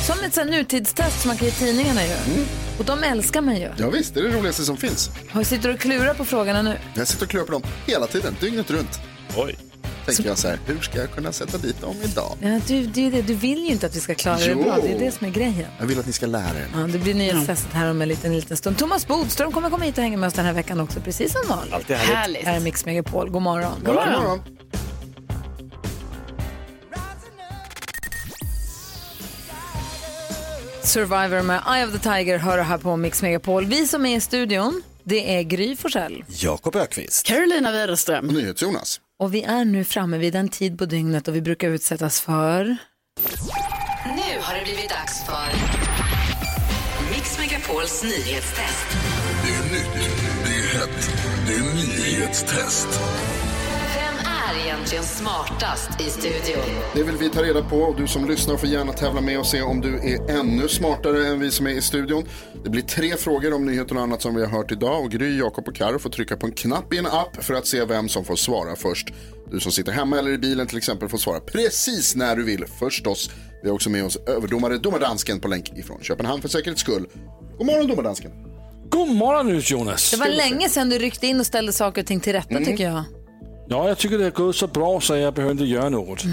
Som 0.06 0.20
ett 0.26 0.34
sånt 0.34 0.50
nutidstest 0.50 1.20
som 1.20 1.28
man 1.28 1.36
kan 1.36 1.46
ge 1.48 1.52
tidningarna 1.54 2.02
ju. 2.06 2.14
Och 2.78 2.84
de 2.84 3.02
älskar 3.04 3.40
man 3.40 3.56
ju. 3.56 3.68
Ja, 3.76 3.90
visst, 3.90 4.14
det 4.14 4.20
är 4.20 4.24
det 4.24 4.36
roligaste 4.38 4.62
som 4.64 4.76
finns. 4.76 5.10
Har- 5.30 5.44
Sitter 5.44 5.68
du 5.68 5.74
och 5.74 5.80
klurar 5.80 6.14
på 6.14 6.24
frågorna 6.24 6.62
nu? 6.62 6.76
Jag 6.94 7.08
sitter 7.08 7.24
och 7.24 7.30
klurar 7.30 7.44
på 7.46 7.52
dem 7.52 7.62
hela 7.86 8.06
tiden, 8.06 8.36
dygnet 8.40 8.70
runt. 8.70 9.00
Oj. 9.36 9.56
Tänker 10.06 10.24
jag 10.26 10.38
så 10.38 10.48
här, 10.48 10.58
hur 10.66 10.80
ska 10.80 10.98
jag 10.98 11.10
kunna 11.10 11.32
sätta 11.32 11.58
dit 11.58 11.80
dem 11.80 11.96
idag? 12.04 12.36
Ja, 12.40 12.60
du, 12.66 12.86
det 12.86 13.06
är 13.06 13.10
det. 13.10 13.22
du 13.22 13.34
vill 13.34 13.58
ju 13.58 13.68
inte 13.68 13.86
att 13.86 13.96
vi 13.96 14.00
ska 14.00 14.14
klara 14.14 14.36
det 14.36 14.46
Jo. 14.46 14.62
bra. 14.62 14.78
Det 14.82 14.92
är 14.92 14.98
det 14.98 15.10
som 15.10 15.26
är 15.26 15.30
grejen. 15.30 15.66
Jag 15.78 15.86
vill 15.86 15.98
att 15.98 16.06
ni 16.06 16.12
ska 16.12 16.26
lära 16.26 16.58
er. 16.58 16.66
Ja, 16.74 16.78
det 16.78 16.98
blir 16.98 17.14
nyhetstestet 17.14 17.72
här 17.72 17.90
om 17.90 18.02
en 18.02 18.08
liten, 18.08 18.30
en 18.30 18.36
liten 18.36 18.56
stund. 18.56 18.78
Thomas 18.78 19.06
Bodström 19.06 19.52
kommer 19.52 19.70
komma 19.70 19.84
hit 19.84 19.98
och 19.98 20.02
hänga 20.04 20.16
med 20.16 20.26
oss 20.26 20.34
den 20.34 20.44
här 20.44 20.52
veckan 20.52 20.80
också, 20.80 21.00
precis 21.00 21.32
som 21.32 21.40
vanligt. 21.48 21.74
Alltid 21.74 21.96
härligt. 21.96 22.16
Härligt. 22.16 22.44
Här 22.44 22.56
är 22.56 22.60
Mix 22.60 22.84
Megapol. 22.84 23.30
God 23.30 23.42
morgon. 23.42 23.72
God 23.84 23.94
morgon. 23.94 24.40
Survivor 30.82 31.42
med 31.42 31.62
Eye 31.76 31.86
of 31.86 31.92
the 31.92 31.98
Tiger 31.98 32.38
hör 32.38 32.58
här 32.58 32.78
på 32.78 32.96
Mix 32.96 33.22
Megapol. 33.22 33.64
Vi 33.66 33.86
som 33.86 34.06
är 34.06 34.16
i 34.16 34.20
studion, 34.20 34.82
det 35.04 35.36
är 35.36 35.42
Gry 35.42 35.76
Forssell. 35.76 36.24
Jakob 36.28 36.76
Ökvist. 36.76 37.26
Carolina 37.26 37.72
Widerström. 37.72 38.28
Och 38.28 38.34
NyhetsJonas. 38.34 39.00
Och 39.24 39.34
vi 39.34 39.42
är 39.42 39.64
nu 39.64 39.84
framme 39.84 40.18
vid 40.18 40.32
den 40.32 40.48
tid 40.48 40.78
på 40.78 40.86
dygnet 40.86 41.28
och 41.28 41.36
vi 41.36 41.42
brukar 41.42 41.68
utsättas 41.68 42.20
för... 42.20 42.64
Nu 44.04 44.40
har 44.40 44.54
det 44.54 44.64
blivit 44.64 44.88
dags 44.88 45.24
för 45.26 45.48
Mix 47.10 47.38
Megapols 47.38 48.02
nyhetstest. 48.02 48.86
Det 49.44 49.54
är 49.54 49.72
nytt, 49.72 50.10
det 50.44 50.50
är 50.50 50.78
hett, 50.78 51.10
det 51.46 51.54
är 51.54 51.74
nyhetstest. 51.74 52.88
Egentligen 54.84 55.04
smartast 55.04 56.00
i 56.00 56.10
studion? 56.10 56.62
Det 56.94 57.02
vill 57.02 57.16
vi 57.16 57.30
ta 57.30 57.42
reda 57.42 57.62
på 57.62 57.76
och 57.76 57.96
du 57.96 58.06
som 58.06 58.28
lyssnar 58.28 58.56
får 58.56 58.68
gärna 58.68 58.92
tävla 58.92 59.20
med 59.20 59.38
och 59.38 59.46
se 59.46 59.62
om 59.62 59.80
du 59.80 59.96
är 59.96 60.30
ännu 60.38 60.68
smartare 60.68 61.26
än 61.26 61.40
vi 61.40 61.50
som 61.50 61.66
är 61.66 61.70
i 61.70 61.82
studion. 61.82 62.24
Det 62.64 62.70
blir 62.70 62.82
tre 62.82 63.16
frågor 63.16 63.54
om 63.54 63.66
nyheter 63.66 63.96
och 63.96 64.02
annat 64.02 64.22
som 64.22 64.34
vi 64.34 64.44
har 64.44 64.48
hört 64.48 64.72
idag 64.72 65.04
och 65.04 65.10
Gry, 65.10 65.38
Jakob 65.38 65.68
och 65.68 65.74
Karo 65.74 65.98
får 65.98 66.10
trycka 66.10 66.36
på 66.36 66.46
en 66.46 66.52
knapp 66.52 66.92
i 66.92 66.98
en 66.98 67.06
app 67.06 67.44
för 67.44 67.54
att 67.54 67.66
se 67.66 67.84
vem 67.84 68.08
som 68.08 68.24
får 68.24 68.36
svara 68.36 68.76
först. 68.76 69.08
Du 69.50 69.60
som 69.60 69.72
sitter 69.72 69.92
hemma 69.92 70.18
eller 70.18 70.30
i 70.30 70.38
bilen 70.38 70.66
till 70.66 70.78
exempel 70.78 71.08
får 71.08 71.18
svara 71.18 71.40
precis 71.40 72.14
när 72.14 72.36
du 72.36 72.44
vill 72.44 72.66
förstås. 72.66 73.30
Vi 73.62 73.68
har 73.68 73.74
också 73.74 73.90
med 73.90 74.04
oss 74.04 74.16
överdomare 74.16 74.78
Domardansken 74.78 75.40
på 75.40 75.48
länk 75.48 75.78
ifrån 75.78 75.98
Köpenhamn 76.02 76.42
för 76.42 76.48
säkerhets 76.48 76.80
skull. 76.80 77.06
God 77.58 77.66
morgon 77.66 77.86
Domardansken. 77.86 78.30
God 78.90 79.08
morgon 79.08 79.60
Jonas. 79.64 80.10
Det 80.10 80.16
var 80.16 80.28
länge 80.28 80.68
sedan 80.68 80.88
du 80.88 80.98
ryckte 80.98 81.26
in 81.26 81.40
och 81.40 81.46
ställde 81.46 81.72
saker 81.72 82.02
och 82.02 82.06
ting 82.06 82.20
till 82.20 82.32
rätta 82.32 82.58
tycker 82.58 82.84
jag. 82.84 83.04
Ja, 83.68 83.88
jag 83.88 83.98
tycker 83.98 84.18
det 84.18 84.24
har 84.24 84.30
gått 84.30 84.56
så 84.56 84.66
bra 84.66 85.00
så 85.00 85.16
jag 85.16 85.34
behöver 85.34 85.52
inte 85.52 85.64
göra 85.64 85.88
något. 85.88 86.24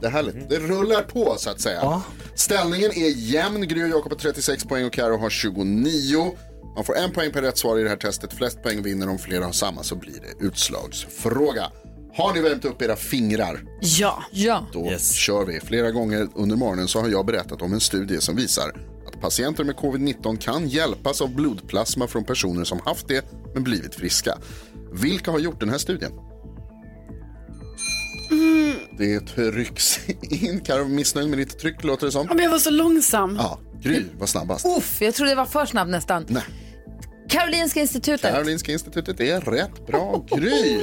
Det 0.00 0.06
är 0.06 0.10
härligt. 0.10 0.50
Det 0.50 0.58
rullar 0.58 1.02
på 1.02 1.34
så 1.38 1.50
att 1.50 1.60
säga. 1.60 2.02
Ställningen 2.34 2.90
är 2.90 3.10
jämn. 3.10 3.68
Gry 3.68 3.84
och 3.84 3.88
Jakob 3.88 4.12
har 4.12 4.18
36 4.18 4.64
poäng 4.64 4.84
och 4.86 4.92
Karo 4.92 5.16
har 5.18 5.30
29. 5.30 6.34
Man 6.74 6.84
får 6.84 6.96
en 6.96 7.12
poäng 7.12 7.32
per 7.32 7.42
rätt 7.42 7.58
svar 7.58 7.78
i 7.78 7.82
det 7.82 7.88
här 7.88 7.96
testet. 7.96 8.32
Flest 8.32 8.62
poäng 8.62 8.82
vinner. 8.82 9.08
Om 9.08 9.18
flera 9.18 9.44
har 9.44 9.52
samma 9.52 9.82
så 9.82 9.96
blir 9.96 10.14
det 10.20 10.44
utslagsfråga. 10.46 11.70
Har 12.16 12.34
ni 12.34 12.40
värmt 12.40 12.64
upp 12.64 12.82
era 12.82 12.96
fingrar? 12.96 13.64
Ja. 13.80 14.22
Ja. 14.32 14.66
Då 14.72 14.92
kör 14.98 15.44
vi. 15.44 15.60
Flera 15.60 15.90
gånger 15.90 16.28
under 16.34 16.56
morgonen 16.56 16.88
så 16.88 17.00
har 17.00 17.08
jag 17.08 17.26
berättat 17.26 17.62
om 17.62 17.72
en 17.72 17.80
studie 17.80 18.20
som 18.20 18.36
visar 18.36 18.72
att 19.06 19.20
patienter 19.20 19.64
med 19.64 19.74
covid-19 19.76 20.36
kan 20.38 20.68
hjälpas 20.68 21.20
av 21.20 21.34
blodplasma 21.34 22.06
från 22.06 22.24
personer 22.24 22.64
som 22.64 22.80
haft 22.84 23.08
det 23.08 23.24
men 23.54 23.64
blivit 23.64 23.94
friska. 23.94 24.38
Vilka 24.92 25.30
har 25.30 25.38
gjort 25.38 25.60
den 25.60 25.70
här 25.70 25.78
studien? 25.78 26.12
Det 28.98 29.20
trycks 29.20 29.98
in. 30.22 30.60
Karo, 30.60 30.84
missnöjd 30.88 31.28
med 31.28 31.38
ditt 31.38 31.58
tryck 31.58 31.84
låter 31.84 32.06
det 32.06 32.12
som. 32.12 32.26
Ja, 32.28 32.34
men 32.34 32.44
jag 32.44 32.50
var 32.50 32.58
så 32.58 32.70
långsam. 32.70 33.36
Ja, 33.40 33.60
Gry 33.82 34.04
var 34.18 34.26
snabbast. 34.26 34.66
Uff, 34.78 35.02
jag 35.02 35.14
trodde 35.14 35.30
det 35.30 35.36
var 35.36 35.46
för 35.46 35.66
snabbt 35.66 35.90
nästan. 35.90 36.26
Nej. 36.28 36.42
Karolinska 37.28 37.80
institutet. 37.80 38.32
Karolinska 38.32 38.72
institutet 38.72 39.20
är 39.20 39.40
rätt 39.40 39.86
bra. 39.86 40.24
Gry. 40.36 40.78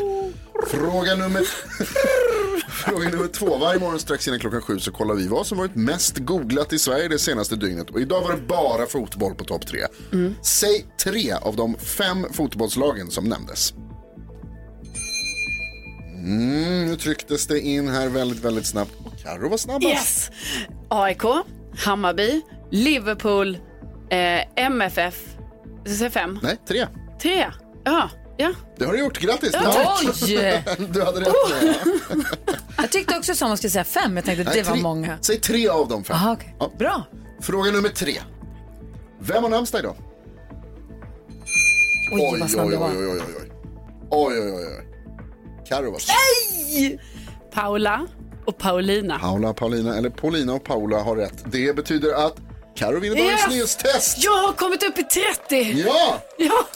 Fråga 0.67 1.15
nummer... 1.15 1.41
Fråga 2.69 3.09
nummer 3.09 3.27
två. 3.27 3.57
Varje 3.57 3.79
morgon 3.79 3.99
strax 3.99 4.27
innan 4.27 4.39
klockan 4.39 4.61
sju 4.61 4.79
så 4.79 4.91
kollar 4.91 5.15
vi 5.15 5.27
vad 5.27 5.47
som 5.47 5.57
varit 5.57 5.75
mest 5.75 6.17
googlat 6.17 6.73
i 6.73 6.79
Sverige 6.79 7.07
det 7.07 7.19
senaste 7.19 7.55
dygnet. 7.55 7.89
Och 7.89 7.99
idag 7.99 8.21
var 8.21 8.31
det 8.31 8.41
bara 8.47 8.85
fotboll 8.85 9.35
på 9.35 9.43
topp 9.43 9.67
tre. 9.67 9.79
Säg 10.41 10.85
tre 11.03 11.31
av 11.31 11.55
de 11.55 11.77
fem 11.77 12.25
fotbollslagen 12.31 13.11
som 13.11 13.29
nämndes. 13.29 13.73
Mm, 16.23 16.85
nu 16.85 16.95
trycktes 16.95 17.47
det 17.47 17.59
in 17.59 17.87
här 17.87 18.07
väldigt, 18.09 18.39
väldigt 18.39 18.65
snabbt. 18.65 18.91
Och 19.05 19.19
Carro 19.23 19.49
var 19.49 19.57
snabbast. 19.57 19.85
Yes. 19.85 20.31
AIK, 20.89 21.21
Hammarby, 21.85 22.41
Liverpool, 22.71 23.57
eh, 24.09 24.39
MFF. 24.65 25.15
Jag 25.85 25.95
säga 25.95 26.09
fem? 26.09 26.39
Nej, 26.43 26.57
tre. 26.67 26.87
Tre. 27.21 27.45
Ja. 27.83 28.09
ja. 28.37 28.51
Det 28.77 28.85
har 28.85 28.93
du 28.93 28.99
gjort. 28.99 29.19
Grattis. 29.19 29.49
Ja. 29.53 29.97
Oj! 30.01 30.63
Du 30.89 31.03
hade 31.03 31.19
rätt. 31.21 31.27
med. 31.61 31.75
Jag 32.77 32.91
tyckte 32.91 33.17
också 33.17 33.35
som 33.35 33.47
man 33.47 33.57
skulle 33.57 33.71
säga 33.71 33.83
fem. 33.83 34.15
Jag 34.15 34.25
tänkte 34.25 34.43
Nej, 34.43 34.53
det 34.55 34.63
var 34.63 34.73
tre- 34.73 34.81
många. 34.83 35.17
Säg 35.21 35.39
tre 35.39 35.67
av 35.67 35.87
de 35.87 36.03
fem. 36.03 36.15
Aha, 36.15 36.31
okej. 36.33 36.55
Ja. 36.59 36.71
Bra. 36.79 37.03
Fråga 37.41 37.71
nummer 37.71 37.89
tre. 37.89 38.19
Vem 39.19 39.43
har 39.43 39.49
namnsdag 39.49 39.79
idag? 39.79 39.95
Oj, 42.11 42.39
vad 42.39 42.49
snabb 42.51 42.65
oj, 42.67 42.77
oj, 42.77 42.97
oj, 42.97 43.07
oj, 43.07 43.21
oj. 43.41 43.51
Oj, 44.09 44.39
oj, 44.41 44.51
oj, 44.51 44.65
oj. 44.79 44.92
Carro 45.67 45.91
var 45.91 46.01
Nej! 46.07 46.99
Paula 47.53 48.07
och 48.45 48.57
Paulina. 48.57 49.19
Paula, 49.19 49.53
Paulina 49.53 49.97
eller 49.97 50.09
Paulina 50.09 50.53
och 50.53 50.63
Paula 50.63 51.03
har 51.03 51.15
rätt. 51.15 51.43
Det 51.45 51.75
betyder 51.75 52.13
att 52.27 52.37
Carro 52.75 52.99
vinner 52.99 53.15
dagens 53.15 53.47
nyhetstest. 53.49 54.23
Jag 54.23 54.37
har 54.37 54.53
kommit 54.53 54.83
upp 54.83 54.99
i 54.99 55.03
30. 55.03 55.83
Ja! 55.87 56.21
Ja. 56.37 56.67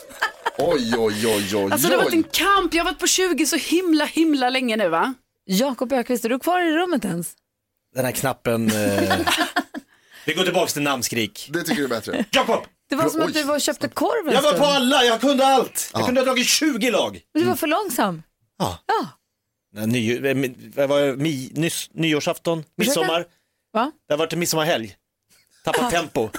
Oj, 0.58 0.94
oj, 0.98 1.28
oj, 1.28 1.56
oj, 1.56 1.72
Alltså 1.72 1.88
det 1.88 1.96
har 1.96 2.04
varit 2.04 2.14
en 2.14 2.24
kamp. 2.24 2.74
Jag 2.74 2.84
har 2.84 2.92
varit 2.92 3.00
på 3.00 3.08
20 3.08 3.46
så 3.46 3.56
himla, 3.56 4.06
himla 4.06 4.50
länge 4.50 4.78
nu 4.78 4.90
va? 4.90 5.14
Jakob 5.46 5.94
Ökvist, 5.94 6.26
är 6.26 6.30
du 6.30 6.40
kvar 6.40 6.62
i 6.62 6.72
rummet 6.78 7.06
ens? 7.06 7.28
Den 7.96 8.06
här 8.06 8.12
knappen. 8.12 8.72
Eh... 8.72 9.18
Vi 10.26 10.34
går 10.34 10.44
tillbaka 10.44 10.68
till 10.72 10.82
namnskrik. 10.82 11.50
Det 11.54 11.60
tycker 11.64 11.76
du 11.76 11.84
är 11.84 11.88
bättre. 11.90 12.26
Jakob! 12.32 12.64
Det 12.90 12.96
var 12.96 13.10
som 13.10 13.22
att 13.22 13.34
du 13.34 13.44
var 13.44 13.56
och 13.56 13.62
köpte 13.62 13.88
korv 13.88 14.28
en 14.28 14.34
Jag 14.34 14.42
var 14.42 14.50
stund. 14.50 14.64
på 14.64 14.70
alla, 14.70 15.04
jag 15.04 15.22
kunde 15.22 15.46
allt. 15.48 15.90
Jag 15.94 16.02
Ja. 16.02 16.06
kunde 16.06 16.22
ha 16.22 16.26
dragit 16.26 16.48
20 16.48 16.92
lag. 16.92 17.20
Men 17.34 17.44
Du 17.44 17.50
var 17.50 17.56
för 17.56 17.68
långsam. 17.68 18.24
Ja. 18.58 18.80
Ja. 18.88 19.08
Nej, 19.74 19.88
Ny, 19.88 20.16
eh, 20.78 20.88
var 20.88 21.16
mi, 21.16 21.52
nyss, 21.54 21.90
nyårsafton, 21.94 22.64
midsommar. 22.78 23.26
Va? 23.74 23.92
Det 24.08 24.14
har 24.14 24.18
varit 24.18 24.34
en 24.34 24.40
midsommarhelg. 24.40 24.96
Tappat 25.64 25.92
tempo. 25.92 26.30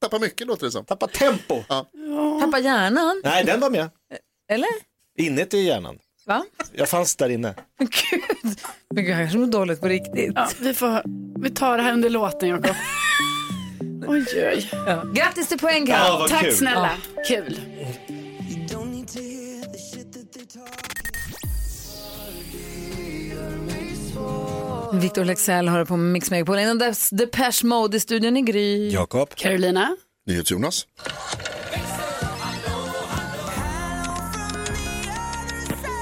Tappa 0.00 0.18
mycket 0.18 0.46
låter 0.46 0.66
det 0.66 0.72
som. 0.72 0.84
Tappat 0.84 1.12
tempo. 1.12 1.62
Tappa 2.40 2.58
hjärnan. 2.58 3.20
Nej, 3.24 3.44
den 3.44 3.60
var 3.60 3.70
med. 3.70 3.90
Eller? 4.52 4.68
Inuti 5.18 5.58
hjärnan. 5.58 5.98
Va? 6.26 6.44
Jag 6.72 6.88
fanns 6.88 7.16
där 7.16 7.28
inne. 7.28 7.54
Men 7.78 7.88
gud. 7.88 8.58
Men 8.94 9.04
gud, 9.04 9.12
jag 9.14 9.18
kanske 9.20 9.38
mår 9.38 9.46
dåligt 9.46 9.80
på 9.80 9.88
riktigt. 9.88 10.32
Ja, 10.34 10.48
vi, 10.60 10.74
får, 10.74 11.02
vi 11.42 11.50
tar 11.50 11.76
det 11.76 11.82
här 11.82 11.92
under 11.92 12.10
låten 12.10 12.48
Jakob. 12.48 12.76
Oj, 14.06 14.24
oj. 14.34 14.70
Ja. 14.72 15.04
Grattis 15.14 15.48
till 15.48 15.58
poäng 15.58 15.86
Karo. 15.86 15.98
Ja, 16.20 16.26
Tack 16.28 16.40
kul. 16.42 16.52
snälla. 16.56 16.90
Kul. 17.28 17.60
Victor 24.92 25.24
Lexell 25.24 25.68
har 25.68 25.84
på 25.84 25.96
Mix 25.96 26.30
Megapol. 26.30 26.58
Innan 26.58 26.78
dess 26.78 27.10
Depeche 27.10 27.66
Mode 27.66 27.96
i 27.96 28.00
studion 28.00 28.36
i 28.36 28.42
Gry. 28.42 28.90
Jakob. 28.92 29.34
Carolina. 29.34 29.96
NyhetsJonas. 30.26 30.86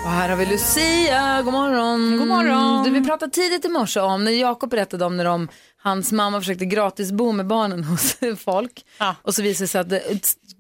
Och 0.09 0.15
här 0.15 0.29
har 0.29 0.37
vi 0.37 0.47
Lucia, 0.47 1.43
god 1.43 1.53
morgon. 1.53 2.19
God 2.19 2.29
morgon. 2.29 2.85
Du, 2.85 2.91
vi 2.91 3.05
pratade 3.05 3.33
tidigt 3.33 3.65
i 3.65 3.69
morse 3.69 4.01
om 4.01 4.25
när 4.25 4.31
Jakob 4.31 4.71
berättade 4.71 5.05
om 5.05 5.17
när 5.17 5.25
de, 5.25 5.49
hans 5.83 6.13
mamma 6.13 6.41
försökte 6.41 6.65
gratisbo 6.65 7.33
med 7.33 7.47
barnen 7.47 7.85
hos 7.85 8.17
folk. 8.39 8.85
Och 9.23 9.35
så 9.35 9.43
visade 9.43 9.65
det 9.65 9.69
sig 9.69 9.81
att 9.81 9.89
det, 9.89 10.03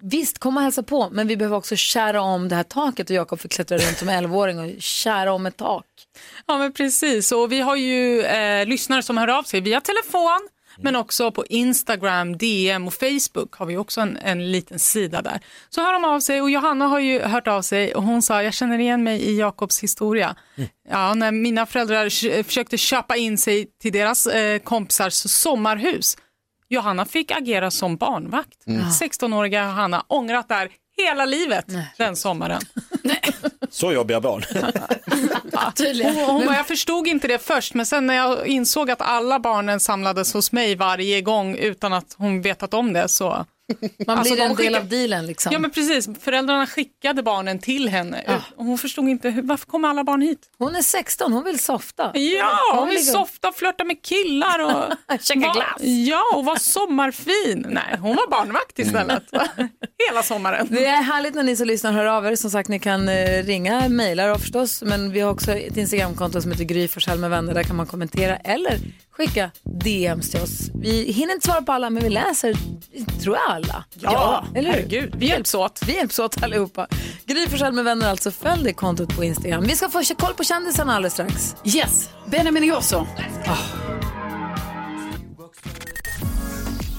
visst, 0.03 0.38
kom 0.38 0.57
och 0.57 0.62
hälsa 0.62 0.82
på, 0.82 1.09
men 1.12 1.28
vi 1.28 1.36
behöver 1.36 1.57
också 1.57 1.76
kära 1.76 2.20
om 2.20 2.49
det 2.49 2.57
här 2.57 2.62
taket 2.62 3.11
och 3.11 3.16
Jakob 3.16 3.40
fick 3.40 3.53
klättra 3.53 3.78
runt 3.78 3.99
som 3.99 4.11
11-åring 4.11 4.59
och 4.59 4.82
kära 4.82 5.32
om 5.32 5.46
ett 5.46 5.57
tak. 5.57 5.86
Ja 6.46 6.59
men 6.59 6.72
precis 6.72 7.32
och 7.32 7.53
vi 7.53 7.61
har 7.61 7.76
ju 7.76 8.22
eh, 8.22 8.66
lyssnare 8.66 9.03
som 9.03 9.18
hör 9.18 9.28
av 9.28 9.42
sig 9.42 9.61
via 9.61 9.80
telefon 9.80 10.49
men 10.83 10.97
också 10.97 11.31
på 11.31 11.47
Instagram, 11.47 12.37
DM 12.37 12.87
och 12.87 12.95
Facebook 12.95 13.55
har 13.55 13.66
vi 13.66 13.76
också 13.76 14.01
en, 14.01 14.16
en 14.16 14.53
liten 14.53 14.79
sida 14.79 15.22
där. 15.22 15.41
Så 15.68 15.81
hör 15.81 15.93
de 15.93 16.05
av 16.05 16.20
sig 16.20 16.43
och 16.43 16.51
Johanna 16.51 16.87
har 16.87 17.01
ju 17.01 17.20
hört 17.20 17.49
av 17.49 17.62
sig 17.62 17.95
och 17.95 18.03
hon 18.03 18.22
sa 18.22 18.43
jag 18.43 18.55
känner 18.55 18.79
igen 18.79 19.05
mig 19.05 19.22
i 19.22 19.39
Jakobs 19.39 19.83
historia. 19.83 20.37
Ja, 20.89 21.14
när 21.14 21.33
mina 21.33 21.66
föräldrar 21.66 22.43
försökte 22.43 22.76
köpa 22.76 23.16
in 23.16 23.39
sig 23.39 23.66
till 23.83 23.93
deras 23.93 24.26
eh, 24.26 24.59
kompisars 24.59 25.12
sommarhus. 25.14 26.16
Johanna 26.68 27.05
fick 27.05 27.31
agera 27.31 27.70
som 27.70 27.97
barnvakt. 27.97 28.66
Mm. 28.66 28.83
16-åriga 28.83 29.64
Johanna 29.64 30.05
ångrat 30.09 30.49
där 30.49 30.70
hela 30.99 31.24
livet 31.24 31.66
den 31.96 32.16
sommaren. 32.16 32.61
Så 33.70 33.92
jobbiga 33.92 34.20
barn. 34.20 34.44
Hon, 36.14 36.24
hon 36.24 36.46
bara, 36.46 36.57
jag 36.57 36.66
förstod 36.66 37.07
inte 37.07 37.28
det 37.28 37.38
först, 37.38 37.74
men 37.74 37.86
sen 37.86 38.07
när 38.07 38.14
jag 38.14 38.46
insåg 38.46 38.90
att 38.90 39.01
alla 39.03 39.38
barnen 39.40 39.80
samlades 39.80 40.34
hos 40.34 40.53
mig 40.53 40.76
varje 40.76 41.20
gång 41.20 41.57
utan 41.57 41.92
att 41.92 42.14
hon 42.18 42.42
vetat 42.42 42.74
om 42.74 42.92
det 42.92 43.09
så... 43.09 43.46
Man 44.07 44.19
Alltså, 44.19 44.35
blir 44.35 44.43
de 44.45 44.51
en 44.51 44.57
del 44.57 44.75
av 44.75 44.89
dealen 44.89 45.27
liksom. 45.27 45.53
Ja 45.53 45.59
men 45.59 45.71
precis, 45.71 46.09
föräldrarna 46.21 46.66
skickade 46.66 47.23
barnen 47.23 47.59
till 47.59 47.89
henne. 47.89 48.41
Och 48.57 48.64
Hon 48.64 48.79
förstod 48.79 49.09
inte, 49.09 49.31
hur- 49.31 49.43
varför 49.43 49.66
kommer 49.66 49.89
alla 49.89 50.05
barn 50.05 50.23
hit? 50.23 50.39
Hon 50.59 50.75
är 50.77 50.83
16, 50.83 51.33
hon 51.33 51.45
vill 51.45 51.59
softa. 51.59 52.11
Ja, 52.14 52.59
hon 52.75 52.89
vill 52.89 52.99
ligger- 52.99 53.12
softa, 53.12 53.53
flörta 53.53 53.85
med 53.85 54.03
killar 54.03 54.59
och... 54.59 55.19
Käka 55.21 55.41
Va- 55.41 55.53
glass. 55.53 55.83
Ja, 55.83 56.23
och 56.35 56.45
vara 56.45 56.59
sommarfin. 56.59 57.66
Nej, 57.69 57.97
hon 58.01 58.16
var 58.16 58.31
barnvakt 58.31 58.79
istället. 58.79 59.23
Hela 60.09 60.23
sommaren. 60.23 60.66
Det 60.71 60.87
är 60.87 61.03
härligt 61.03 61.35
när 61.35 61.43
ni 61.43 61.57
som 61.57 61.66
lyssnar 61.66 61.93
hör 61.93 62.05
av 62.05 62.27
er. 62.27 62.37
Som 62.37 62.51
sagt, 62.51 62.69
ni 62.69 62.79
kan 62.79 63.09
eh, 63.09 63.43
ringa, 63.45 63.89
mejla 63.89 64.39
förstås. 64.39 64.83
Men 64.83 65.12
vi 65.12 65.21
har 65.21 65.31
också 65.31 65.53
ett 65.53 65.77
Instagramkonto 65.77 66.43
som 66.43 66.51
heter 66.53 66.64
Gry 66.64 66.89
Forssell 66.89 67.19
med 67.19 67.31
vänner. 67.31 67.55
Där 67.55 67.62
kan 67.62 67.77
man 67.77 67.87
kommentera 67.87 68.37
eller 68.37 68.79
skicka 69.19 69.51
DMs 69.62 70.31
till 70.31 70.41
oss. 70.41 70.71
Vi 70.75 71.12
hinner 71.12 71.35
inte 71.35 71.47
svara 71.47 71.62
på 71.62 71.73
alla, 71.73 71.91
men 71.91 72.03
vi 72.03 72.11
läser, 72.11 72.55
tror 73.23 73.37
jag, 73.37 73.51
alla. 73.51 73.85
Ja, 73.95 74.45
eller 74.55 74.71
hur? 74.71 74.79
herregud. 74.79 75.14
Vi 75.19 75.27
hjälps 75.27 75.55
åt. 75.55 75.81
Vi 75.87 75.95
hjälps 75.95 76.19
åt 76.19 76.43
allihopa. 76.43 76.87
Gry 77.27 77.47
Forssell 77.49 77.73
med 77.73 77.85
vänner, 77.85 78.11
alltså. 78.11 78.31
Följ 78.31 78.64
det 78.64 78.73
kontot 78.73 79.16
på 79.16 79.25
Instagram. 79.25 79.64
Vi 79.64 79.77
ska 79.77 79.89
få 79.89 80.03
koll 80.19 80.35
på 80.35 80.45
kändisarna 80.45 80.95
alldeles 80.97 81.12
strax. 81.12 81.57
Yes, 81.64 82.11
Benjamin 82.27 82.64
Ingrosso. 82.64 83.07